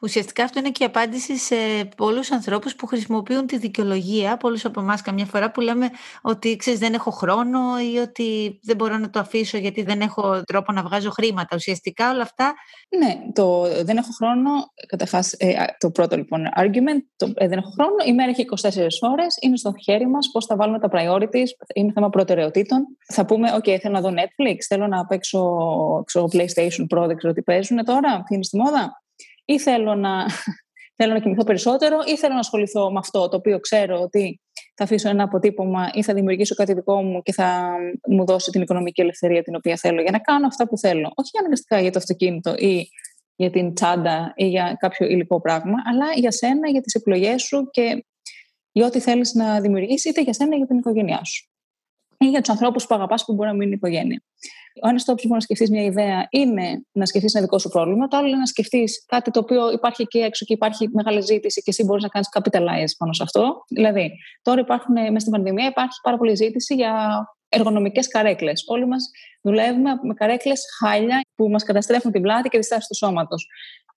Ουσιαστικά 0.00 0.44
αυτό 0.44 0.58
είναι 0.58 0.70
και 0.70 0.82
η 0.82 0.86
απάντηση 0.86 1.36
σε 1.36 1.56
πολλούς 1.96 2.30
ανθρώπους 2.30 2.74
που 2.74 2.86
χρησιμοποιούν 2.86 3.46
τη 3.46 3.58
δικαιολογία, 3.58 4.36
πολλούς 4.36 4.64
από 4.64 4.80
εμάς 4.80 5.02
καμιά 5.02 5.24
φορά 5.24 5.50
που 5.50 5.60
λέμε 5.60 5.90
ότι 6.22 6.56
ξέρεις, 6.56 6.78
δεν 6.78 6.94
έχω 6.94 7.10
χρόνο 7.10 7.60
ή 7.92 7.98
ότι 7.98 8.58
δεν 8.62 8.76
μπορώ 8.76 8.98
να 8.98 9.10
το 9.10 9.18
αφήσω 9.18 9.58
γιατί 9.58 9.82
δεν 9.82 10.00
έχω 10.00 10.42
τρόπο 10.42 10.72
να 10.72 10.82
βγάζω 10.82 11.10
χρήματα. 11.10 11.56
Ουσιαστικά 11.56 12.10
όλα 12.10 12.22
αυτά. 12.22 12.54
Ναι, 12.98 13.32
το 13.32 13.62
δεν 13.84 13.96
έχω 13.96 14.12
χρόνο, 14.12 14.50
καταρχάς 14.88 15.32
ε, 15.32 15.54
το 15.78 15.90
πρώτο 15.90 16.16
λοιπόν 16.16 16.42
argument, 16.56 17.00
το 17.16 17.32
ε, 17.34 17.48
δεν 17.48 17.58
έχω 17.58 17.70
χρόνο, 17.70 17.94
η 18.06 18.12
μέρα 18.12 18.30
έχει 18.30 18.44
24 18.62 19.10
ώρες, 19.10 19.36
είναι 19.40 19.56
στο 19.56 19.74
χέρι 19.82 20.06
μας 20.06 20.30
πώς 20.32 20.46
θα 20.46 20.56
βάλουμε 20.56 20.78
τα 20.78 20.88
priorities, 20.92 21.48
είναι 21.74 21.92
θέμα 21.92 22.10
προτεραιοτήτων. 22.10 22.86
Θα 23.12 23.24
πούμε, 23.24 23.54
OK, 23.56 23.78
θέλω 23.80 23.94
να 23.94 24.00
δω 24.00 24.08
Netflix, 24.08 24.56
θέλω 24.68 24.86
να 24.86 25.06
παίξω 25.06 25.42
ξέρω, 26.06 26.28
PlayStation 26.32 26.86
Pro, 26.94 27.06
δεν 27.06 27.16
ξέρω 27.16 27.32
τι 27.32 27.42
παίζουν 27.42 27.84
τώρα, 27.84 28.22
τι 28.26 28.34
είναι 28.34 28.44
στη 28.44 28.56
μόδα 28.56 29.04
ή 29.46 29.58
θέλω 29.58 29.94
να, 29.94 30.26
θέλω 30.96 31.12
να 31.12 31.20
κοιμηθώ 31.20 31.44
περισσότερο 31.44 31.98
ή 32.06 32.16
θέλω 32.16 32.32
να 32.32 32.38
ασχοληθώ 32.38 32.92
με 32.92 32.98
αυτό 32.98 33.28
το 33.28 33.36
οποίο 33.36 33.60
ξέρω 33.60 34.00
ότι 34.00 34.40
θα 34.74 34.84
αφήσω 34.84 35.08
ένα 35.08 35.22
αποτύπωμα 35.22 35.90
ή 35.92 36.02
θα 36.02 36.14
δημιουργήσω 36.14 36.54
κάτι 36.54 36.72
δικό 36.74 37.02
μου 37.02 37.22
και 37.22 37.32
θα 37.32 37.72
μου 38.08 38.24
δώσει 38.24 38.50
την 38.50 38.62
οικονομική 38.62 39.00
ελευθερία 39.00 39.42
την 39.42 39.54
οποία 39.54 39.76
θέλω 39.76 40.02
για 40.02 40.10
να 40.10 40.18
κάνω 40.18 40.46
αυτά 40.46 40.68
που 40.68 40.78
θέλω. 40.78 41.12
Όχι 41.14 41.30
αναγκαστικά 41.38 41.80
για 41.80 41.90
το 41.90 41.98
αυτοκίνητο 41.98 42.54
ή 42.56 42.88
για 43.36 43.50
την 43.50 43.74
τσάντα 43.74 44.32
ή 44.36 44.46
για 44.46 44.76
κάποιο 44.78 45.06
υλικό 45.06 45.40
πράγμα, 45.40 45.76
αλλά 45.90 46.06
για 46.14 46.30
σένα, 46.30 46.68
για 46.68 46.80
τις 46.80 46.94
επιλογές 46.94 47.42
σου 47.42 47.68
και 47.70 48.04
για 48.72 48.86
ό,τι 48.86 49.00
θέλεις 49.00 49.34
να 49.34 49.60
δημιουργήσεις, 49.60 50.04
είτε 50.04 50.22
για 50.22 50.32
σένα 50.32 50.54
ή 50.54 50.56
για 50.56 50.66
την 50.66 50.78
οικογένειά 50.78 51.24
σου. 51.24 51.50
Ή 52.18 52.26
για 52.26 52.40
τους 52.40 52.50
ανθρώπους 52.50 52.86
που 52.86 52.94
αγαπάς 52.94 53.24
που 53.24 53.34
μπορεί 53.34 53.48
να 53.48 53.54
μείνει 53.54 53.72
οικογένεια. 53.72 54.22
Ο 54.82 54.88
ένας 54.88 55.04
τρόπο 55.04 55.22
που 55.28 55.34
να 55.34 55.40
σκεφτείς 55.40 55.70
μια 55.70 55.82
ιδέα 55.82 56.26
είναι 56.30 56.84
να 56.92 57.06
σκεφτείς 57.06 57.34
ένα 57.34 57.44
δικό 57.44 57.58
σου 57.58 57.68
πρόβλημα. 57.68 58.08
Το 58.08 58.16
άλλο 58.16 58.26
είναι 58.28 58.36
να 58.36 58.46
σκεφτείς 58.46 59.04
κάτι 59.06 59.30
το 59.30 59.40
οποίο 59.40 59.72
υπάρχει 59.72 60.02
εκεί 60.02 60.18
έξω 60.18 60.44
και 60.44 60.52
υπάρχει 60.52 60.88
μεγάλη 60.92 61.20
ζήτηση 61.20 61.62
και 61.62 61.70
εσύ 61.70 61.84
μπορείς 61.84 62.02
να 62.02 62.08
κάνεις 62.08 62.28
capitalize 62.36 62.94
πάνω 62.98 63.12
σε 63.12 63.22
αυτό. 63.22 63.64
Δηλαδή, 63.68 64.10
τώρα 64.42 64.60
υπάρχουν 64.60 64.94
μέσα 64.94 65.18
στην 65.18 65.32
πανδημία 65.32 65.66
υπάρχει 65.66 65.98
πάρα 66.02 66.16
πολλή 66.16 66.34
ζήτηση 66.34 66.74
για 66.74 67.24
εργονομικές 67.48 68.08
καρέκλες. 68.08 68.64
Όλοι 68.66 68.86
μας 68.86 69.10
δουλεύουμε 69.40 69.90
με 70.02 70.14
καρέκλες 70.14 70.62
χάλια 70.78 71.20
που 71.34 71.48
μας 71.48 71.62
καταστρέφουν 71.62 72.12
την 72.12 72.22
πλάτη 72.22 72.48
και 72.48 72.58
τη 72.58 72.64
στάση 72.64 72.88
τους 72.88 72.96
σώματο. 72.96 73.36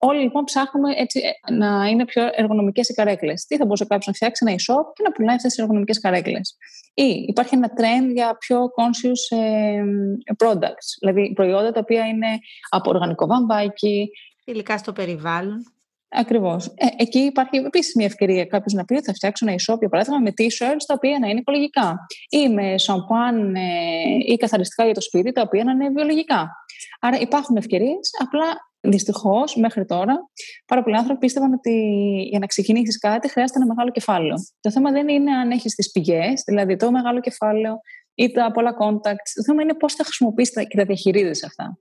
Όλοι 0.02 0.22
λοιπόν 0.22 0.44
ψάχνουμε 0.44 0.94
έτσι 0.96 1.20
ε, 1.20 1.54
να 1.54 1.88
είναι 1.88 2.06
πιο 2.06 2.30
εργονομικές 2.36 2.90
οι 2.90 2.94
καρέκλες. 2.94 3.46
Τι 3.46 3.58
θα 3.58 3.64
μπορούσε 3.64 3.86
κάποιος 3.86 4.08
να 4.08 4.14
φτιάξει 4.14 4.44
ένα 4.48 4.56
e-shop 4.58 4.94
και 4.96 5.04
να 5.04 5.12
πουλάει 5.12 5.36
αυτές 5.36 5.52
τις 5.52 5.62
εργονομικές 5.62 6.00
καρέκλες. 6.00 6.58
Ή 6.94 7.26
υπάρχει 7.28 7.56
ένα 7.56 7.72
trend 7.76 8.12
για 8.14 8.38
πιο 8.38 8.60
conscious 8.60 9.38
ε, 9.38 9.84
products, 10.38 10.88
δηλαδή 11.00 11.34
προϊόντα 11.34 11.72
τα 11.72 11.80
οποία 11.80 12.08
είναι 12.08 12.40
από 12.70 12.90
οργανικό 12.90 13.28
βαμβάκι. 13.28 14.10
Υλικά 14.46 14.78
στο 14.78 14.92
περιβάλλον. 14.92 15.64
Ακριβώς. 16.12 16.66
Ε, 16.66 16.88
εκεί 16.98 17.20
υπάρχει 17.20 17.58
επίσης 17.58 17.96
μια 17.96 18.06
ευκαιρία 18.06 18.46
κάποιος 18.46 18.74
να 18.74 18.86
πει 18.86 18.94
ότι 18.94 19.06
θα 19.06 19.14
φτιάξω 19.14 19.46
ένα 19.48 19.56
e-shop, 19.60 19.80
για 19.80 19.90
παράδειγμα, 19.90 20.20
με 20.20 20.34
t-shirts 20.38 20.84
τα 20.88 20.94
οποία 20.94 21.20
να 21.20 21.28
είναι 21.28 21.40
οικολογικά. 21.40 21.98
Ή 22.30 22.50
με 22.50 22.78
σαμπάν 22.78 23.56
ε, 23.56 23.62
ή 24.26 24.38
καθαριστικά 24.38 24.86
για 24.86 24.94
το 24.94 25.02
σπίτι 25.02 25.32
τα 25.32 25.42
οποία 25.42 25.64
να 25.64 25.72
είναι 25.72 25.90
βιολογικά. 25.90 26.52
Άρα 27.00 27.20
υπάρχουν 27.20 27.56
ευκαιρίες. 27.56 28.10
Απλά 28.22 28.69
Δυστυχώς, 28.82 29.56
μέχρι 29.56 29.86
τώρα, 29.86 30.30
πάρα 30.66 30.84
πολλοί 30.84 30.96
άνθρωποι 30.96 31.20
πίστευαν 31.20 31.54
ότι 31.54 31.72
για 32.30 32.40
να 32.40 32.46
ξεκινήσεις 32.46 32.98
κάτι 32.98 33.30
χρειάζεται 33.30 33.60
ένα 33.60 33.68
μεγάλο 33.68 33.92
κεφάλαιο. 33.92 34.36
Το 34.60 34.72
θέμα 34.72 34.92
δεν 34.92 35.08
είναι 35.08 35.32
αν 35.32 35.52
έχεις 35.52 35.76
τις 35.76 35.92
πηγές, 35.92 36.44
δηλαδή 36.46 36.76
το 36.76 36.92
μεγάλο 36.92 37.20
κεφάλαιο 37.20 37.80
ή 38.16 38.32
τα 38.32 38.52
πολλά 38.52 38.76
contacts. 38.82 39.32
Το 39.36 39.44
θέμα 39.46 39.62
είναι 39.62 39.74
πώς 39.74 39.94
θα 39.94 40.04
χρησιμοποιήσεις 40.04 40.68
και 40.68 40.78
τα 40.78 40.84
διαχειρίζεσαι 40.84 41.46
αυτά. 41.46 41.78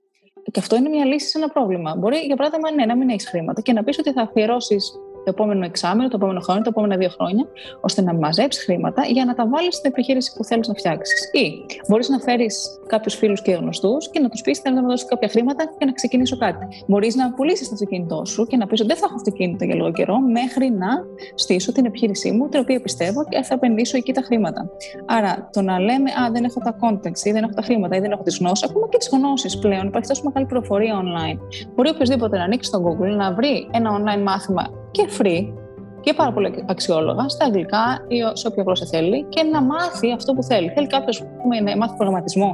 Και 0.51 0.59
αυτό 0.59 0.75
είναι 0.75 0.89
μια 0.89 1.05
λύση 1.05 1.27
σε 1.27 1.37
ένα 1.37 1.49
πρόβλημα. 1.49 1.95
Μπορεί, 1.95 2.17
για 2.17 2.35
παράδειγμα, 2.35 2.71
ναι, 2.71 2.85
να 2.85 2.97
μην 2.97 3.09
έχεις 3.09 3.27
χρήματα 3.27 3.61
και 3.61 3.73
να 3.73 3.83
πεις 3.83 3.99
ότι 3.99 4.11
θα 4.11 4.21
αφιερώσεις 4.21 4.91
το 5.23 5.29
επόμενο 5.35 5.65
εξάμεινο, 5.65 6.07
το 6.07 6.15
επόμενο 6.15 6.39
χρόνο, 6.39 6.61
τα 6.61 6.69
επόμενα 6.69 6.97
δύο 6.97 7.09
χρόνια, 7.09 7.45
ώστε 7.81 8.01
να 8.01 8.13
μαζέψεις 8.13 8.63
χρήματα 8.63 9.05
για 9.05 9.25
να 9.25 9.33
τα 9.33 9.47
βάλεις 9.47 9.75
στην 9.75 9.91
επιχείρηση 9.91 10.33
που 10.35 10.43
θέλεις 10.43 10.67
να 10.67 10.73
φτιάξεις. 10.73 11.29
Ή 11.31 11.65
μπορείς 11.87 12.09
να 12.09 12.19
φέρεις 12.19 12.79
κάποιους 12.87 13.15
φίλους 13.15 13.41
και 13.41 13.51
γνωστούς 13.51 14.09
και 14.09 14.19
να 14.19 14.29
τους 14.29 14.41
πεις: 14.41 14.59
Θέλω 14.59 14.75
να 14.75 14.81
μου 14.81 14.87
δώσει 14.87 15.05
κάποια 15.05 15.29
χρήματα 15.29 15.63
και 15.77 15.85
να 15.85 15.91
ξεκινήσω 15.91 16.37
κάτι. 16.37 16.67
Μπορείς 16.87 17.15
να 17.15 17.33
πουλήσεις 17.33 17.67
το 17.67 17.73
αυτοκίνητό 17.73 18.25
σου 18.25 18.45
και 18.45 18.57
να 18.57 18.67
πεις: 18.67 18.81
Δεν 18.85 18.95
θα 18.95 19.05
έχω 19.05 19.15
αυτοκίνητο 19.15 19.65
για 19.65 19.75
λίγο 19.75 19.91
καιρό, 19.91 20.19
μέχρι 20.19 20.69
να 20.71 20.87
στήσω 21.35 21.71
την 21.71 21.85
επιχείρησή 21.85 22.31
μου, 22.31 22.49
την 22.49 22.59
οποία 22.59 22.81
πιστεύω 22.81 23.23
και 23.29 23.41
θα 23.41 23.53
επενδύσω 23.53 23.97
εκεί 23.97 24.13
τα 24.13 24.21
χρήματα. 24.21 24.69
Άρα, 25.05 25.49
το 25.51 25.61
να 25.61 25.79
λέμε: 25.79 26.09
Α, 26.09 26.31
δεν 26.31 26.43
έχω 26.43 26.59
τα 26.59 26.75
context 26.81 27.23
ή 27.23 27.31
δεν 27.31 27.43
έχω 27.43 27.53
τα 27.53 27.61
χρήματα 27.61 27.95
ή 27.95 27.99
δεν 27.99 28.11
έχω 28.11 28.23
τις 28.23 28.37
γνώσεις, 28.37 28.69
ακόμα 28.69 28.87
και 28.89 28.97
τις 28.97 29.09
γνώσεις 29.11 29.59
πλέον, 29.59 29.87
υπάρχει 29.87 30.07
τόσο 30.07 30.21
μεγάλη 30.25 30.45
προφορία 30.45 30.93
online. 31.03 31.37
Μπορεί 31.75 31.89
οποιοδήποτε 31.89 32.37
να 32.37 32.43
ανοίξει 32.43 32.69
στο 32.69 32.83
Google 32.85 33.15
να 33.17 33.33
βρει 33.33 33.67
ένα 33.71 33.91
online 33.97 34.21
μάθημα 34.23 34.78
και 34.91 35.09
free 35.17 35.53
και 36.01 36.13
πάρα 36.13 36.31
πολύ 36.31 36.63
αξιόλογα 36.67 37.29
στα 37.29 37.45
αγγλικά 37.45 38.05
ή 38.07 38.17
σε 38.33 38.47
όποια 38.47 38.63
γλώσσα 38.63 38.85
θέλει 38.85 39.25
και 39.29 39.43
να 39.43 39.61
μάθει 39.61 40.11
αυτό 40.11 40.33
που 40.33 40.43
θέλει. 40.43 40.69
Θέλει 40.69 40.87
κάποιος 40.87 41.23
να 41.63 41.77
μάθει 41.77 41.95
προγραμματισμό. 41.95 42.51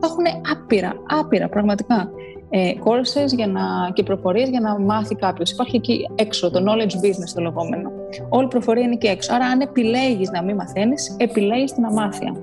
Θα 0.00 0.06
έχουν 0.06 0.24
άπειρα, 0.52 0.92
άπειρα 1.08 1.48
πραγματικά 1.48 2.10
ε, 2.50 2.72
courses 2.84 3.34
για 3.36 3.46
να, 3.46 3.62
και 3.92 4.02
προφορίες 4.02 4.48
για 4.48 4.60
να 4.60 4.78
μάθει 4.78 5.14
κάποιος. 5.14 5.50
Υπάρχει 5.50 5.76
εκεί 5.76 6.08
έξω 6.14 6.50
το 6.50 6.64
knowledge 6.66 7.04
business 7.06 7.32
το 7.34 7.42
λεγόμενο. 7.42 7.90
Όλη 8.28 8.44
η 8.44 8.48
προφορία 8.48 8.82
είναι 8.82 8.94
εκεί 8.94 9.06
έξω. 9.06 9.34
Άρα, 9.34 9.46
αν 9.46 9.60
επιλέγεις 9.60 10.30
να 10.30 10.42
μην 10.42 10.54
μαθαίνεις, 10.54 11.16
επιλέγεις 11.18 11.72
την 11.72 11.84
αμάθεια. 11.84 12.36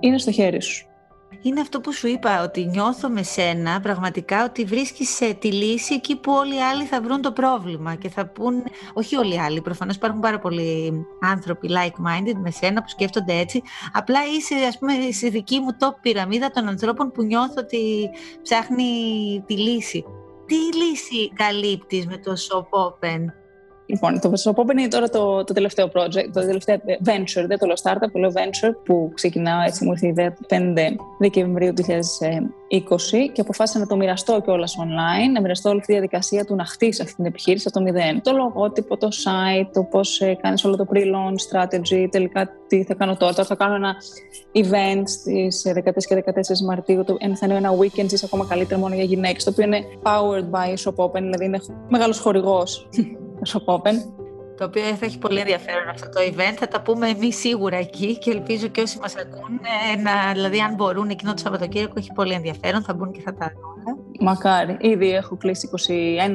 Είναι 0.00 0.18
στο 0.18 0.30
χέρι 0.30 0.62
σου 0.62 0.85
είναι 1.46 1.60
αυτό 1.60 1.80
που 1.80 1.92
σου 1.92 2.06
είπα, 2.06 2.42
ότι 2.42 2.64
νιώθω 2.64 3.08
με 3.08 3.22
σένα 3.22 3.80
πραγματικά 3.80 4.44
ότι 4.44 4.64
βρίσκεις 4.64 5.18
τη 5.38 5.52
λύση 5.52 5.94
εκεί 5.94 6.16
που 6.16 6.32
όλοι 6.32 6.54
οι 6.54 6.60
άλλοι 6.60 6.84
θα 6.84 7.00
βρουν 7.00 7.22
το 7.22 7.32
πρόβλημα 7.32 7.94
και 7.94 8.08
θα 8.08 8.26
πούν, 8.26 8.62
όχι 8.94 9.16
όλοι 9.16 9.34
οι 9.34 9.38
άλλοι, 9.38 9.60
προφανώς 9.60 9.96
υπάρχουν 9.96 10.20
πάρα 10.20 10.38
πολλοί 10.38 10.92
άνθρωποι 11.20 11.68
like-minded 11.70 12.38
με 12.42 12.50
σένα 12.50 12.82
που 12.82 12.88
σκέφτονται 12.88 13.34
έτσι, 13.38 13.62
απλά 13.92 14.20
είσαι 14.36 14.54
ας 14.54 14.78
πούμε 14.78 14.92
στη 15.12 15.28
δική 15.28 15.60
μου 15.60 15.70
top 15.80 15.94
πυραμίδα 16.00 16.50
των 16.50 16.68
ανθρώπων 16.68 17.12
που 17.12 17.22
νιώθω 17.22 17.54
ότι 17.58 18.10
ψάχνει 18.42 18.84
τη 19.46 19.58
λύση. 19.58 20.04
Τι 20.46 20.54
λύση 20.54 21.32
καλύπτεις 21.34 22.06
με 22.06 22.18
το 22.18 22.32
Shop 22.32 22.60
Open? 22.60 23.24
Λοιπόν, 23.86 24.20
το 24.20 24.32
Pop 24.56 24.70
είναι 24.78 24.88
τώρα 24.88 25.08
το, 25.08 25.44
το 25.44 25.52
τελευταίο 25.52 25.86
project, 25.86 26.28
το 26.32 26.40
τελευταίο 26.40 26.76
venture, 26.86 27.44
δεν 27.46 27.58
το 27.58 27.66
λέω 27.66 27.76
startup, 27.82 28.08
το 28.12 28.18
λέω 28.18 28.32
venture, 28.34 28.74
που 28.84 29.10
ξεκινάω 29.14 29.60
έτσι, 29.60 29.84
μου 29.84 29.90
ήρθε 29.90 30.06
η 30.06 30.08
ιδέα 30.08 30.36
5 30.48 30.96
Δεκεμβρίου 31.18 31.72
2020 31.76 31.82
και 33.32 33.40
αποφάσισα 33.40 33.78
να 33.78 33.86
το 33.86 33.96
μοιραστώ 33.96 34.40
κιόλας 34.40 34.76
online, 34.80 35.32
να 35.32 35.40
μοιραστώ 35.40 35.68
όλη 35.68 35.78
αυτή 35.78 35.92
τη 35.92 35.98
διαδικασία 35.98 36.44
του 36.44 36.54
να 36.54 36.64
χτίσει 36.64 37.02
αυτή 37.02 37.14
την 37.14 37.24
επιχείρηση 37.24 37.64
από 37.68 37.78
το 37.78 37.84
μηδέν. 37.84 38.22
Το 38.22 38.32
λογότυπο, 38.32 38.96
το 38.96 39.08
site, 39.08 39.68
το 39.72 39.82
πώς 39.82 40.20
ε, 40.20 40.38
κάνεις 40.42 40.64
όλο 40.64 40.76
το 40.76 40.86
pre-launch 40.92 41.40
strategy, 41.50 42.06
τελικά 42.10 42.50
τι 42.66 42.84
θα 42.84 42.94
κάνω 42.94 43.16
τώρα. 43.16 43.32
Τώρα 43.32 43.48
θα 43.48 43.54
κάνω 43.54 43.74
ένα 43.74 43.94
event 44.52 45.02
στις 45.04 45.66
13 45.74 45.92
και 46.08 46.24
14 46.26 46.66
Μαρτίου, 46.66 47.04
το, 47.04 47.16
θα 47.34 47.46
είναι 47.46 47.54
ένα 47.54 47.70
weekend, 47.78 48.12
είσαι 48.12 48.24
ακόμα 48.24 48.46
καλύτερα 48.48 48.80
μόνο 48.80 48.94
για 48.94 49.04
γυναίκες, 49.04 49.44
το 49.44 49.50
οποίο 49.50 49.64
είναι 49.64 49.80
powered 50.02 50.50
by 50.50 50.74
Shop 50.84 51.04
Open, 51.04 51.20
δηλαδή 51.20 51.44
είναι 51.44 51.58
μεγάλος 51.88 52.18
χορηγός 52.18 52.88
Open. 53.54 53.94
Το 54.56 54.64
οποίο 54.64 54.82
θα 54.82 55.06
έχει 55.06 55.18
πολύ 55.18 55.38
ενδιαφέρον 55.38 55.88
αυτό 55.88 56.08
το 56.08 56.20
event. 56.20 56.54
Θα 56.58 56.68
τα 56.68 56.82
πούμε 56.82 57.08
εμείς 57.08 57.36
σίγουρα 57.36 57.76
εκεί 57.76 58.18
και 58.18 58.30
ελπίζω 58.30 58.66
και 58.66 58.80
όσοι 58.80 58.98
μας 58.98 59.16
ακούν, 59.16 59.60
να, 60.02 60.32
δηλαδή 60.32 60.60
αν 60.60 60.74
μπορούν 60.74 61.08
εκείνο 61.08 61.32
το 61.32 61.38
Σαββατοκύριακο 61.38 61.94
έχει 61.96 62.12
πολύ 62.12 62.32
ενδιαφέρον, 62.32 62.82
θα 62.82 62.94
μπουν 62.94 63.12
και 63.12 63.20
θα 63.20 63.34
τα 63.34 63.52
δουν. 63.54 63.76
Μακάρι. 64.20 64.76
Ήδη 64.80 65.10
έχω 65.10 65.36
κλείσει 65.36 65.70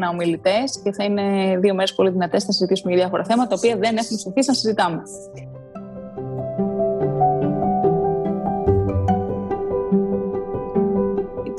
21 0.08 0.12
ομιλητές 0.12 0.82
και 0.84 0.92
θα 0.92 1.04
είναι 1.04 1.58
δύο 1.58 1.74
μέρες 1.74 1.94
πολύ 1.94 2.10
δυνατές. 2.10 2.44
Θα 2.44 2.52
συζητήσουμε 2.52 2.92
για 2.92 3.02
διάφορα 3.02 3.24
θέματα, 3.24 3.50
τα 3.50 3.56
οποία 3.58 3.76
δεν 3.76 3.98
έχουμε 3.98 4.20
σταθεί 4.20 4.48
να 4.48 4.54
συζητάμε. 4.54 5.02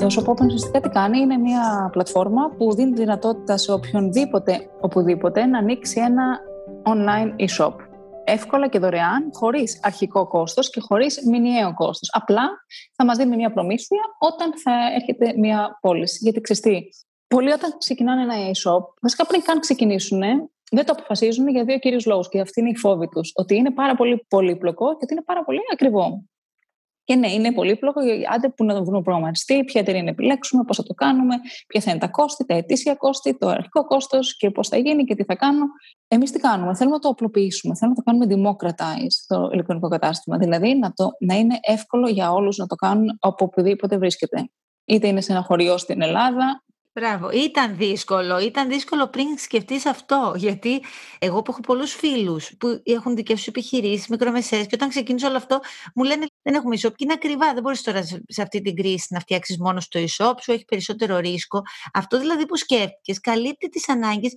Το 0.03 0.09
Shop 0.09 0.39
ουσιαστικά 0.45 0.79
τι 0.79 0.89
κάνει, 0.89 1.19
είναι 1.19 1.37
μια 1.37 1.89
πλατφόρμα 1.91 2.49
που 2.57 2.73
δίνει 2.75 2.93
δυνατότητα 2.93 3.57
σε 3.57 3.71
οποιονδήποτε, 3.71 4.69
οπουδήποτε, 4.81 5.45
να 5.45 5.57
ανοίξει 5.57 5.99
ένα 5.99 6.39
online 6.83 7.41
e-shop. 7.45 7.73
Εύκολα 8.23 8.67
και 8.67 8.79
δωρεάν, 8.79 9.29
χωρίς 9.33 9.79
αρχικό 9.83 10.27
κόστος 10.27 10.69
και 10.69 10.79
χωρίς 10.79 11.19
μηνιαίο 11.25 11.73
κόστος. 11.73 12.09
Απλά 12.13 12.43
θα 12.95 13.05
μας 13.05 13.17
δίνει 13.17 13.35
μια 13.35 13.51
προμήθεια 13.51 13.99
όταν 14.17 14.53
θα 14.63 14.71
έρχεται 14.95 15.33
μια 15.37 15.77
πώληση. 15.81 16.17
Γιατί 16.21 16.41
ξέρεις 16.41 17.05
πολλοί 17.27 17.51
όταν 17.51 17.77
ξεκινάνε 17.77 18.21
ένα 18.21 18.33
e-shop, 18.35 18.81
βασικά 19.01 19.25
πριν 19.25 19.41
καν 19.41 19.59
ξεκινήσουν, 19.59 20.21
δεν 20.71 20.85
το 20.85 20.93
αποφασίζουν 20.97 21.47
για 21.47 21.63
δύο 21.63 21.77
κύριου 21.77 21.99
λόγους. 22.05 22.29
Και 22.29 22.39
αυτή 22.39 22.59
είναι 22.59 22.69
η 22.69 22.77
φόβη 22.77 23.07
τους. 23.07 23.31
Ότι 23.35 23.55
είναι 23.55 23.71
πάρα 23.71 23.95
πολύ 23.95 24.25
πολύπλοκο 24.27 24.89
και 24.89 24.99
ότι 25.01 25.13
είναι 25.13 25.23
πάρα 25.25 25.43
πολύ 25.43 25.59
ακριβό. 25.73 26.23
Και 27.03 27.15
ναι, 27.15 27.31
είναι 27.31 27.53
πολύπλοκο. 27.53 27.99
Άντε 28.33 28.49
που 28.49 28.63
να 28.63 28.73
το 28.73 28.85
βρούμε 28.85 29.01
προγραμματιστή, 29.01 29.63
ποια 29.63 29.81
εταιρεία 29.81 30.03
να 30.03 30.09
επιλέξουμε, 30.09 30.63
πώς 30.63 30.77
θα 30.77 30.83
το 30.83 30.93
κάνουμε, 30.93 31.35
ποια 31.67 31.81
θα 31.81 31.91
είναι 31.91 31.99
τα 31.99 32.07
κόστη, 32.07 32.45
τα 32.45 32.55
ετήσια 32.55 32.95
κόστη, 32.95 33.37
το 33.37 33.47
αρχικό 33.47 33.85
κόστος 33.85 34.37
και 34.37 34.51
πώς 34.51 34.67
θα 34.67 34.77
γίνει 34.77 35.03
και 35.03 35.15
τι 35.15 35.23
θα 35.23 35.35
κάνω. 35.35 35.65
Εμείς 36.07 36.31
τι 36.31 36.39
κάνουμε, 36.39 36.75
θέλουμε 36.75 36.95
να 36.95 37.01
το 37.01 37.09
απλοποιήσουμε, 37.09 37.75
θέλουμε 37.75 37.97
να 37.97 38.03
το 38.03 38.27
κάνουμε 38.27 38.51
democratize 38.51 39.15
το 39.27 39.49
ηλεκτρονικό 39.53 39.87
κατάστημα. 39.87 40.37
Δηλαδή 40.37 40.75
να, 40.75 40.93
το, 40.93 41.09
να 41.19 41.35
είναι 41.35 41.59
εύκολο 41.61 42.09
για 42.09 42.31
όλους 42.31 42.57
να 42.57 42.67
το 42.67 42.75
κάνουν 42.75 43.17
από 43.19 43.45
οπουδήποτε 43.45 43.97
βρίσκεται. 43.97 44.49
Είτε 44.85 45.07
είναι 45.07 45.21
σε 45.21 45.31
ένα 45.31 45.41
χωριό 45.41 45.77
στην 45.77 46.01
Ελλάδα, 46.01 46.63
Μπράβο. 46.95 47.29
Ήταν 47.29 47.77
δύσκολο. 47.77 48.39
Ήταν 48.39 48.69
δύσκολο 48.69 49.07
πριν 49.09 49.37
σκεφτείς 49.37 49.85
αυτό. 49.85 50.33
Γιατί 50.35 50.83
εγώ 51.19 51.41
που 51.41 51.51
έχω 51.51 51.61
πολλούς 51.61 51.93
φίλους 51.93 52.51
που 52.59 52.81
έχουν 52.83 53.15
δικές 53.15 53.35
τους 53.35 53.47
επιχειρήσεις, 53.47 54.07
μικρομεσαίες, 54.07 54.65
και 54.65 54.75
όταν 54.75 54.89
ξεκίνησε 54.89 55.25
όλο 55.25 55.37
αυτό, 55.37 55.59
μου 55.95 56.03
λένε 56.03 56.25
δεν 56.41 56.53
έχουμε 56.53 56.75
e-shop 56.75 56.89
και 56.95 57.03
είναι 57.03 57.13
ακριβά. 57.13 57.53
Δεν 57.53 57.61
μπορείς 57.61 57.81
τώρα 57.81 58.03
σε 58.27 58.41
αυτή 58.41 58.61
την 58.61 58.75
κρίση 58.75 59.07
να 59.09 59.19
φτιάξεις 59.19 59.57
μόνο 59.59 59.79
στο 59.79 59.99
e-shop, 59.99 60.33
σου 60.41 60.51
έχει 60.51 60.65
περισσότερο 60.65 61.17
ρίσκο. 61.17 61.61
Αυτό 61.93 62.19
δηλαδή 62.19 62.45
που 62.45 62.57
σκέφτηκες 62.57 63.19
καλύπτει 63.19 63.69
τις 63.69 63.89
ανάγκες 63.89 64.33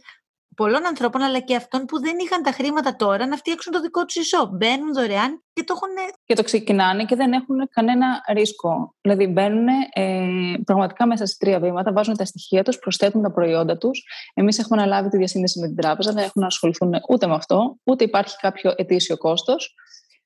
πολλών 0.57 0.87
ανθρώπων, 0.87 1.23
αλλά 1.23 1.41
και 1.41 1.57
αυτών 1.57 1.85
που 1.85 2.01
δεν 2.01 2.17
είχαν 2.25 2.43
τα 2.43 2.51
χρήματα 2.51 2.97
τώρα 2.97 3.27
να 3.27 3.37
φτιάξουν 3.37 3.73
το 3.73 3.81
δικό 3.81 4.05
τους 4.05 4.17
e-shop. 4.17 4.49
Μπαίνουν 4.51 4.93
δωρεάν 4.95 5.43
και 5.53 5.65
το 5.65 5.75
έχουν. 5.77 6.15
Και 6.25 6.35
το 6.35 6.43
ξεκινάνε 6.43 7.05
και 7.05 7.17
δεν 7.17 7.33
έχουν 7.33 7.69
κανένα 7.71 8.07
ρίσκο. 8.33 8.95
Δηλαδή 9.01 9.27
μπαίνουν 9.27 9.67
ε, 9.93 10.27
πραγματικά 10.65 11.07
μέσα 11.07 11.27
σε 11.27 11.37
τρία 11.39 11.61
βήματα, 11.61 11.93
βάζουν 11.93 12.17
τα 12.17 12.25
στοιχεία 12.25 12.63
τους, 12.63 12.79
προσθέτουν 12.79 13.23
τα 13.23 13.33
προϊόντα 13.33 13.77
τους. 13.79 14.05
Εμείς 14.35 14.59
έχουμε 14.59 14.83
αναλάβει 14.83 15.09
τη 15.09 15.17
διασύνδεση 15.17 15.61
με 15.61 15.67
την 15.67 15.77
τράπεζα, 15.77 16.13
δεν 16.13 16.23
έχουν 16.23 16.43
να 16.43 16.47
ασχοληθούν 16.47 16.95
ούτε 17.09 17.27
με 17.27 17.35
αυτό, 17.35 17.77
ούτε 17.85 18.05
υπάρχει 18.05 18.37
κάποιο 18.37 18.73
ετήσιο 18.77 19.17
κόστος. 19.17 19.75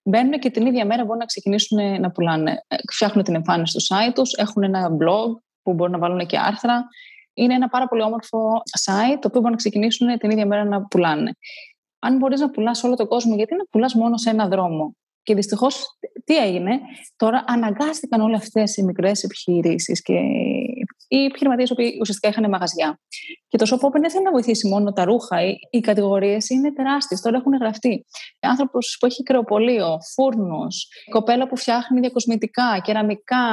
Μπαίνουν 0.02 0.38
και 0.38 0.50
την 0.50 0.66
ίδια 0.66 0.86
μέρα 0.86 1.02
μπορούν 1.02 1.18
να 1.18 1.24
ξεκινήσουν 1.24 2.00
να 2.00 2.10
πουλάνε. 2.10 2.64
Ε, 2.68 2.76
φτιάχνουν 2.92 3.24
την 3.24 3.34
εμφάνιση 3.34 3.78
του 3.78 3.82
site 3.82 4.12
τους, 4.14 4.32
έχουν 4.32 4.62
ένα 4.62 4.88
blog 4.88 5.40
που 5.62 5.74
μπορούν 5.74 5.92
να 5.92 5.98
βάλουν 5.98 6.26
και 6.26 6.38
άρθρα 6.38 6.88
είναι 7.34 7.54
ένα 7.54 7.68
πάρα 7.68 7.88
πολύ 7.88 8.02
όμορφο 8.02 8.62
site 8.84 9.18
το 9.20 9.26
οποίο 9.28 9.40
μπορούν 9.40 9.50
να 9.50 9.56
ξεκινήσουν 9.56 10.18
την 10.18 10.30
ίδια 10.30 10.46
μέρα 10.46 10.64
να 10.64 10.82
πουλάνε. 10.86 11.32
Αν 11.98 12.16
μπορείς 12.16 12.40
να 12.40 12.50
πουλάς 12.50 12.84
όλο 12.84 12.94
τον 12.94 13.06
κόσμο, 13.06 13.34
γιατί 13.34 13.54
να 13.54 13.64
πουλάς 13.70 13.94
μόνο 13.94 14.16
σε 14.16 14.30
ένα 14.30 14.48
δρόμο; 14.48 14.96
Και 15.22 15.34
δυστυχώς, 15.34 15.98
τι 16.24 16.36
έγινε, 16.36 16.80
τώρα 17.16 17.44
αναγκάστηκαν 17.46 18.20
όλες 18.20 18.40
αυτές 18.40 18.76
οι 18.76 18.82
μικρές 18.82 19.22
επιχειρήσεις 19.22 20.02
και 20.02 20.20
οι 21.12 21.24
επιχειρηματίες 21.24 21.68
που 21.68 21.76
ουσιαστικά 22.00 22.28
είχαν 22.28 22.50
μαγαζιά. 22.50 23.00
Και 23.48 23.56
το 23.56 23.66
Shop 23.70 23.86
Open 23.86 24.00
δεν 24.00 24.10
θέλει 24.10 24.24
να 24.24 24.30
βοηθήσει 24.30 24.68
μόνο 24.68 24.92
τα 24.92 25.04
ρούχα. 25.04 25.42
Οι, 25.46 25.54
οι 25.70 25.80
κατηγορίες 25.80 26.48
είναι 26.48 26.72
τεράστιες. 26.72 27.20
Τώρα 27.20 27.36
έχουν 27.36 27.52
γραφτεί. 27.60 28.04
Άνθρωπος 28.40 28.96
που 29.00 29.06
έχει 29.06 29.22
κρεοπολείο, 29.22 29.98
φούρνο, 30.14 30.66
κοπέλα 31.10 31.48
που 31.48 31.56
φτιάχνει 31.56 32.00
διακοσμητικά, 32.00 32.80
κεραμικά, 32.84 33.46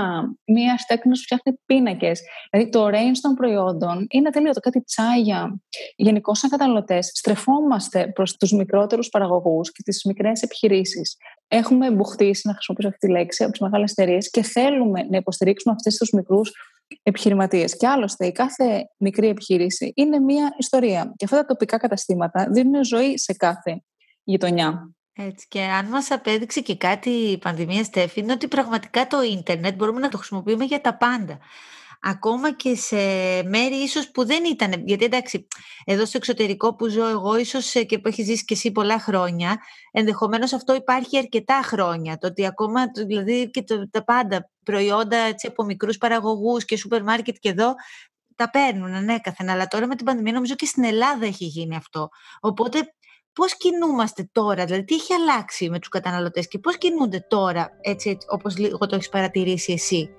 μία 0.45 0.75
τέκνο 0.87 1.11
που 1.11 1.19
φτιάχνει 1.19 1.53
πίνακες. 1.65 2.21
Δηλαδή 2.51 2.69
το 2.69 2.85
range 2.87 3.17
των 3.21 3.33
προϊόντων 3.33 4.07
είναι 4.09 4.27
ατελείωτο. 4.27 4.59
Κάτι 4.59 4.83
τσάγια. 4.83 5.61
Γενικώ, 5.95 6.35
σαν 6.35 6.49
καταναλωτές, 6.49 7.11
στρεφόμαστε 7.13 8.07
προς 8.07 8.37
τους 8.37 8.51
μικρότερους 8.51 9.09
παραγωγούς 9.09 9.71
και 9.71 9.81
τις 9.83 10.03
μικρές 10.03 10.41
επιχειρήσεις. 10.41 11.17
Έχουμε 11.47 11.91
μπουχτίσει, 11.91 12.47
να 12.47 12.53
χρησιμοποιήσω 12.53 12.89
αυτή 12.89 13.07
τη 13.07 13.13
λέξη, 13.13 13.43
από 13.43 13.51
τις 13.51 13.61
μεγάλες 13.61 13.91
εταιρείες 13.91 14.29
και 14.29 14.41
θέλουμε 14.41 15.07
να 15.09 15.17
υποστηρίξουμε 15.17 15.75
αυτές 15.77 15.95
του 15.97 16.17
μικρούς 16.17 16.51
επιχειρηματίες. 17.03 17.77
Και 17.77 17.87
άλλωστε 17.87 18.25
η 18.25 18.31
κάθε 18.31 18.89
μικρή 18.97 19.27
επιχείρηση 19.27 19.91
είναι 19.95 20.19
μία 20.19 20.55
ιστορία. 20.57 21.13
Και 21.15 21.25
αυτά 21.25 21.37
τα 21.37 21.45
τοπικά 21.45 21.77
καταστήματα 21.77 22.47
δίνουν 22.51 22.83
ζωή 22.83 23.17
σε 23.17 23.33
κάθε 23.33 23.83
γειτονιά. 24.23 24.91
Έτσι 25.13 25.45
και 25.49 25.61
αν 25.61 25.85
μας 25.85 26.11
απέδειξε 26.11 26.61
και 26.61 26.75
κάτι 26.75 27.09
η 27.09 27.37
πανδημία 27.37 27.83
Στέφη 27.83 28.19
είναι 28.19 28.31
ότι 28.31 28.47
πραγματικά 28.47 29.07
το 29.07 29.21
ίντερνετ 29.21 29.75
μπορούμε 29.75 29.99
να 29.99 30.09
το 30.09 30.17
χρησιμοποιούμε 30.17 30.63
για 30.63 30.81
τα 30.81 30.97
πάντα 30.97 31.39
ακόμα 32.01 32.53
και 32.53 32.75
σε 32.75 32.95
μέρη 33.43 33.75
ίσως 33.75 34.11
που 34.11 34.25
δεν 34.25 34.43
ήταν, 34.45 34.73
γιατί 34.85 35.05
εντάξει, 35.05 35.47
εδώ 35.85 36.05
στο 36.05 36.17
εξωτερικό 36.17 36.75
που 36.75 36.87
ζω 36.87 37.07
εγώ, 37.07 37.37
ίσως 37.37 37.75
ε, 37.75 37.83
και 37.83 37.99
που 37.99 38.07
έχεις 38.07 38.25
ζήσει 38.25 38.45
και 38.45 38.53
εσύ 38.53 38.71
πολλά 38.71 38.99
χρόνια, 38.99 39.57
ενδεχομένως 39.91 40.53
αυτό 40.53 40.75
υπάρχει 40.75 41.17
αρκετά 41.17 41.61
χρόνια, 41.63 42.17
το 42.17 42.27
ότι 42.27 42.45
ακόμα, 42.45 42.81
δηλαδή 43.07 43.49
και 43.49 43.63
το, 43.63 43.89
τα 43.89 44.03
πάντα 44.03 44.49
προϊόντα 44.71 45.17
έτσι, 45.17 45.47
από 45.47 45.63
μικρούς 45.63 45.97
παραγωγούς 45.97 46.65
και 46.65 46.77
σούπερ 46.77 47.03
μάρκετ 47.03 47.35
και 47.39 47.49
εδώ, 47.49 47.73
τα 48.35 48.49
παίρνουν 48.49 48.93
ανέκαθεν, 48.93 49.49
αλλά 49.49 49.67
τώρα 49.67 49.87
με 49.87 49.95
την 49.95 50.05
πανδημία 50.05 50.33
νομίζω 50.33 50.55
και 50.55 50.65
στην 50.65 50.83
Ελλάδα 50.83 51.25
έχει 51.25 51.45
γίνει 51.45 51.75
αυτό. 51.75 52.09
Οπότε 52.39 52.79
πώς 53.33 53.57
κινούμαστε 53.57 54.29
τώρα, 54.31 54.65
δηλαδή 54.65 54.83
τι 54.83 54.95
έχει 54.95 55.13
αλλάξει 55.13 55.69
με 55.69 55.79
τους 55.79 55.89
καταναλωτές 55.89 56.47
και 56.47 56.59
πώς 56.59 56.77
κινούνται 56.77 57.25
τώρα, 57.27 57.69
έτσι 57.81 58.17
όπως 58.29 58.57
λίγο 58.57 58.77
το 58.77 58.95
έχεις 58.95 59.09
παρατηρήσει 59.09 59.73
εσύ, 59.73 60.09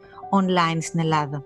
online 0.41 0.79
στην 0.81 1.01
Ελλάδα; 1.01 1.45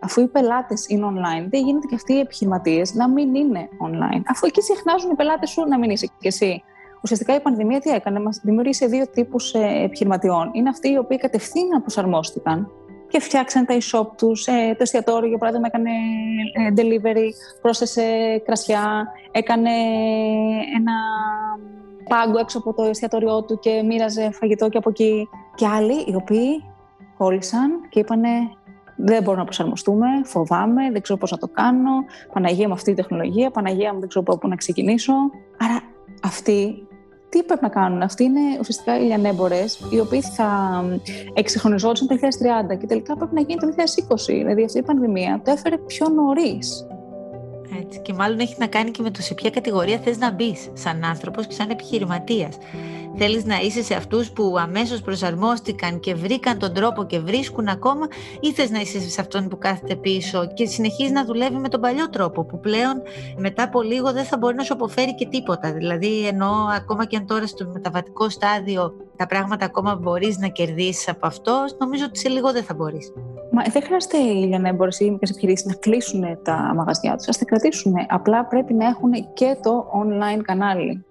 Αφού 0.00 0.20
οι 0.20 0.28
πελάτες 0.28 0.86
είναι 0.88 1.06
online, 1.06 1.46
δεν 1.50 1.64
γίνεται 1.64 1.86
και 1.86 1.94
αυτοί 1.94 2.12
οι 2.12 2.18
επιχειρηματίες 2.18 2.94
να 2.94 3.08
μην 3.08 3.34
είναι 3.34 3.68
online. 3.86 4.22
Αφού 4.26 4.46
εκεί 4.46 4.60
συχνάζουν 4.60 5.10
οι 5.10 5.14
πελάτες 5.14 5.50
σου 5.50 5.64
να 5.68 5.78
μην 5.78 5.90
είσαι 5.90 6.06
και 6.06 6.28
εσύ. 6.28 6.62
Ουσιαστικά 7.04 7.34
η 7.34 7.40
πανδημία 7.40 7.80
τι 7.80 7.90
έκανε, 7.90 8.20
μας 8.20 8.40
δημιούργησε 8.42 8.86
δύο 8.86 9.08
τύπους 9.08 9.54
ε, 9.54 9.82
επιχειρηματιών. 9.84 10.50
Είναι 10.52 10.68
αυτοί 10.68 10.90
οι 10.90 10.98
οποίοι 10.98 11.18
κατευθείαν 11.18 11.80
προσαρμόστηκαν 11.80 12.70
και 13.08 13.20
φτιάξαν 13.20 13.66
τα 13.66 13.76
e-shop 13.78 14.06
τους. 14.16 14.46
Ε, 14.46 14.52
το 14.52 14.82
εστιατόριο, 14.82 15.28
για 15.28 15.38
παράδειγμα, 15.38 15.66
έκανε 15.66 15.90
ε, 16.52 16.72
delivery, 16.76 17.28
πρόσθεσε 17.60 18.02
κρασιά, 18.44 19.06
έκανε 19.30 19.70
ένα 20.76 20.92
πάγκο 22.08 22.38
έξω 22.38 22.58
από 22.58 22.74
το 22.74 22.82
εστιατόριό 22.82 23.42
του 23.42 23.58
και 23.58 23.82
μοίραζε 23.82 24.30
φαγητό 24.30 24.68
και 24.68 24.78
από 24.78 24.90
εκεί. 24.90 25.28
Και 25.54 25.66
άλλοι 25.66 26.04
οι 26.06 26.14
οποίοι 26.14 26.64
κόλλησαν 27.18 27.88
και 27.88 28.00
είπανε 28.00 28.28
δεν 28.96 29.18
μπορούμε 29.22 29.38
να 29.38 29.44
προσαρμοστούμε, 29.44 30.06
φοβάμαι, 30.24 30.90
δεν 30.90 31.00
ξέρω 31.00 31.18
πώς 31.18 31.30
να 31.30 31.38
το 31.38 31.48
κάνω, 31.48 31.90
Παναγία 32.32 32.66
με 32.68 32.74
αυτή 32.74 32.90
τη 32.90 32.96
τεχνολογία, 32.96 33.50
Παναγία 33.50 33.92
μου 33.92 34.00
δεν 34.00 34.08
ξέρω 34.08 34.24
πού 34.24 34.48
να 34.48 34.56
ξεκινήσω. 34.56 35.12
Άρα 35.58 35.80
αυτοί 36.22 36.86
τι 37.34 37.42
πρέπει 37.42 37.62
να 37.62 37.68
κάνουν. 37.68 38.02
Αυτοί 38.02 38.24
είναι 38.24 38.40
ουσιαστικά 38.60 38.98
οι 38.98 39.02
λιανέμπορε, 39.02 39.64
οι 39.90 40.00
οποίοι 40.00 40.20
θα 40.20 40.48
εξυγχρονιζόντουσαν 41.34 42.06
το 42.06 42.14
2030 42.72 42.78
και 42.78 42.86
τελικά 42.86 43.16
πρέπει 43.16 43.34
να 43.34 43.40
γίνει 43.40 43.60
το 43.60 43.66
2020. 43.66 44.16
Δηλαδή 44.26 44.64
αυτή 44.64 44.78
η 44.78 44.82
πανδημία 44.82 45.40
το 45.44 45.50
έφερε 45.50 45.78
πιο 45.78 46.08
νωρίς. 46.08 46.86
Έτσι. 47.80 48.00
Και 48.00 48.12
μάλλον 48.12 48.38
έχει 48.38 48.54
να 48.58 48.66
κάνει 48.66 48.90
και 48.90 49.02
με 49.02 49.10
το 49.10 49.22
σε 49.22 49.34
ποια 49.34 49.50
κατηγορία 49.50 49.98
θες 49.98 50.18
να 50.18 50.30
μπεις 50.30 50.70
σαν 50.72 51.04
άνθρωπος 51.04 51.46
και 51.46 51.54
σαν 51.54 51.70
επιχειρηματίας. 51.70 52.58
Θέλεις 53.16 53.44
να 53.44 53.56
είσαι 53.60 53.82
σε 53.82 53.94
αυτούς 53.94 54.30
που 54.30 54.54
αμέσως 54.58 55.00
προσαρμόστηκαν 55.00 56.00
και 56.00 56.14
βρήκαν 56.14 56.58
τον 56.58 56.74
τρόπο 56.74 57.04
και 57.04 57.18
βρίσκουν 57.18 57.68
ακόμα 57.68 58.06
ή 58.40 58.52
θες 58.52 58.70
να 58.70 58.80
είσαι 58.80 59.00
σε 59.00 59.20
αυτόν 59.20 59.48
που 59.48 59.58
κάθεται 59.58 59.96
πίσω 59.96 60.46
και 60.54 60.66
συνεχίζεις 60.66 61.12
να 61.12 61.24
δουλεύει 61.24 61.56
με 61.56 61.68
τον 61.68 61.80
παλιό 61.80 62.10
τρόπο 62.10 62.44
που 62.44 62.60
πλέον 62.60 63.02
μετά 63.36 63.62
από 63.62 63.82
λίγο 63.82 64.12
δεν 64.12 64.24
θα 64.24 64.36
μπορεί 64.36 64.54
να 64.54 64.62
σου 64.62 64.72
αποφέρει 64.72 65.14
και 65.14 65.26
τίποτα. 65.26 65.72
Δηλαδή 65.72 66.26
ενώ 66.26 66.52
ακόμα 66.76 67.04
και 67.04 67.16
αν 67.16 67.26
τώρα 67.26 67.46
στο 67.46 67.70
μεταβατικό 67.72 68.28
στάδιο 68.28 68.94
τα 69.16 69.26
πράγματα 69.26 69.64
ακόμα 69.64 69.94
μπορείς 69.94 70.38
να 70.38 70.48
κερδίσεις 70.48 71.08
από 71.08 71.26
αυτό, 71.26 71.64
νομίζω 71.78 72.04
ότι 72.04 72.18
σε 72.18 72.28
λίγο 72.28 72.52
δεν 72.52 72.62
θα 72.62 72.74
μπορείς. 72.74 73.12
Μα 73.52 73.62
δεν 73.62 73.82
χρειάζεται 73.82 74.18
οι 74.18 74.44
λιανέμπορε 74.46 74.90
ή 74.98 75.04
οι 75.04 75.10
μικρέ 75.10 75.30
επιχειρήσεις 75.30 75.66
να 75.66 75.74
κλείσουν 75.74 76.38
τα 76.42 76.72
μαγαζιά 76.76 77.16
τους. 77.16 77.28
Α 77.28 77.38
τα 77.38 77.44
κρατήσουν. 77.44 77.94
Απλά 78.08 78.44
πρέπει 78.44 78.74
να 78.74 78.86
έχουν 78.86 79.10
και 79.34 79.56
το 79.62 79.86
online 80.02 80.40
κανάλι. 80.42 81.04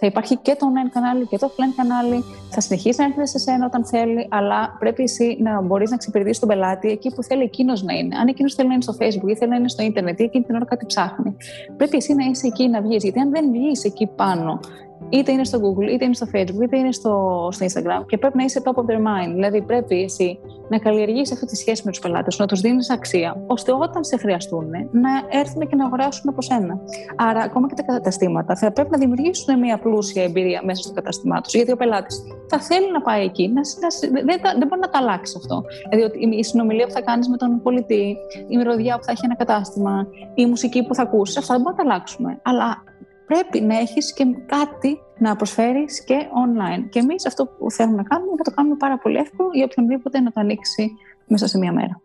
Θα 0.00 0.06
υπάρχει 0.06 0.36
και 0.36 0.56
το 0.58 0.66
online 0.70 0.90
κανάλι 0.92 1.26
και 1.26 1.38
το 1.38 1.50
offline 1.50 1.74
κανάλι. 1.76 2.24
Θα 2.50 2.60
συνεχίσει 2.60 3.00
να 3.00 3.04
έρχεται 3.04 3.26
σε 3.26 3.38
σένα 3.38 3.66
όταν 3.66 3.84
θέλει, 3.84 4.26
αλλά 4.30 4.76
πρέπει 4.78 5.02
εσύ 5.02 5.36
να 5.40 5.60
μπορείς 5.60 5.88
να 5.88 5.94
εξυπηρετήσει 5.94 6.40
τον 6.40 6.48
πελάτη 6.48 6.88
εκεί 6.90 7.14
που 7.14 7.22
θέλει 7.22 7.42
εκείνος 7.42 7.82
να 7.82 7.92
είναι. 7.94 8.16
Αν 8.16 8.28
εκείνος 8.28 8.54
θέλει 8.54 8.68
να 8.68 8.74
είναι 8.74 8.82
στο 8.82 8.94
Facebook 9.00 9.28
ή 9.28 9.36
θέλει 9.36 9.50
να 9.50 9.56
είναι 9.56 9.68
στο 9.68 9.82
Ιντερνετ 9.82 10.20
ή 10.20 10.22
εκείνη 10.24 10.44
την 10.44 10.54
ώρα 10.54 10.64
κάτι 10.64 10.86
ψάχνει, 10.86 11.36
πρέπει 11.76 11.96
εσύ 11.96 12.14
να 12.14 12.24
είσαι 12.24 12.46
εκεί 12.46 12.68
να 12.68 12.80
βγεις. 12.80 13.02
Γιατί 13.02 13.20
αν 13.20 13.30
δεν 13.30 13.50
βγεις 13.50 13.84
εκεί 13.84 14.06
πάνω 14.06 14.60
είτε 15.08 15.32
είναι 15.32 15.44
στο 15.44 15.58
Google, 15.58 15.90
είτε 15.92 16.04
είναι 16.04 16.14
στο 16.14 16.26
Facebook, 16.34 16.62
είτε 16.62 16.78
είναι 16.78 16.92
στο, 16.92 17.48
στο 17.52 17.66
Instagram 17.66 18.04
και 18.06 18.18
πρέπει 18.18 18.36
να 18.36 18.44
είσαι 18.44 18.62
top 18.64 18.72
of 18.72 18.84
their 18.84 18.98
mind. 18.98 19.32
Δηλαδή, 19.34 19.62
πρέπει 19.62 20.02
εσύ 20.02 20.38
να 20.68 20.78
καλλιεργήσει 20.78 21.32
αυτή 21.32 21.46
τη 21.46 21.56
σχέση 21.56 21.82
με 21.84 21.90
τους 21.90 22.00
πελάτες 22.00 22.38
να 22.38 22.46
τους 22.46 22.60
δίνεις 22.60 22.90
αξία, 22.90 23.42
ώστε 23.46 23.72
όταν 23.72 24.04
σε 24.04 24.16
χρειαστούν 24.16 24.70
να 24.90 25.38
έρθουν 25.38 25.68
και 25.68 25.76
να 25.76 25.84
αγοράσουν 25.84 26.28
από 26.28 26.42
σένα. 26.42 26.80
Άρα, 27.16 27.40
ακόμα 27.40 27.68
και 27.68 27.74
τα 27.74 27.82
καταστήματα 27.82 28.56
θα 28.56 28.72
πρέπει 28.72 28.90
να 28.90 28.98
δημιουργήσουν 28.98 29.58
μια 29.58 29.78
πλούσια 29.78 30.22
εμπειρία 30.22 30.60
μέσα 30.64 30.82
στο 30.82 30.92
καταστημά 30.92 31.40
τους. 31.40 31.54
Γιατί 31.54 31.72
ο 31.72 31.76
πελάτης 31.76 32.22
θα 32.48 32.58
θέλει 32.58 32.92
να 32.92 33.00
πάει 33.00 33.24
εκεί, 33.24 33.48
να, 33.48 33.60
να, 33.60 34.22
δεν, 34.22 34.40
δεν 34.58 34.68
μπορεί 34.68 34.80
να 34.80 34.88
τα 34.88 34.98
αλλάξει 34.98 35.34
αυτό. 35.36 35.64
Δηλαδή, 35.90 36.36
η 36.36 36.44
συνομιλία 36.44 36.86
που 36.86 36.92
θα 36.92 37.00
κάνεις 37.00 37.28
με 37.28 37.36
τον 37.36 37.62
πολιτή, 37.62 38.16
η 38.48 38.56
μυρωδιά 38.56 38.98
που 38.98 39.04
θα 39.04 39.12
έχει 39.12 39.24
ένα 39.24 39.36
κατάστημα, 39.36 40.06
η 40.34 40.46
μουσική 40.46 40.82
που 40.86 40.94
θα 40.94 41.02
ακούσεις, 41.02 41.36
αυτά 41.36 41.54
δεν 41.54 41.62
μπορούμε 41.62 41.82
να 41.82 41.88
τα 41.88 41.94
αλλάξουμε. 41.94 42.38
Αλλά 42.42 42.82
πρέπει 43.28 43.60
να 43.60 43.78
έχεις 43.78 44.12
και 44.12 44.24
κάτι 44.46 44.98
να 45.18 45.36
προσφέρεις 45.36 46.04
και 46.04 46.18
online. 46.46 46.88
Και 46.90 46.98
εμείς 46.98 47.26
αυτό 47.26 47.46
που 47.46 47.70
θέλουμε 47.70 47.96
να 47.96 48.02
κάνουμε 48.02 48.32
θα 48.36 48.42
το 48.42 48.50
κάνουμε 48.50 48.76
πάρα 48.76 48.98
πολύ 48.98 49.16
εύκολο 49.16 49.50
για 49.52 49.64
οποιονδήποτε 49.64 50.20
να 50.20 50.32
το 50.32 50.40
ανοίξει 50.40 50.90
μέσα 51.26 51.46
σε 51.46 51.58
μία 51.58 51.72
μέρα. 51.72 52.00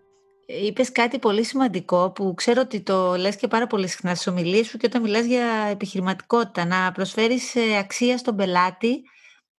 Είπες 0.45 0.91
κάτι 0.91 1.19
πολύ 1.19 1.43
σημαντικό 1.43 2.11
που 2.11 2.33
ξέρω 2.33 2.61
ότι 2.61 2.81
το 2.81 3.15
λες 3.15 3.35
και 3.35 3.47
πάρα 3.47 3.67
πολύ 3.67 3.87
συχνά 3.87 4.15
στις 4.15 4.27
ομιλίες 4.27 4.67
σου 4.67 4.77
και 4.77 4.85
όταν 4.85 5.01
μιλάς 5.01 5.25
για 5.25 5.45
επιχειρηματικότητα, 5.71 6.65
να 6.65 6.91
προσφέρεις 6.91 7.55
ε, 7.55 7.77
αξία 7.77 8.17
στον 8.17 8.35
πελάτη 8.35 9.01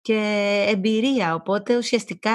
και 0.00 0.20
εμπειρία. 0.68 1.34
Οπότε 1.34 1.76
ουσιαστικά 1.76 2.32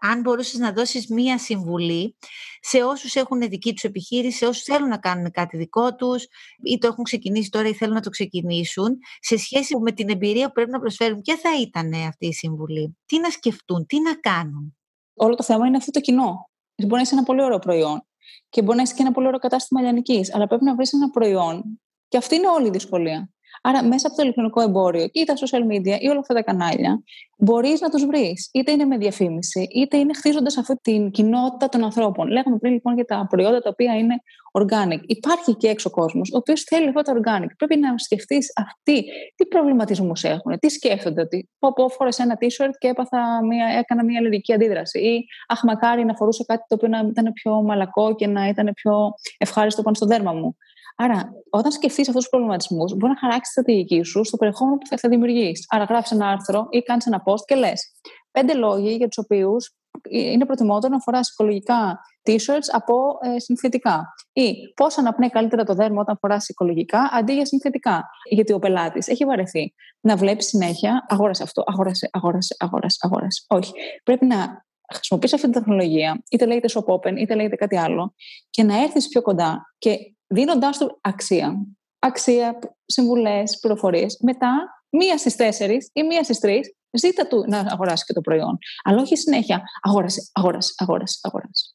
αν 0.00 0.20
μπορούσες 0.20 0.58
να 0.58 0.72
δώσεις 0.72 1.08
μία 1.08 1.38
συμβουλή 1.38 2.16
σε 2.60 2.82
όσους 2.82 3.14
έχουν 3.14 3.40
δική 3.40 3.72
τους 3.72 3.82
επιχείρηση, 3.82 4.36
σε 4.36 4.46
όσους 4.46 4.62
θέλουν 4.62 4.88
να 4.88 4.98
κάνουν 4.98 5.30
κάτι 5.30 5.56
δικό 5.56 5.94
τους 5.94 6.26
ή 6.62 6.78
το 6.78 6.86
έχουν 6.86 7.04
ξεκινήσει 7.04 7.50
τώρα 7.50 7.68
ή 7.68 7.74
θέλουν 7.74 7.94
να 7.94 8.00
το 8.00 8.10
ξεκινήσουν, 8.10 8.98
σε 9.20 9.36
σχέση 9.36 9.78
με 9.78 9.92
την 9.92 10.08
εμπειρία 10.08 10.46
που 10.46 10.52
πρέπει 10.52 10.70
να 10.70 10.78
προσφέρουν, 10.78 11.20
ποια 11.20 11.36
θα 11.36 11.60
ήταν 11.60 11.92
αυτή 11.92 12.26
η 12.26 12.32
συμβουλή, 12.32 12.98
τι 13.06 13.18
να 13.18 13.30
σκεφτούν, 13.30 13.86
τι 13.86 14.00
να 14.00 14.14
κάνουν; 14.14 14.76
Όλο 15.14 15.34
το 15.34 15.42
θέμα 15.42 15.66
είναι 15.66 15.76
αυτό 15.76 15.90
το 15.90 16.00
κοινό. 16.00 16.50
Μπορεί 16.76 16.94
να 16.94 17.00
είσαι 17.00 17.14
ένα 17.14 17.22
πολύ 17.22 17.42
ωραίο 17.42 17.58
προϊόν. 17.58 18.04
Και 18.48 18.62
μπορεί 18.62 18.76
να 18.76 18.82
έχει 18.82 18.94
και 18.94 19.02
ένα 19.02 19.12
πολύ 19.12 19.26
ωραίο 19.26 19.38
κατάστημα 19.38 19.80
λιανικής, 19.80 20.34
αλλά 20.34 20.46
πρέπει 20.46 20.64
να 20.64 20.74
βρεις 20.74 20.92
ένα 20.92 21.10
προϊόν. 21.10 21.80
Και 22.08 22.16
αυτή 22.16 22.34
είναι 22.34 22.48
όλη 22.48 22.66
η 22.66 22.70
δυσκολία. 22.70 23.30
Άρα, 23.62 23.84
μέσα 23.84 24.06
από 24.06 24.16
το 24.16 24.22
ηλεκτρονικό 24.22 24.60
εμπόριο 24.60 25.08
ή 25.12 25.24
τα 25.24 25.34
social 25.34 25.72
media 25.72 26.00
ή 26.00 26.08
όλα 26.08 26.18
αυτά 26.18 26.34
τα 26.34 26.42
κανάλια, 26.42 27.02
μπορείς 27.38 27.80
να 27.80 27.88
τους 27.88 28.06
βρεις. 28.06 28.48
Είτε 28.52 28.72
είναι 28.72 28.84
με 28.84 28.96
διαφήμιση, 28.96 29.66
είτε 29.74 29.96
είναι 29.96 30.14
χτίζοντας 30.14 30.56
αυτή 30.56 30.76
την 30.82 31.10
κοινότητα 31.10 31.68
των 31.68 31.84
ανθρώπων. 31.84 32.28
Λέγαμε 32.28 32.58
πριν 32.58 32.72
λοιπόν 32.72 32.94
για 32.94 33.04
τα 33.04 33.26
προϊόντα 33.30 33.60
τα 33.60 33.68
οποία 33.72 33.96
είναι 33.98 34.14
organic. 34.52 35.00
Υπάρχει 35.06 35.54
και 35.56 35.68
έξω 35.68 35.90
κόσμος, 35.90 36.30
ο 36.32 36.36
οποίος 36.36 36.62
θέλει 36.62 36.88
αυτά 36.88 37.02
τα 37.02 37.12
organic. 37.14 37.48
Πρέπει 37.56 37.76
να 37.76 37.98
σκεφτείς 37.98 38.52
αυτοί 38.56 39.04
τι 39.36 39.46
προβληματισμούς 39.46 40.24
έχουν, 40.24 40.58
τι 40.58 40.68
σκέφτονται. 40.68 41.20
Ότι 41.20 41.48
πω, 41.58 41.72
πω 41.72 41.88
φόρεσα 41.88 42.22
ένα 42.22 42.38
t-shirt 42.40 42.74
και 42.78 42.88
έπαθα 42.88 43.44
μια, 43.46 43.66
έκανα 43.78 44.04
μια 44.04 44.18
αλληλική 44.18 44.52
αντίδραση. 44.52 44.98
Ή 44.98 45.24
αχ, 45.48 45.62
μακάρι 45.62 46.04
να 46.04 46.14
φορούσα 46.14 46.44
κάτι 46.46 46.64
το 46.68 46.74
οποίο 46.74 46.88
να 46.88 46.98
ήταν 46.98 47.32
πιο 47.32 47.62
μαλακό 47.62 48.14
και 48.14 48.26
να 48.26 48.48
ήταν 48.48 48.72
πιο 48.74 48.92
ευχάριστο 49.38 49.82
πάνω 49.82 49.94
στο 49.94 50.06
δέρμα 50.06 50.32
μου. 50.32 50.56
Άρα, 50.96 51.32
όταν 51.50 51.72
σκεφτείς 51.72 52.08
αυτούς 52.08 52.22
τους 52.22 52.30
προβληματισμούς, 52.30 52.94
μπορεί 52.96 53.12
να 53.12 53.18
χαράξεις 53.18 53.54
τη 53.54 53.60
στρατηγική 53.60 54.02
σου 54.02 54.24
στο 54.24 54.36
περιεχόμενο 54.36 54.76
που 54.76 54.96
θα 54.96 55.08
δημιουργείς. 55.08 55.66
Άρα, 55.68 55.84
γράφεις 55.84 56.10
ένα 56.10 56.28
άρθρο 56.28 56.66
ή 56.70 56.82
κάνεις 56.82 57.06
ένα 57.06 57.22
post 57.26 57.44
και 57.44 57.54
λες 57.54 57.92
πέντε 58.30 58.54
λόγοι 58.54 58.94
για 58.94 59.08
τους 59.08 59.18
οποίους 59.18 59.74
είναι 60.10 60.46
προτιμότερο 60.46 60.92
να 60.92 61.00
φοράς 61.00 61.30
οικολογικά 61.30 62.00
t-shirts 62.22 62.68
από 62.72 63.18
ε, 63.22 63.38
συνθετικά. 63.38 64.14
Ή 64.32 64.54
πώς 64.74 64.98
αναπνέει 64.98 65.30
καλύτερα 65.30 65.64
το 65.64 65.74
δέρμα 65.74 66.00
όταν 66.00 66.16
φοράς 66.20 66.48
οικολογικά 66.48 67.10
αντί 67.12 67.32
για 67.32 67.46
συνθετικά. 67.46 68.04
Γιατί 68.30 68.52
ο 68.52 68.58
πελάτης 68.58 69.08
έχει 69.08 69.24
βαρεθεί 69.24 69.74
να 70.00 70.16
βλέπει 70.16 70.42
συνέχεια 70.42 71.06
αγόρασε 71.08 71.42
αυτό, 71.42 71.62
αγόρασε, 71.66 72.08
αγόρασε, 72.12 72.56
αγόρασε, 72.58 72.98
αγόρασε. 73.00 73.44
Όχι. 73.48 73.72
Πρέπει 74.02 74.26
να 74.26 74.64
χρησιμοποιήσει 74.94 75.34
αυτή 75.34 75.46
τη 75.46 75.52
τεχνολογία, 75.52 76.22
είτε 76.30 76.46
λέγεται 76.46 76.68
shop 76.74 76.94
open, 76.94 77.16
είτε 77.16 77.34
λέγεται 77.34 77.56
κάτι 77.56 77.76
άλλο, 77.76 78.14
και 78.50 78.62
να 78.62 78.82
έρθεις 78.82 79.08
πιο 79.08 79.22
κοντά 79.22 79.62
και 79.78 79.96
δίνοντάς 80.30 80.78
του 80.78 80.98
αξία. 81.00 81.66
Αξία, 81.98 82.58
συμβουλές, 82.86 83.58
πληροφορίες. 83.60 84.18
Μετά, 84.22 84.82
μία 84.90 85.18
στις 85.18 85.36
τέσσερις 85.36 85.90
ή 85.92 86.02
μία 86.02 86.22
στις 86.22 86.38
τρεις, 86.38 86.74
ζήτα 86.90 87.26
του 87.26 87.44
να 87.46 87.58
αγοράσει 87.58 88.04
και 88.04 88.12
το 88.12 88.20
προϊόν. 88.20 88.58
Αλλά 88.84 89.00
όχι 89.00 89.16
συνέχεια 89.16 89.62
αγόρασε, 89.82 90.20
αγόρασε, 90.32 90.74
αγόρασε, 90.76 91.18
αγόρασε. 91.22 91.74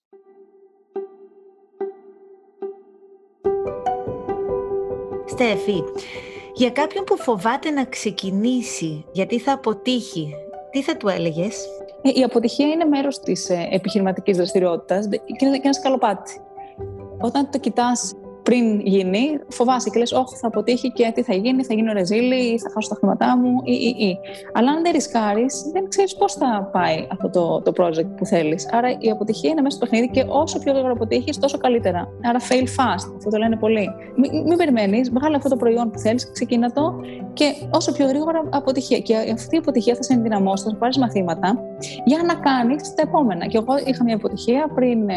Στέφη, 5.26 5.84
για 6.53 6.72
κάποιον 6.72 7.03
που 7.03 7.18
φοβάται 7.18 7.70
να 7.70 7.86
ξεκινήσει 7.86 9.06
γιατί 9.12 9.39
θα 9.39 9.51
αποτύχει, 9.51 10.34
τι 10.72 10.82
θα 10.82 10.97
του 10.97 11.08
έλεγες; 11.08 11.66
Ε, 12.01 12.20
η 12.20 12.24
αποτυχία 12.24 12.68
είναι 12.68 12.86
μέρος 12.86 13.20
της 13.20 13.49
ε, 13.49 13.68
επιχειρηματικής 13.72 14.38
δραστηριότητας 14.38 15.08
και 15.08 15.45
είναι 15.45 15.60
ένας 15.64 15.76
σκαλοπάτι. 15.76 16.41
Όταν 17.22 17.49
το 17.49 17.60
κοιτάς 17.60 18.14
πριν 18.45 18.79
γίνει, 18.79 19.39
φοβάσαι 19.47 19.89
και 19.89 19.99
λες: 19.99 20.11
Όχι, 20.11 20.35
θα 20.35 20.47
αποτύχει 20.47 20.91
και 20.91 21.11
τι 21.15 21.21
θα 21.23 21.33
γίνει, 21.33 21.63
θα 21.63 21.73
γίνω 21.73 21.93
ρεζίλη 21.93 22.35
ή 22.35 22.59
θα 22.59 22.69
χάσω 22.73 22.89
τα 22.89 22.95
χρήματά 22.95 23.37
μου 23.37 23.61
ή, 23.63 23.73
ή, 23.73 24.05
ή. 24.05 24.17
Αλλά 24.53 24.71
αν 24.71 24.83
δεν 24.83 24.91
ρισκάρεις, 24.91 25.69
δεν 25.73 25.89
ξέρεις 25.89 26.15
πώς 26.15 26.33
θα 26.33 26.69
πάει 26.71 27.07
αυτό 27.11 27.29
το, 27.29 27.61
το 27.61 27.71
project 27.83 28.09
που 28.17 28.25
θέλεις. 28.25 28.69
Άρα 28.73 28.89
η 28.99 29.09
αποτυχία 29.09 29.49
είναι 29.49 29.61
μέσα 29.61 29.75
στο 29.75 29.85
παιχνίδι 29.85 30.09
και 30.11 30.25
όσο 30.27 30.59
πιο 30.59 30.71
γρήγορα 30.71 30.93
αποτύχεις, 30.93 31.37
τόσο 31.37 31.57
καλύτερα. 31.57 32.07
Άρα 32.29 32.39
fail 32.39 32.67
fast, 32.77 33.07
αυτό 33.17 33.29
το 33.29 33.37
λένε 33.37 33.55
πολλοί. 33.57 33.89
Μην, 34.15 34.31
μην 34.47 34.57
περιμένεις, 34.57 35.11
βγάλε 35.11 35.35
αυτό 35.35 35.49
το 35.49 35.55
προϊόν 35.55 35.91
που 35.91 35.99
θέλεις, 35.99 36.31
ξεκίνα 36.31 36.71
το 36.71 36.95
και 37.33 37.45
όσο 37.69 37.91
πιο 37.91 38.07
γρήγορα 38.07 38.43
αποτυχία. 38.49 38.99
Και 38.99 39.15
αυτή 39.33 39.55
η 39.55 39.57
αποτυχία 39.57 39.95
θα 39.95 40.03
σε 40.03 40.13
ενδυναμώσει, 40.13 40.63
θα 40.69 40.75
πάρεις 40.75 40.97
μαθήματα 40.97 41.59
για 42.05 42.23
να 42.23 42.33
κάνεις 42.33 42.93
τα 42.93 43.01
επόμενα. 43.01 43.45
Και 43.45 43.57
εγώ 43.57 43.73
είχα 43.85 44.03
μια 44.03 44.15
αποτυχία 44.15 44.67
πριν 44.75 45.09
ε, 45.09 45.13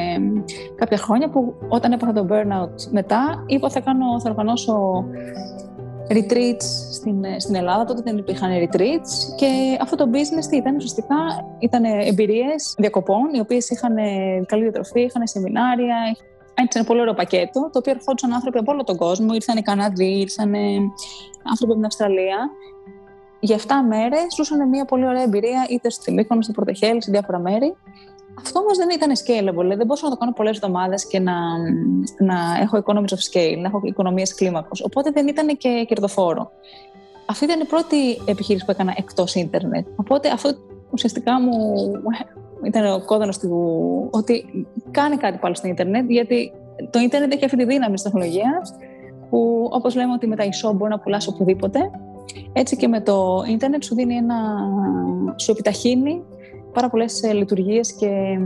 κάποια 0.75 0.97
χρόνια 0.97 1.29
που 1.29 1.55
όταν 1.69 1.93
έπαθα 1.93 2.13
το 2.13 2.27
burnout 2.31 2.91
μετά 2.91 3.18
είπα 3.47 3.71
θα, 3.71 3.81
κάνω, 3.81 4.21
θα 4.21 4.31
οργανώσω 4.31 5.05
retreats 6.09 6.67
στην, 6.93 7.25
στην 7.39 7.55
Ελλάδα. 7.55 7.85
Τότε 7.85 8.03
δεν 8.05 8.19
υπήρχαν 8.19 8.51
retreats 8.51 9.35
και 9.37 9.79
αυτό 9.81 9.97
το 9.97 10.05
business 10.13 10.47
τι 10.51 10.57
ήταν 10.57 10.77
ουσιαστικά 10.77 11.17
ήταν 11.59 11.85
εμπειρίες 11.85 12.75
διακοπών 12.79 13.35
οι 13.35 13.41
οποίες 13.41 13.71
είχαν 13.71 13.95
καλή 14.47 14.63
διατροφή, 14.63 15.01
είχαν 15.01 15.27
σεμινάρια, 15.27 15.97
έτσι 16.55 16.79
ένα 16.79 16.87
πολύ 16.87 17.01
ωραίο 17.01 17.15
πακέτο, 17.15 17.61
το 17.73 17.79
οποίο 17.79 17.93
ερχόντουσαν 17.93 18.33
άνθρωποι 18.33 18.59
από 18.59 18.73
όλο 18.73 18.85
τον 18.85 18.97
κόσμο. 18.97 19.35
Ήρθαν 19.35 19.57
οι 19.57 19.63
Καναδοί, 19.63 20.19
ήρθαν 20.21 20.55
άνθρωποι 21.43 21.73
από 21.73 21.75
την 21.75 21.85
Αυστραλία. 21.85 22.51
Για 23.41 23.57
7 23.57 23.61
μέρες 23.89 24.27
ζούσαν 24.37 24.69
μια 24.69 24.85
πολύ 24.85 25.07
ωραία 25.07 25.23
εμπειρία 25.23 25.67
είτε 25.71 25.91
στη 25.91 26.13
Μύκονο, 26.13 26.43
στο 26.43 26.53
Πρωτεχέλ, 26.53 27.03
σε 27.03 27.11
διάφορα 27.11 27.39
μέρη. 27.39 27.77
Αυτό 28.39 28.61
όμως 28.61 28.77
δεν 28.77 28.89
ήταν 28.91 29.11
scalable. 29.11 29.77
Δεν 29.77 29.87
μπορούσα 29.87 30.05
να 30.05 30.11
το 30.11 30.17
κάνω 30.17 30.33
πολλές 30.33 30.57
εβδομάδες 30.57 31.07
και 31.07 31.19
να, 31.21 31.35
να 32.19 32.37
έχω 32.63 32.83
economies 32.85 33.13
of 33.17 33.23
scale, 33.31 33.59
να 33.61 33.69
έχω 33.69 33.81
οικονομίες 33.85 34.35
κλίμακος. 34.35 34.83
Οπότε 34.83 35.11
δεν 35.11 35.29
ήταν 35.29 35.57
και 35.57 35.85
κερδοφόρο. 35.89 36.51
Αυτή 37.27 37.45
ήταν 37.45 37.61
η 37.61 37.65
πρώτη 37.65 37.97
επιχείρηση 38.25 38.65
που 38.65 38.71
έκανα 38.71 38.95
εκτός 38.97 39.35
ίντερνετ. 39.35 39.87
Οπότε 39.97 40.29
αυτό 40.29 40.51
ουσιαστικά 40.91 41.41
μου 41.41 41.53
ήταν 42.65 42.93
ο 42.93 43.01
κόδωνο 43.05 43.33
του 43.41 44.09
ότι 44.11 44.67
κάνει 44.91 45.17
κάτι 45.17 45.39
πάλι 45.39 45.57
στο 45.57 45.69
ίντερνετ, 45.69 46.11
γιατί 46.11 46.53
το 46.91 46.99
ίντερνετ 46.99 47.33
έχει 47.33 47.45
αυτή 47.45 47.57
τη 47.57 47.65
δύναμη 47.65 47.95
της 47.95 48.03
τεχνολογίας, 48.03 48.75
που 49.31 49.69
όπως 49.73 49.95
λέμε 49.95 50.13
ότι 50.13 50.27
με 50.27 50.37
τα 50.37 50.45
e-shop 50.45 50.75
μπορεί 50.75 50.91
να 50.91 50.99
πουλάς 50.99 51.27
οπουδήποτε. 51.27 51.91
Έτσι 52.53 52.77
και 52.77 52.89
με 52.89 53.01
το 53.01 53.45
ίντερνετ 53.49 53.83
σου 53.83 53.95
δίνει 53.95 54.15
ένα. 54.15 54.37
σου 55.37 55.51
επιταχύνει 55.51 56.23
πάρα 56.73 56.89
πολλές 56.89 57.23
ε, 57.23 57.33
λειτουργίες 57.33 57.93
και, 57.93 58.39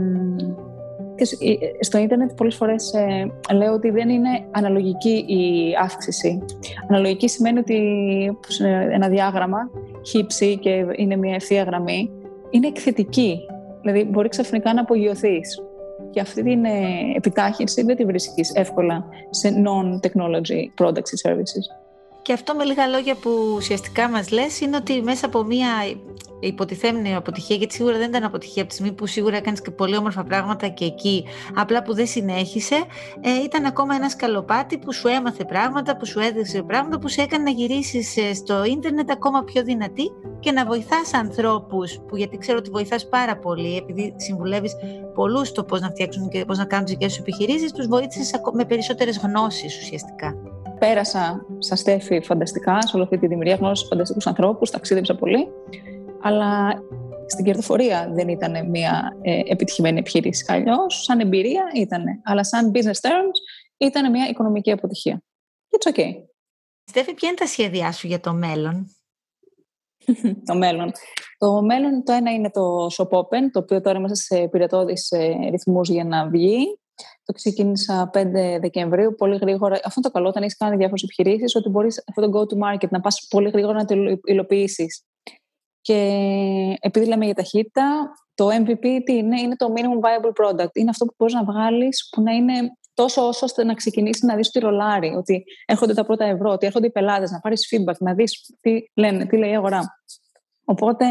και 1.15 1.23
ε, 1.23 1.83
στο 1.83 1.97
ίντερνετ 1.97 2.31
πολλές 2.31 2.55
φορές 2.55 2.93
ε, 2.93 3.31
λέω 3.53 3.73
ότι 3.73 3.89
δεν 3.89 4.09
είναι 4.09 4.45
αναλογική 4.51 5.25
η 5.27 5.43
αύξηση. 5.81 6.43
Αναλογική 6.89 7.27
σημαίνει 7.27 7.59
ότι 7.59 7.77
ένα 8.91 9.07
διάγραμμα 9.07 9.69
χύψη 10.05 10.57
και 10.57 10.85
είναι 10.95 11.15
μια 11.15 11.35
ευθεία 11.35 11.63
γραμμή, 11.63 12.09
είναι 12.49 12.67
εκθετική. 12.67 13.39
Δηλαδή 13.81 14.03
μπορεί 14.03 14.29
ξαφνικά 14.29 14.73
να 14.73 14.81
απογειωθείς. 14.81 15.61
Και 16.09 16.19
αυτή 16.19 16.43
την 16.43 16.65
επιτάχυνση 17.15 17.83
δεν 17.83 17.95
τη 17.95 18.05
βρίσκεις 18.05 18.51
εύκολα 18.55 19.05
σε 19.29 19.63
non-technology 19.65 20.83
products 20.83 21.11
and 21.13 21.31
services. 21.31 21.82
Και 22.23 22.33
αυτό 22.33 22.55
με 22.55 22.63
λίγα 22.63 22.87
λόγια 22.87 23.15
που 23.15 23.53
ουσιαστικά 23.55 24.09
μας 24.09 24.31
λες 24.31 24.59
είναι 24.59 24.75
ότι 24.75 25.01
μέσα 25.01 25.25
από 25.25 25.43
μια 25.43 25.67
υποτιθέμενη 26.39 27.15
αποτυχία, 27.15 27.55
γιατί 27.55 27.73
σίγουρα 27.73 27.97
δεν 27.97 28.09
ήταν 28.09 28.23
αποτυχία 28.23 28.61
από 28.61 28.69
τη 28.69 28.77
στιγμή 28.77 28.95
που 28.95 29.05
σίγουρα 29.05 29.37
έκανες 29.37 29.61
και 29.61 29.71
πολύ 29.71 29.97
όμορφα 29.97 30.23
πράγματα 30.23 30.67
και 30.67 30.85
εκεί, 30.85 31.25
απλά 31.55 31.83
που 31.83 31.93
δεν 31.93 32.07
συνέχισε, 32.07 32.75
ε, 33.21 33.43
ήταν 33.43 33.65
ακόμα 33.65 33.95
ένας 33.95 34.11
σκαλοπάτι 34.11 34.77
που 34.77 34.93
σου 34.93 35.07
έμαθε 35.07 35.45
πράγματα, 35.45 35.97
που 35.97 36.05
σου 36.05 36.19
έδειξε 36.19 36.63
πράγματα, 36.63 36.99
που 36.99 37.09
σου 37.09 37.21
έκανε 37.21 37.43
να 37.43 37.49
γυρίσεις 37.49 38.17
ε, 38.17 38.33
στο 38.33 38.63
ίντερνετ 38.63 39.11
ακόμα 39.11 39.43
πιο 39.43 39.63
δυνατή 39.63 40.11
και 40.39 40.51
να 40.51 40.65
βοηθάς 40.65 41.13
ανθρώπους, 41.13 41.99
που 42.07 42.17
γιατί 42.17 42.37
ξέρω 42.37 42.57
ότι 42.57 42.69
βοηθάς 42.69 43.09
πάρα 43.09 43.37
πολύ, 43.37 43.75
επειδή 43.75 44.13
συμβουλεύεις 44.17 44.75
πολλούς 45.13 45.47
στο 45.47 45.63
πώς 45.63 45.81
να 45.81 45.89
φτιάξουν 45.89 46.29
και 46.29 46.45
πώς 46.45 46.57
να 46.57 46.65
κάνουν 46.65 46.85
τις 46.85 46.93
δικές 46.93 47.13
σου 47.13 47.21
επιχειρήσεις, 47.21 47.71
τους 47.71 47.87
βοήθησες 47.87 48.41
με 48.53 48.65
περισσότερες 48.65 49.17
γνώσεις 49.17 49.77
ουσιαστικά. 49.81 50.52
Πέρασα 50.85 51.45
στα 51.59 51.75
στέφη 51.75 52.21
φανταστικά, 52.21 52.81
σε 52.81 52.95
όλη 52.95 53.03
αυτή 53.03 53.17
τη 53.17 53.27
δημιουργία 53.27 53.55
γνώρισα 53.55 53.85
φανταστικούς 53.85 54.27
ανθρώπους, 54.27 54.69
ταξίδεψα 54.69 55.15
πολύ 55.15 55.47
αλλά 56.21 56.73
στην 57.25 57.45
κερδοφορία 57.45 58.11
δεν 58.13 58.27
ήταν 58.27 58.69
μια 58.69 59.17
ε, 59.21 59.39
επιτυχημένη 59.45 59.99
επιχείρηση. 59.99 60.45
Αλλιώς, 60.47 61.03
σαν 61.03 61.19
εμπειρία 61.19 61.63
ήταν, 61.75 62.03
αλλά 62.23 62.43
σαν 62.43 62.71
business 62.73 63.07
terms 63.07 63.37
ήταν 63.77 64.11
μια 64.11 64.27
οικονομική 64.29 64.71
αποτυχία. 64.71 65.23
It's 65.69 65.91
okay. 65.91 66.11
Στέφη, 66.83 67.13
ποια 67.13 67.27
είναι 67.27 67.37
τα 67.37 67.47
σχέδιά 67.47 67.91
σου 67.91 68.07
για 68.07 68.19
το 68.19 68.33
μέλλον; 68.33 68.87
το 70.47 70.55
μέλλον. 70.55 70.91
Το 71.37 71.61
μέλλον 71.61 72.03
το 72.03 72.13
ένα 72.13 72.31
είναι 72.31 72.49
το 72.49 72.87
Shop 72.97 73.17
Open, 73.17 73.49
το 73.51 73.59
οποίο 73.59 73.81
τώρα 73.81 73.97
είμαστε 73.97 74.35
σε 74.35 74.47
πυρετόδεις 74.47 75.11
ε, 75.11 75.49
ρυθμούς 75.49 75.89
για 75.89 76.05
να 76.05 76.29
βγει. 76.29 76.79
Το 77.25 77.33
ξεκίνησα 77.33 78.09
5 78.13 78.59
Δεκεμβρίου, 78.59 79.15
πολύ 79.15 79.37
γρήγορα. 79.37 79.79
Αυτό 79.83 80.01
το 80.01 80.11
καλό 80.11 80.27
όταν 80.27 80.43
έχεις 80.43 80.57
κάνει 80.57 80.75
διάφορες 80.75 81.03
επιχειρήσεις, 81.03 81.55
ότι 81.55 81.69
μπορείς 81.69 82.03
αυτό 82.09 82.29
το 82.29 82.39
go 82.39 82.41
to 82.41 82.65
market 82.67 82.89
να 82.89 82.99
πας 82.99 83.27
πολύ 83.29 83.49
γρήγορα 83.49 83.73
να 83.73 83.85
το 83.85 83.95
υλοποιήσεις. 84.23 85.03
Και 85.81 85.99
επειδή 86.79 87.05
λέμε 87.05 87.25
για 87.25 87.33
ταχύτητα, 87.33 88.11
το 88.33 88.47
MVP 88.47 89.01
τι 89.05 89.13
είναι, 89.17 89.41
είναι 89.41 89.55
το 89.55 89.73
minimum 89.75 89.99
viable 90.05 90.45
product. 90.45 90.73
Είναι 90.73 90.89
αυτό 90.89 91.05
που 91.05 91.13
μπορείς 91.17 91.33
να 91.33 91.43
βγάλεις 91.43 92.09
που 92.11 92.21
να 92.21 92.31
είναι 92.31 92.53
τόσο 92.93 93.27
όσο 93.27 93.45
ώστε 93.45 93.63
να 93.63 93.73
ξεκινήσεις 93.73 94.21
να 94.21 94.35
δεις 94.35 94.49
τη 94.49 94.59
ρολάρι, 94.59 95.07
ότι 95.07 95.43
έρχονται 95.65 95.93
τα 95.93 96.05
πρώτα 96.05 96.25
ευρώ, 96.25 96.51
ότι 96.51 96.65
έρχονται 96.65 96.87
οι 96.87 96.91
πελάτες, 96.91 97.31
να 97.31 97.39
πάρεις 97.39 97.67
feedback, 97.71 97.97
να 97.99 98.13
δεις 98.13 98.55
τι 98.59 98.83
λένε, 98.93 99.25
τι 99.25 99.37
λέει 99.37 99.51
η 99.51 99.55
αγορά. 99.55 99.81
Οπότε 100.65 101.05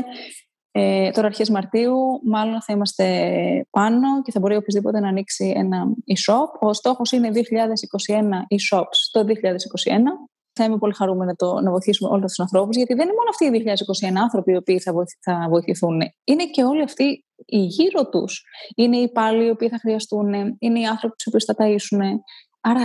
ε, 0.74 1.10
τώρα 1.10 1.26
αρχές 1.26 1.50
Μαρτίου 1.50 1.96
μάλλον 2.24 2.62
θα 2.62 2.72
είμαστε 2.72 3.06
πάνω 3.70 4.22
και 4.22 4.32
θα 4.32 4.40
μπορεί 4.40 4.56
οποιοδήποτε 4.56 5.00
να 5.00 5.08
ανοίξει 5.08 5.52
ένα 5.56 5.84
e-shop. 5.86 6.68
Ο 6.68 6.72
στόχος 6.72 7.12
είναι 7.12 7.30
2021 7.34 7.38
e-shops 8.56 8.98
το 9.10 9.20
2021 9.20 9.28
θα 10.54 10.64
είμαι 10.64 10.78
πολύ 10.78 10.94
χαρούμενη 10.94 11.34
το, 11.34 11.60
να 11.60 11.70
βοηθήσουμε 11.70 12.10
όλους 12.10 12.26
τους 12.26 12.40
ανθρώπους, 12.40 12.76
γιατί 12.76 12.94
δεν 12.94 13.04
είναι 13.04 13.16
μόνο 13.16 13.28
αυτοί 13.28 13.44
οι 13.44 13.74
2021 14.14 14.14
άνθρωποι 14.22 14.52
οι 14.52 14.56
οποίοι 14.56 14.78
θα, 14.78 14.92
θα 15.20 15.46
βοηθηθούν. 15.48 16.00
Είναι 16.24 16.44
και 16.44 16.62
όλοι 16.64 16.82
αυτοί 16.82 17.24
οι 17.46 17.58
γύρω 17.58 18.08
τους. 18.08 18.44
Είναι 18.76 18.96
οι 18.96 19.02
υπάλληλοι 19.02 19.46
οι 19.46 19.50
οποίοι 19.50 19.68
θα 19.68 19.78
χρειαστούν, 19.78 20.32
είναι 20.58 20.80
οι 20.80 20.84
άνθρωποι 20.84 21.14
τους 21.16 21.26
οποίους 21.26 21.44
θα 21.44 21.54
ταΐσουν. 21.58 22.00
Άρα 22.64 22.80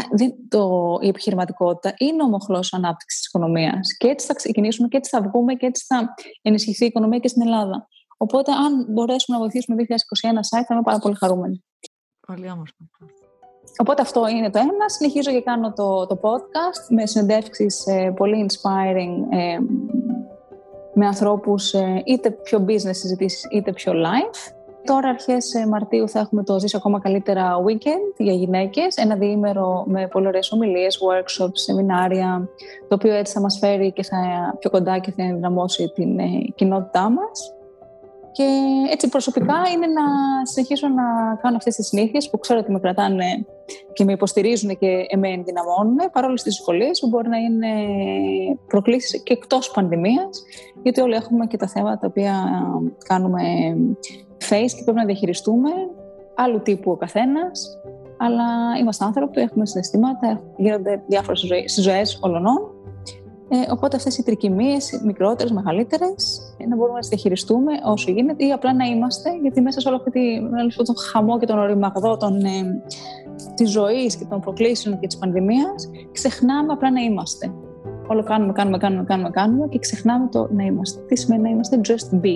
το, 0.49 0.97
η 1.01 1.07
επιχειρηματικότητα 1.07 1.93
είναι 1.97 2.23
ο 2.23 2.27
μοχλός 2.27 2.73
ανάπτυξης 2.73 3.19
της 3.19 3.27
οικονομίας. 3.27 3.97
Και 3.97 4.07
έτσι 4.07 4.25
θα 4.25 4.33
ξεκινήσουμε 4.33 4.87
και 4.87 4.97
έτσι 4.97 5.09
θα 5.09 5.21
βγούμε 5.21 5.53
και 5.53 5.65
έτσι 5.65 5.85
θα 5.87 6.13
ενισχυθεί 6.41 6.83
η 6.83 6.87
οικονομία 6.87 7.19
και 7.19 7.27
στην 7.27 7.41
Ελλάδα. 7.41 7.87
Οπότε, 8.17 8.51
αν 8.51 8.85
μπορέσουμε 8.89 9.37
να 9.37 9.43
βοηθήσουμε 9.43 9.77
το 9.77 9.83
2021 9.83 10.37
site, 10.37 10.63
θα 10.67 10.73
είμαι 10.73 10.83
πάρα 10.83 10.99
πολύ 10.99 11.15
χαρούμενη. 11.15 11.63
Πολύ 12.27 12.49
όμορφο. 12.49 12.75
Οπότε 13.77 14.01
αυτό 14.01 14.27
είναι 14.27 14.49
το 14.49 14.59
ένα. 14.59 14.89
Συνεχίζω 14.89 15.31
και 15.31 15.41
κάνω 15.41 15.73
το, 15.73 16.05
το 16.05 16.19
podcast 16.21 16.89
με 16.89 17.05
συνεντεύξεις 17.05 17.85
ε, 17.87 18.13
πολύ 18.15 18.47
inspiring 18.49 19.37
ε, 19.37 19.57
με 20.93 21.05
ανθρώπους 21.05 21.73
ε, 21.73 22.01
είτε 22.05 22.31
πιο 22.31 22.65
business 22.67 22.95
συζητήσεις 22.95 23.47
είτε 23.51 23.71
πιο 23.73 23.93
live. 23.93 24.56
Τώρα 24.87 25.09
αρχές 25.09 25.53
Μαρτίου 25.69 26.09
θα 26.09 26.19
έχουμε 26.19 26.43
το 26.43 26.59
«Ζήσω 26.59 26.77
ακόμα 26.77 26.99
καλύτερα 26.99 27.55
weekend» 27.67 28.13
για 28.17 28.33
γυναίκες, 28.33 28.95
ένα 28.95 29.15
διήμερο 29.15 29.83
με 29.87 30.07
πολύ 30.07 30.27
ωραίες 30.27 30.51
ομιλίες, 30.51 30.99
workshops, 31.01 31.51
σεμινάρια, 31.53 32.49
το 32.87 32.95
οποίο 32.95 33.13
έτσι 33.13 33.33
θα 33.33 33.41
μας 33.41 33.57
φέρει 33.57 33.91
και 33.91 34.03
θα 34.03 34.17
πιο 34.59 34.69
κοντά 34.69 34.99
και 34.99 35.11
θα 35.11 35.23
ενδυναμώσει 35.23 35.91
την 35.95 36.17
κοινότητά 36.55 37.09
μας. 37.09 37.56
Και 38.37 38.47
έτσι 38.91 39.09
προσωπικά 39.09 39.55
είναι 39.73 39.87
να 39.87 40.05
συνεχίσω 40.45 40.87
να 40.87 41.03
κάνω 41.41 41.55
αυτές 41.55 41.75
τις 41.75 41.87
συνήθειες 41.87 42.29
που 42.29 42.39
ξέρω 42.39 42.59
ότι 42.59 42.71
με 42.71 42.79
κρατάνε 42.79 43.45
και 43.93 44.03
με 44.03 44.11
υποστηρίζουν 44.11 44.77
και 44.77 45.05
με 45.17 45.29
ενδυναμώνουν 45.29 45.97
παρόλο 46.11 46.33
τις 46.33 46.43
δυσκολίες 46.43 46.99
που 46.99 47.07
μπορεί 47.07 47.29
να 47.29 47.37
είναι 47.37 47.73
προκλήσεις 48.67 49.23
και 49.23 49.33
εκτός 49.33 49.71
πανδημίας 49.71 50.43
γιατί 50.83 51.01
όλοι 51.01 51.15
έχουμε 51.15 51.45
και 51.45 51.57
τα 51.57 51.67
θέματα 51.67 51.97
τα 51.97 52.07
οποία 52.07 52.33
κάνουμε 53.07 53.41
face 54.49 54.71
και 54.75 54.83
πρέπει 54.83 54.97
να 54.97 55.05
διαχειριστούμε 55.05 55.69
άλλου 56.35 56.61
τύπου 56.61 56.91
ο 56.91 56.95
καθένας 56.95 57.79
αλλά 58.17 58.45
είμαστε 58.79 59.05
άνθρωποι, 59.05 59.41
έχουμε 59.41 59.65
συναισθήματα, 59.65 60.41
γίνονται 60.57 61.03
διάφορες 61.07 61.39
στις 61.65 61.83
ζωές 61.83 62.19
όλων 62.21 62.45
ε, 63.49 63.71
οπότε 63.71 63.95
αυτές 63.95 64.17
οι 64.17 64.23
τρικυμίες, 64.23 65.01
μικρότερες, 65.05 65.51
μεγαλύτερες, 65.51 66.41
να 66.67 66.75
μπορούμε 66.75 66.93
να 66.93 66.99
τις 66.99 67.09
διαχειριστούμε 67.09 67.71
όσο 67.85 68.11
γίνεται 68.11 68.45
ή 68.45 68.51
απλά 68.51 68.73
να 68.73 68.85
είμαστε, 68.85 69.29
γιατί 69.41 69.61
μέσα 69.61 69.79
σε 69.79 69.87
όλο 69.87 70.03
αυτό 70.67 70.83
τον 70.83 70.95
χαμό 71.11 71.39
και 71.39 71.45
τον 71.45 71.59
οριμαγδό 71.59 72.17
των, 72.17 72.39
ε, 72.39 72.81
της 73.55 73.71
ζωής 73.71 74.15
και 74.15 74.25
των 74.25 74.39
προκλήσεων 74.39 74.99
και 74.99 75.07
της 75.07 75.17
πανδημίας, 75.17 75.89
ξεχνάμε 76.11 76.73
απλά 76.73 76.91
να 76.91 77.01
είμαστε. 77.01 77.53
Όλο 78.07 78.23
κάνουμε, 78.23 78.53
κάνουμε, 78.53 78.77
κάνουμε, 78.77 79.03
κάνουμε, 79.03 79.29
κάνουμε 79.29 79.67
και 79.67 79.79
ξεχνάμε 79.79 80.27
το 80.31 80.47
να 80.51 80.63
είμαστε. 80.63 81.01
Τι 81.07 81.15
σημαίνει 81.15 81.41
να 81.41 81.49
είμαστε 81.49 81.81
just 81.83 82.25
be. 82.25 82.35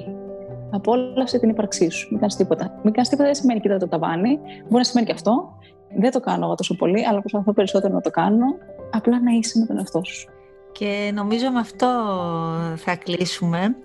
Απόλαυσε 0.72 1.40
την 1.40 1.50
ύπαρξή 1.50 1.90
σου. 1.90 2.08
Μην 2.10 2.20
κάνεις 2.20 2.36
τίποτα. 2.36 2.80
Μην 2.84 2.94
κάνεις 2.94 3.10
τίποτα 3.10 3.28
δεν 3.28 3.36
σημαίνει 3.36 3.60
κοίτα 3.60 3.78
το 3.78 3.88
ταβάνι. 3.88 4.40
Μπορεί 4.62 4.78
να 4.78 4.84
σημαίνει 4.84 5.08
και 5.08 5.14
αυτό. 5.14 5.58
Δεν 6.00 6.12
το 6.12 6.20
κάνω 6.20 6.46
εγώ 6.46 6.56
τόσο 6.56 6.76
πολύ, 6.76 7.08
αλλά 7.08 7.20
προσπαθώ 7.20 7.54
περισσότερο 7.54 7.94
να 7.94 8.02
το 8.02 8.10
κάνω. 8.10 8.46
Απλά 8.92 9.22
να 9.22 9.32
είσαι 9.32 9.60
με 9.60 9.66
τον 9.66 9.78
εαυτό 9.78 10.02
σου. 10.04 10.30
Και 10.72 11.12
νομίζω 11.14 11.50
με 11.52 11.60
αυτό 11.60 11.88
θα 12.76 12.96
κλείσουμε. 12.96 13.76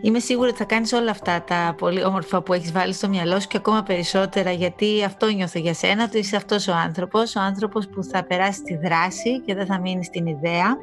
Είμαι 0.00 0.18
σίγουρη 0.18 0.48
ότι 0.48 0.58
θα 0.58 0.64
κάνεις 0.64 0.92
όλα 0.92 1.10
αυτά 1.10 1.42
τα 1.42 1.74
πολύ 1.78 2.04
όμορφα 2.04 2.42
που 2.42 2.52
έχεις 2.52 2.72
βάλει 2.72 2.92
στο 2.92 3.08
μυαλό 3.08 3.40
σου 3.40 3.48
και 3.48 3.56
ακόμα 3.56 3.82
περισσότερα 3.82 4.50
γιατί 4.50 5.04
αυτό 5.04 5.26
νιώθω 5.26 5.58
για 5.58 5.74
σένα, 5.74 6.04
ότι 6.04 6.18
είσαι 6.18 6.36
αυτός 6.36 6.68
ο 6.68 6.72
άνθρωπος, 6.74 7.36
ο 7.36 7.40
άνθρωπος 7.40 7.88
που 7.88 8.02
θα 8.02 8.24
περάσει 8.24 8.62
τη 8.62 8.76
δράση 8.76 9.40
και 9.40 9.54
δεν 9.54 9.66
θα 9.66 9.80
μείνει 9.80 10.04
στην 10.04 10.26
ιδέα. 10.26 10.76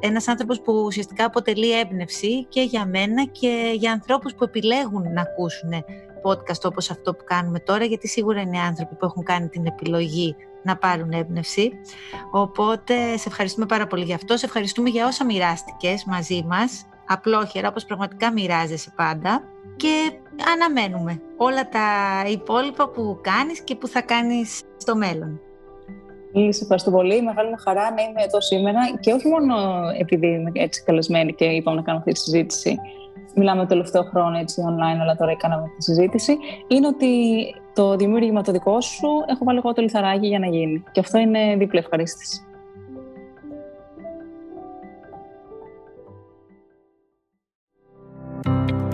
Ένας 0.00 0.28
άνθρωπος 0.28 0.60
που 0.60 0.72
ουσιαστικά 0.86 1.24
αποτελεί 1.24 1.78
έμπνευση 1.78 2.44
και 2.44 2.62
για 2.62 2.86
μένα 2.86 3.24
και 3.24 3.72
για 3.74 3.92
ανθρώπους 3.92 4.34
που 4.34 4.44
επιλέγουν 4.44 5.12
να 5.12 5.20
ακούσουν 5.20 5.70
podcast 6.22 6.64
όπως 6.64 6.90
αυτό 6.90 7.14
που 7.14 7.24
κάνουμε 7.24 7.60
τώρα 7.60 7.84
γιατί 7.84 8.08
σίγουρα 8.08 8.40
είναι 8.40 8.58
άνθρωποι 8.58 8.94
που 8.94 9.04
έχουν 9.04 9.22
κάνει 9.22 9.48
την 9.48 9.66
επιλογή 9.66 10.36
να 10.62 10.76
πάρουν 10.76 11.10
έμπνευση. 11.12 11.72
Οπότε 12.30 12.94
σε 13.16 13.28
ευχαριστούμε 13.28 13.66
πάρα 13.66 13.86
πολύ 13.86 14.04
για 14.04 14.14
αυτό. 14.14 14.36
Σε 14.36 14.46
ευχαριστούμε 14.46 14.88
για 14.88 15.06
όσα 15.06 15.24
μοιράστηκες 15.24 16.04
μαζί 16.04 16.44
μας. 16.48 16.86
Απλόχερα, 17.06 17.68
όπως 17.68 17.84
πραγματικά 17.84 18.32
μοιράζεσαι 18.32 18.92
πάντα. 18.96 19.42
Και 19.76 20.10
αναμένουμε 20.54 21.20
όλα 21.36 21.68
τα 21.68 21.88
υπόλοιπα 22.30 22.88
που 22.88 23.18
κάνεις 23.22 23.60
και 23.60 23.74
που 23.74 23.86
θα 23.88 24.02
κάνεις 24.02 24.62
στο 24.76 24.96
μέλλον. 24.96 25.40
Σε 26.48 26.62
ευχαριστώ 26.62 26.90
πολύ. 26.90 27.22
Μεγάλη 27.22 27.54
χαρά 27.64 27.82
να 27.82 28.02
είμαι 28.02 28.22
εδώ 28.22 28.40
σήμερα 28.40 28.80
και 29.00 29.12
όχι 29.12 29.28
μόνο 29.28 29.54
επειδή 29.98 30.26
είμαι 30.26 30.50
έτσι 30.54 30.82
καλεσμένη 30.84 31.34
και 31.34 31.44
είπαμε 31.44 31.76
να 31.76 31.82
κάνω 31.82 31.98
αυτή 31.98 32.12
τη 32.12 32.18
συζήτηση. 32.18 32.78
Μιλάμε 33.34 33.60
το 33.60 33.66
τελευταίο 33.66 34.02
χρόνο 34.02 34.38
έτσι 34.38 34.62
online, 34.66 35.00
αλλά 35.00 35.16
τώρα 35.16 35.30
έκαναμε 35.30 35.66
τη 35.76 35.82
συζήτηση. 35.82 36.38
Είναι 36.68 36.86
ότι 36.86 37.10
το 37.74 37.96
δημιούργημα 37.96 38.42
το 38.42 38.52
δικό 38.52 38.80
σου 38.80 39.08
έχω 39.26 39.44
βάλει 39.44 39.58
εγώ 39.58 39.72
το 39.72 39.82
λιθαράκι 39.82 40.26
για 40.26 40.38
να 40.38 40.46
γίνει. 40.46 40.84
Και 40.92 41.00
αυτό 41.00 41.18
είναι 41.18 41.56
δίπλα 41.56 41.80
ευχαρίστηση. 41.80 42.42
Ελπίζουμε 48.44 48.87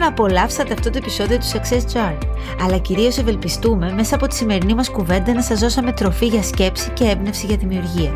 να 0.00 0.06
απολαύσατε 0.06 0.72
αυτό 0.72 0.90
το 0.90 0.98
επεισόδιο 0.98 1.38
του 1.38 1.44
Success 1.44 1.82
Jar, 1.94 2.16
αλλά 2.64 2.78
κυρίως 2.78 3.18
ευελπιστούμε 3.18 3.92
μέσα 3.92 4.14
από 4.14 4.26
τη 4.26 4.34
σημερινή 4.34 4.74
μας 4.74 4.90
κουβέντα 4.90 5.32
να 5.32 5.42
σας 5.42 5.60
δώσαμε 5.60 5.92
τροφή 5.92 6.26
για 6.26 6.42
σκέψη 6.42 6.90
και 6.90 7.04
έμπνευση 7.04 7.46
για 7.46 7.56
δημιουργία. 7.56 8.12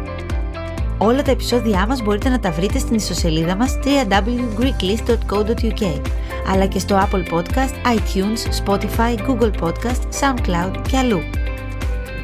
Όλα 0.98 1.22
τα 1.22 1.30
επεισόδια 1.30 1.86
μας 1.86 2.02
μπορείτε 2.02 2.28
να 2.28 2.40
τα 2.40 2.50
βρείτε 2.50 2.78
στην 2.78 2.94
ιστοσελίδα 2.94 3.56
μας 3.56 3.78
www.greeklist.co.uk 3.84 6.00
αλλά 6.52 6.66
και 6.66 6.78
στο 6.78 6.96
Apple 6.96 7.24
Podcast, 7.34 7.74
iTunes, 7.96 8.48
Spotify, 8.64 9.18
Google 9.28 9.50
Podcast, 9.60 10.02
SoundCloud 10.20 10.72
και 10.88 10.98
αλλού. 10.98 11.20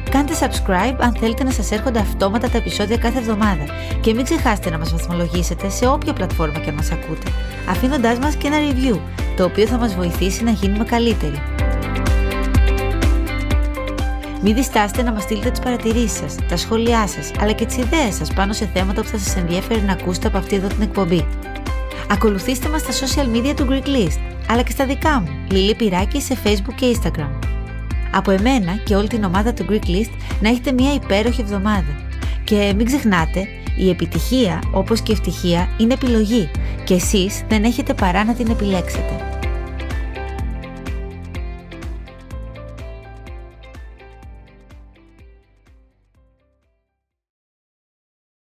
Κάντε 0.09 0.33
subscribe 0.39 0.95
αν 0.99 1.15
θέλετε 1.19 1.43
να 1.43 1.51
σας 1.51 1.71
έρχονται 1.71 1.99
αυτόματα 1.99 2.49
τα 2.49 2.57
επεισόδια 2.57 2.97
κάθε 2.97 3.19
εβδομάδα 3.19 3.63
και 4.01 4.13
μην 4.13 4.23
ξεχάσετε 4.23 4.69
να 4.69 4.77
μας 4.77 4.91
βαθμολογήσετε 4.91 5.69
σε 5.69 5.87
όποια 5.87 6.13
πλατφόρμα 6.13 6.59
και 6.59 6.69
αν 6.69 6.75
μας 6.75 6.91
ακούτε, 6.91 7.31
αφήνοντάς 7.69 8.19
μας 8.19 8.35
και 8.35 8.47
ένα 8.47 8.57
review, 8.57 8.99
το 9.41 9.47
οποίο 9.47 9.67
θα 9.67 9.77
μας 9.77 9.95
βοηθήσει 9.95 10.43
να 10.43 10.51
γίνουμε 10.51 10.83
καλύτεροι. 10.83 11.41
Μην 14.41 14.55
διστάσετε 14.55 15.01
να 15.01 15.11
μας 15.11 15.23
στείλετε 15.23 15.49
τις 15.49 15.59
παρατηρήσεις 15.59 16.17
σας, 16.17 16.35
τα 16.49 16.57
σχόλιά 16.57 17.07
σας, 17.07 17.31
αλλά 17.39 17.51
και 17.51 17.65
τις 17.65 17.77
ιδέες 17.77 18.15
σας 18.15 18.33
πάνω 18.33 18.53
σε 18.53 18.69
θέματα 18.73 19.01
που 19.01 19.07
θα 19.07 19.17
σας 19.17 19.35
ενδιαφέρει 19.35 19.81
να 19.81 19.91
ακούσετε 19.91 20.27
από 20.27 20.37
αυτή 20.37 20.55
εδώ 20.55 20.67
την 20.67 20.81
εκπομπή. 20.81 21.27
Ακολουθήστε 22.09 22.69
μας 22.69 22.81
στα 22.81 22.91
social 22.91 23.35
media 23.35 23.53
του 23.55 23.67
Greek 23.69 23.87
List, 23.87 24.19
αλλά 24.49 24.61
και 24.61 24.71
στα 24.71 24.85
δικά 24.85 25.19
μου, 25.19 25.27
Λίλη 25.51 25.75
Πυράκη 25.75 26.21
σε 26.21 26.37
Facebook 26.43 26.73
και 26.75 26.95
Instagram. 26.95 27.39
Από 28.11 28.31
εμένα 28.31 28.75
και 28.83 28.95
όλη 28.95 29.07
την 29.07 29.23
ομάδα 29.23 29.53
του 29.53 29.65
Greek 29.69 29.87
List 29.87 30.11
να 30.41 30.49
έχετε 30.49 30.71
μια 30.71 30.93
υπέροχη 30.93 31.41
εβδομάδα. 31.41 31.95
Και 32.43 32.73
μην 32.75 32.85
ξεχνάτε, 32.85 33.47
η 33.75 33.89
επιτυχία 33.89 34.59
όπως 34.71 35.01
και 35.01 35.11
η 35.11 35.15
ευτυχία 35.19 35.69
είναι 35.77 35.93
επιλογή 35.93 36.49
και 36.83 36.93
εσείς 36.93 37.43
δεν 37.47 37.63
έχετε 37.63 37.93
παρά 37.93 38.23
να 38.23 38.33
την 38.33 38.47
επιλέξετε. 38.49 39.30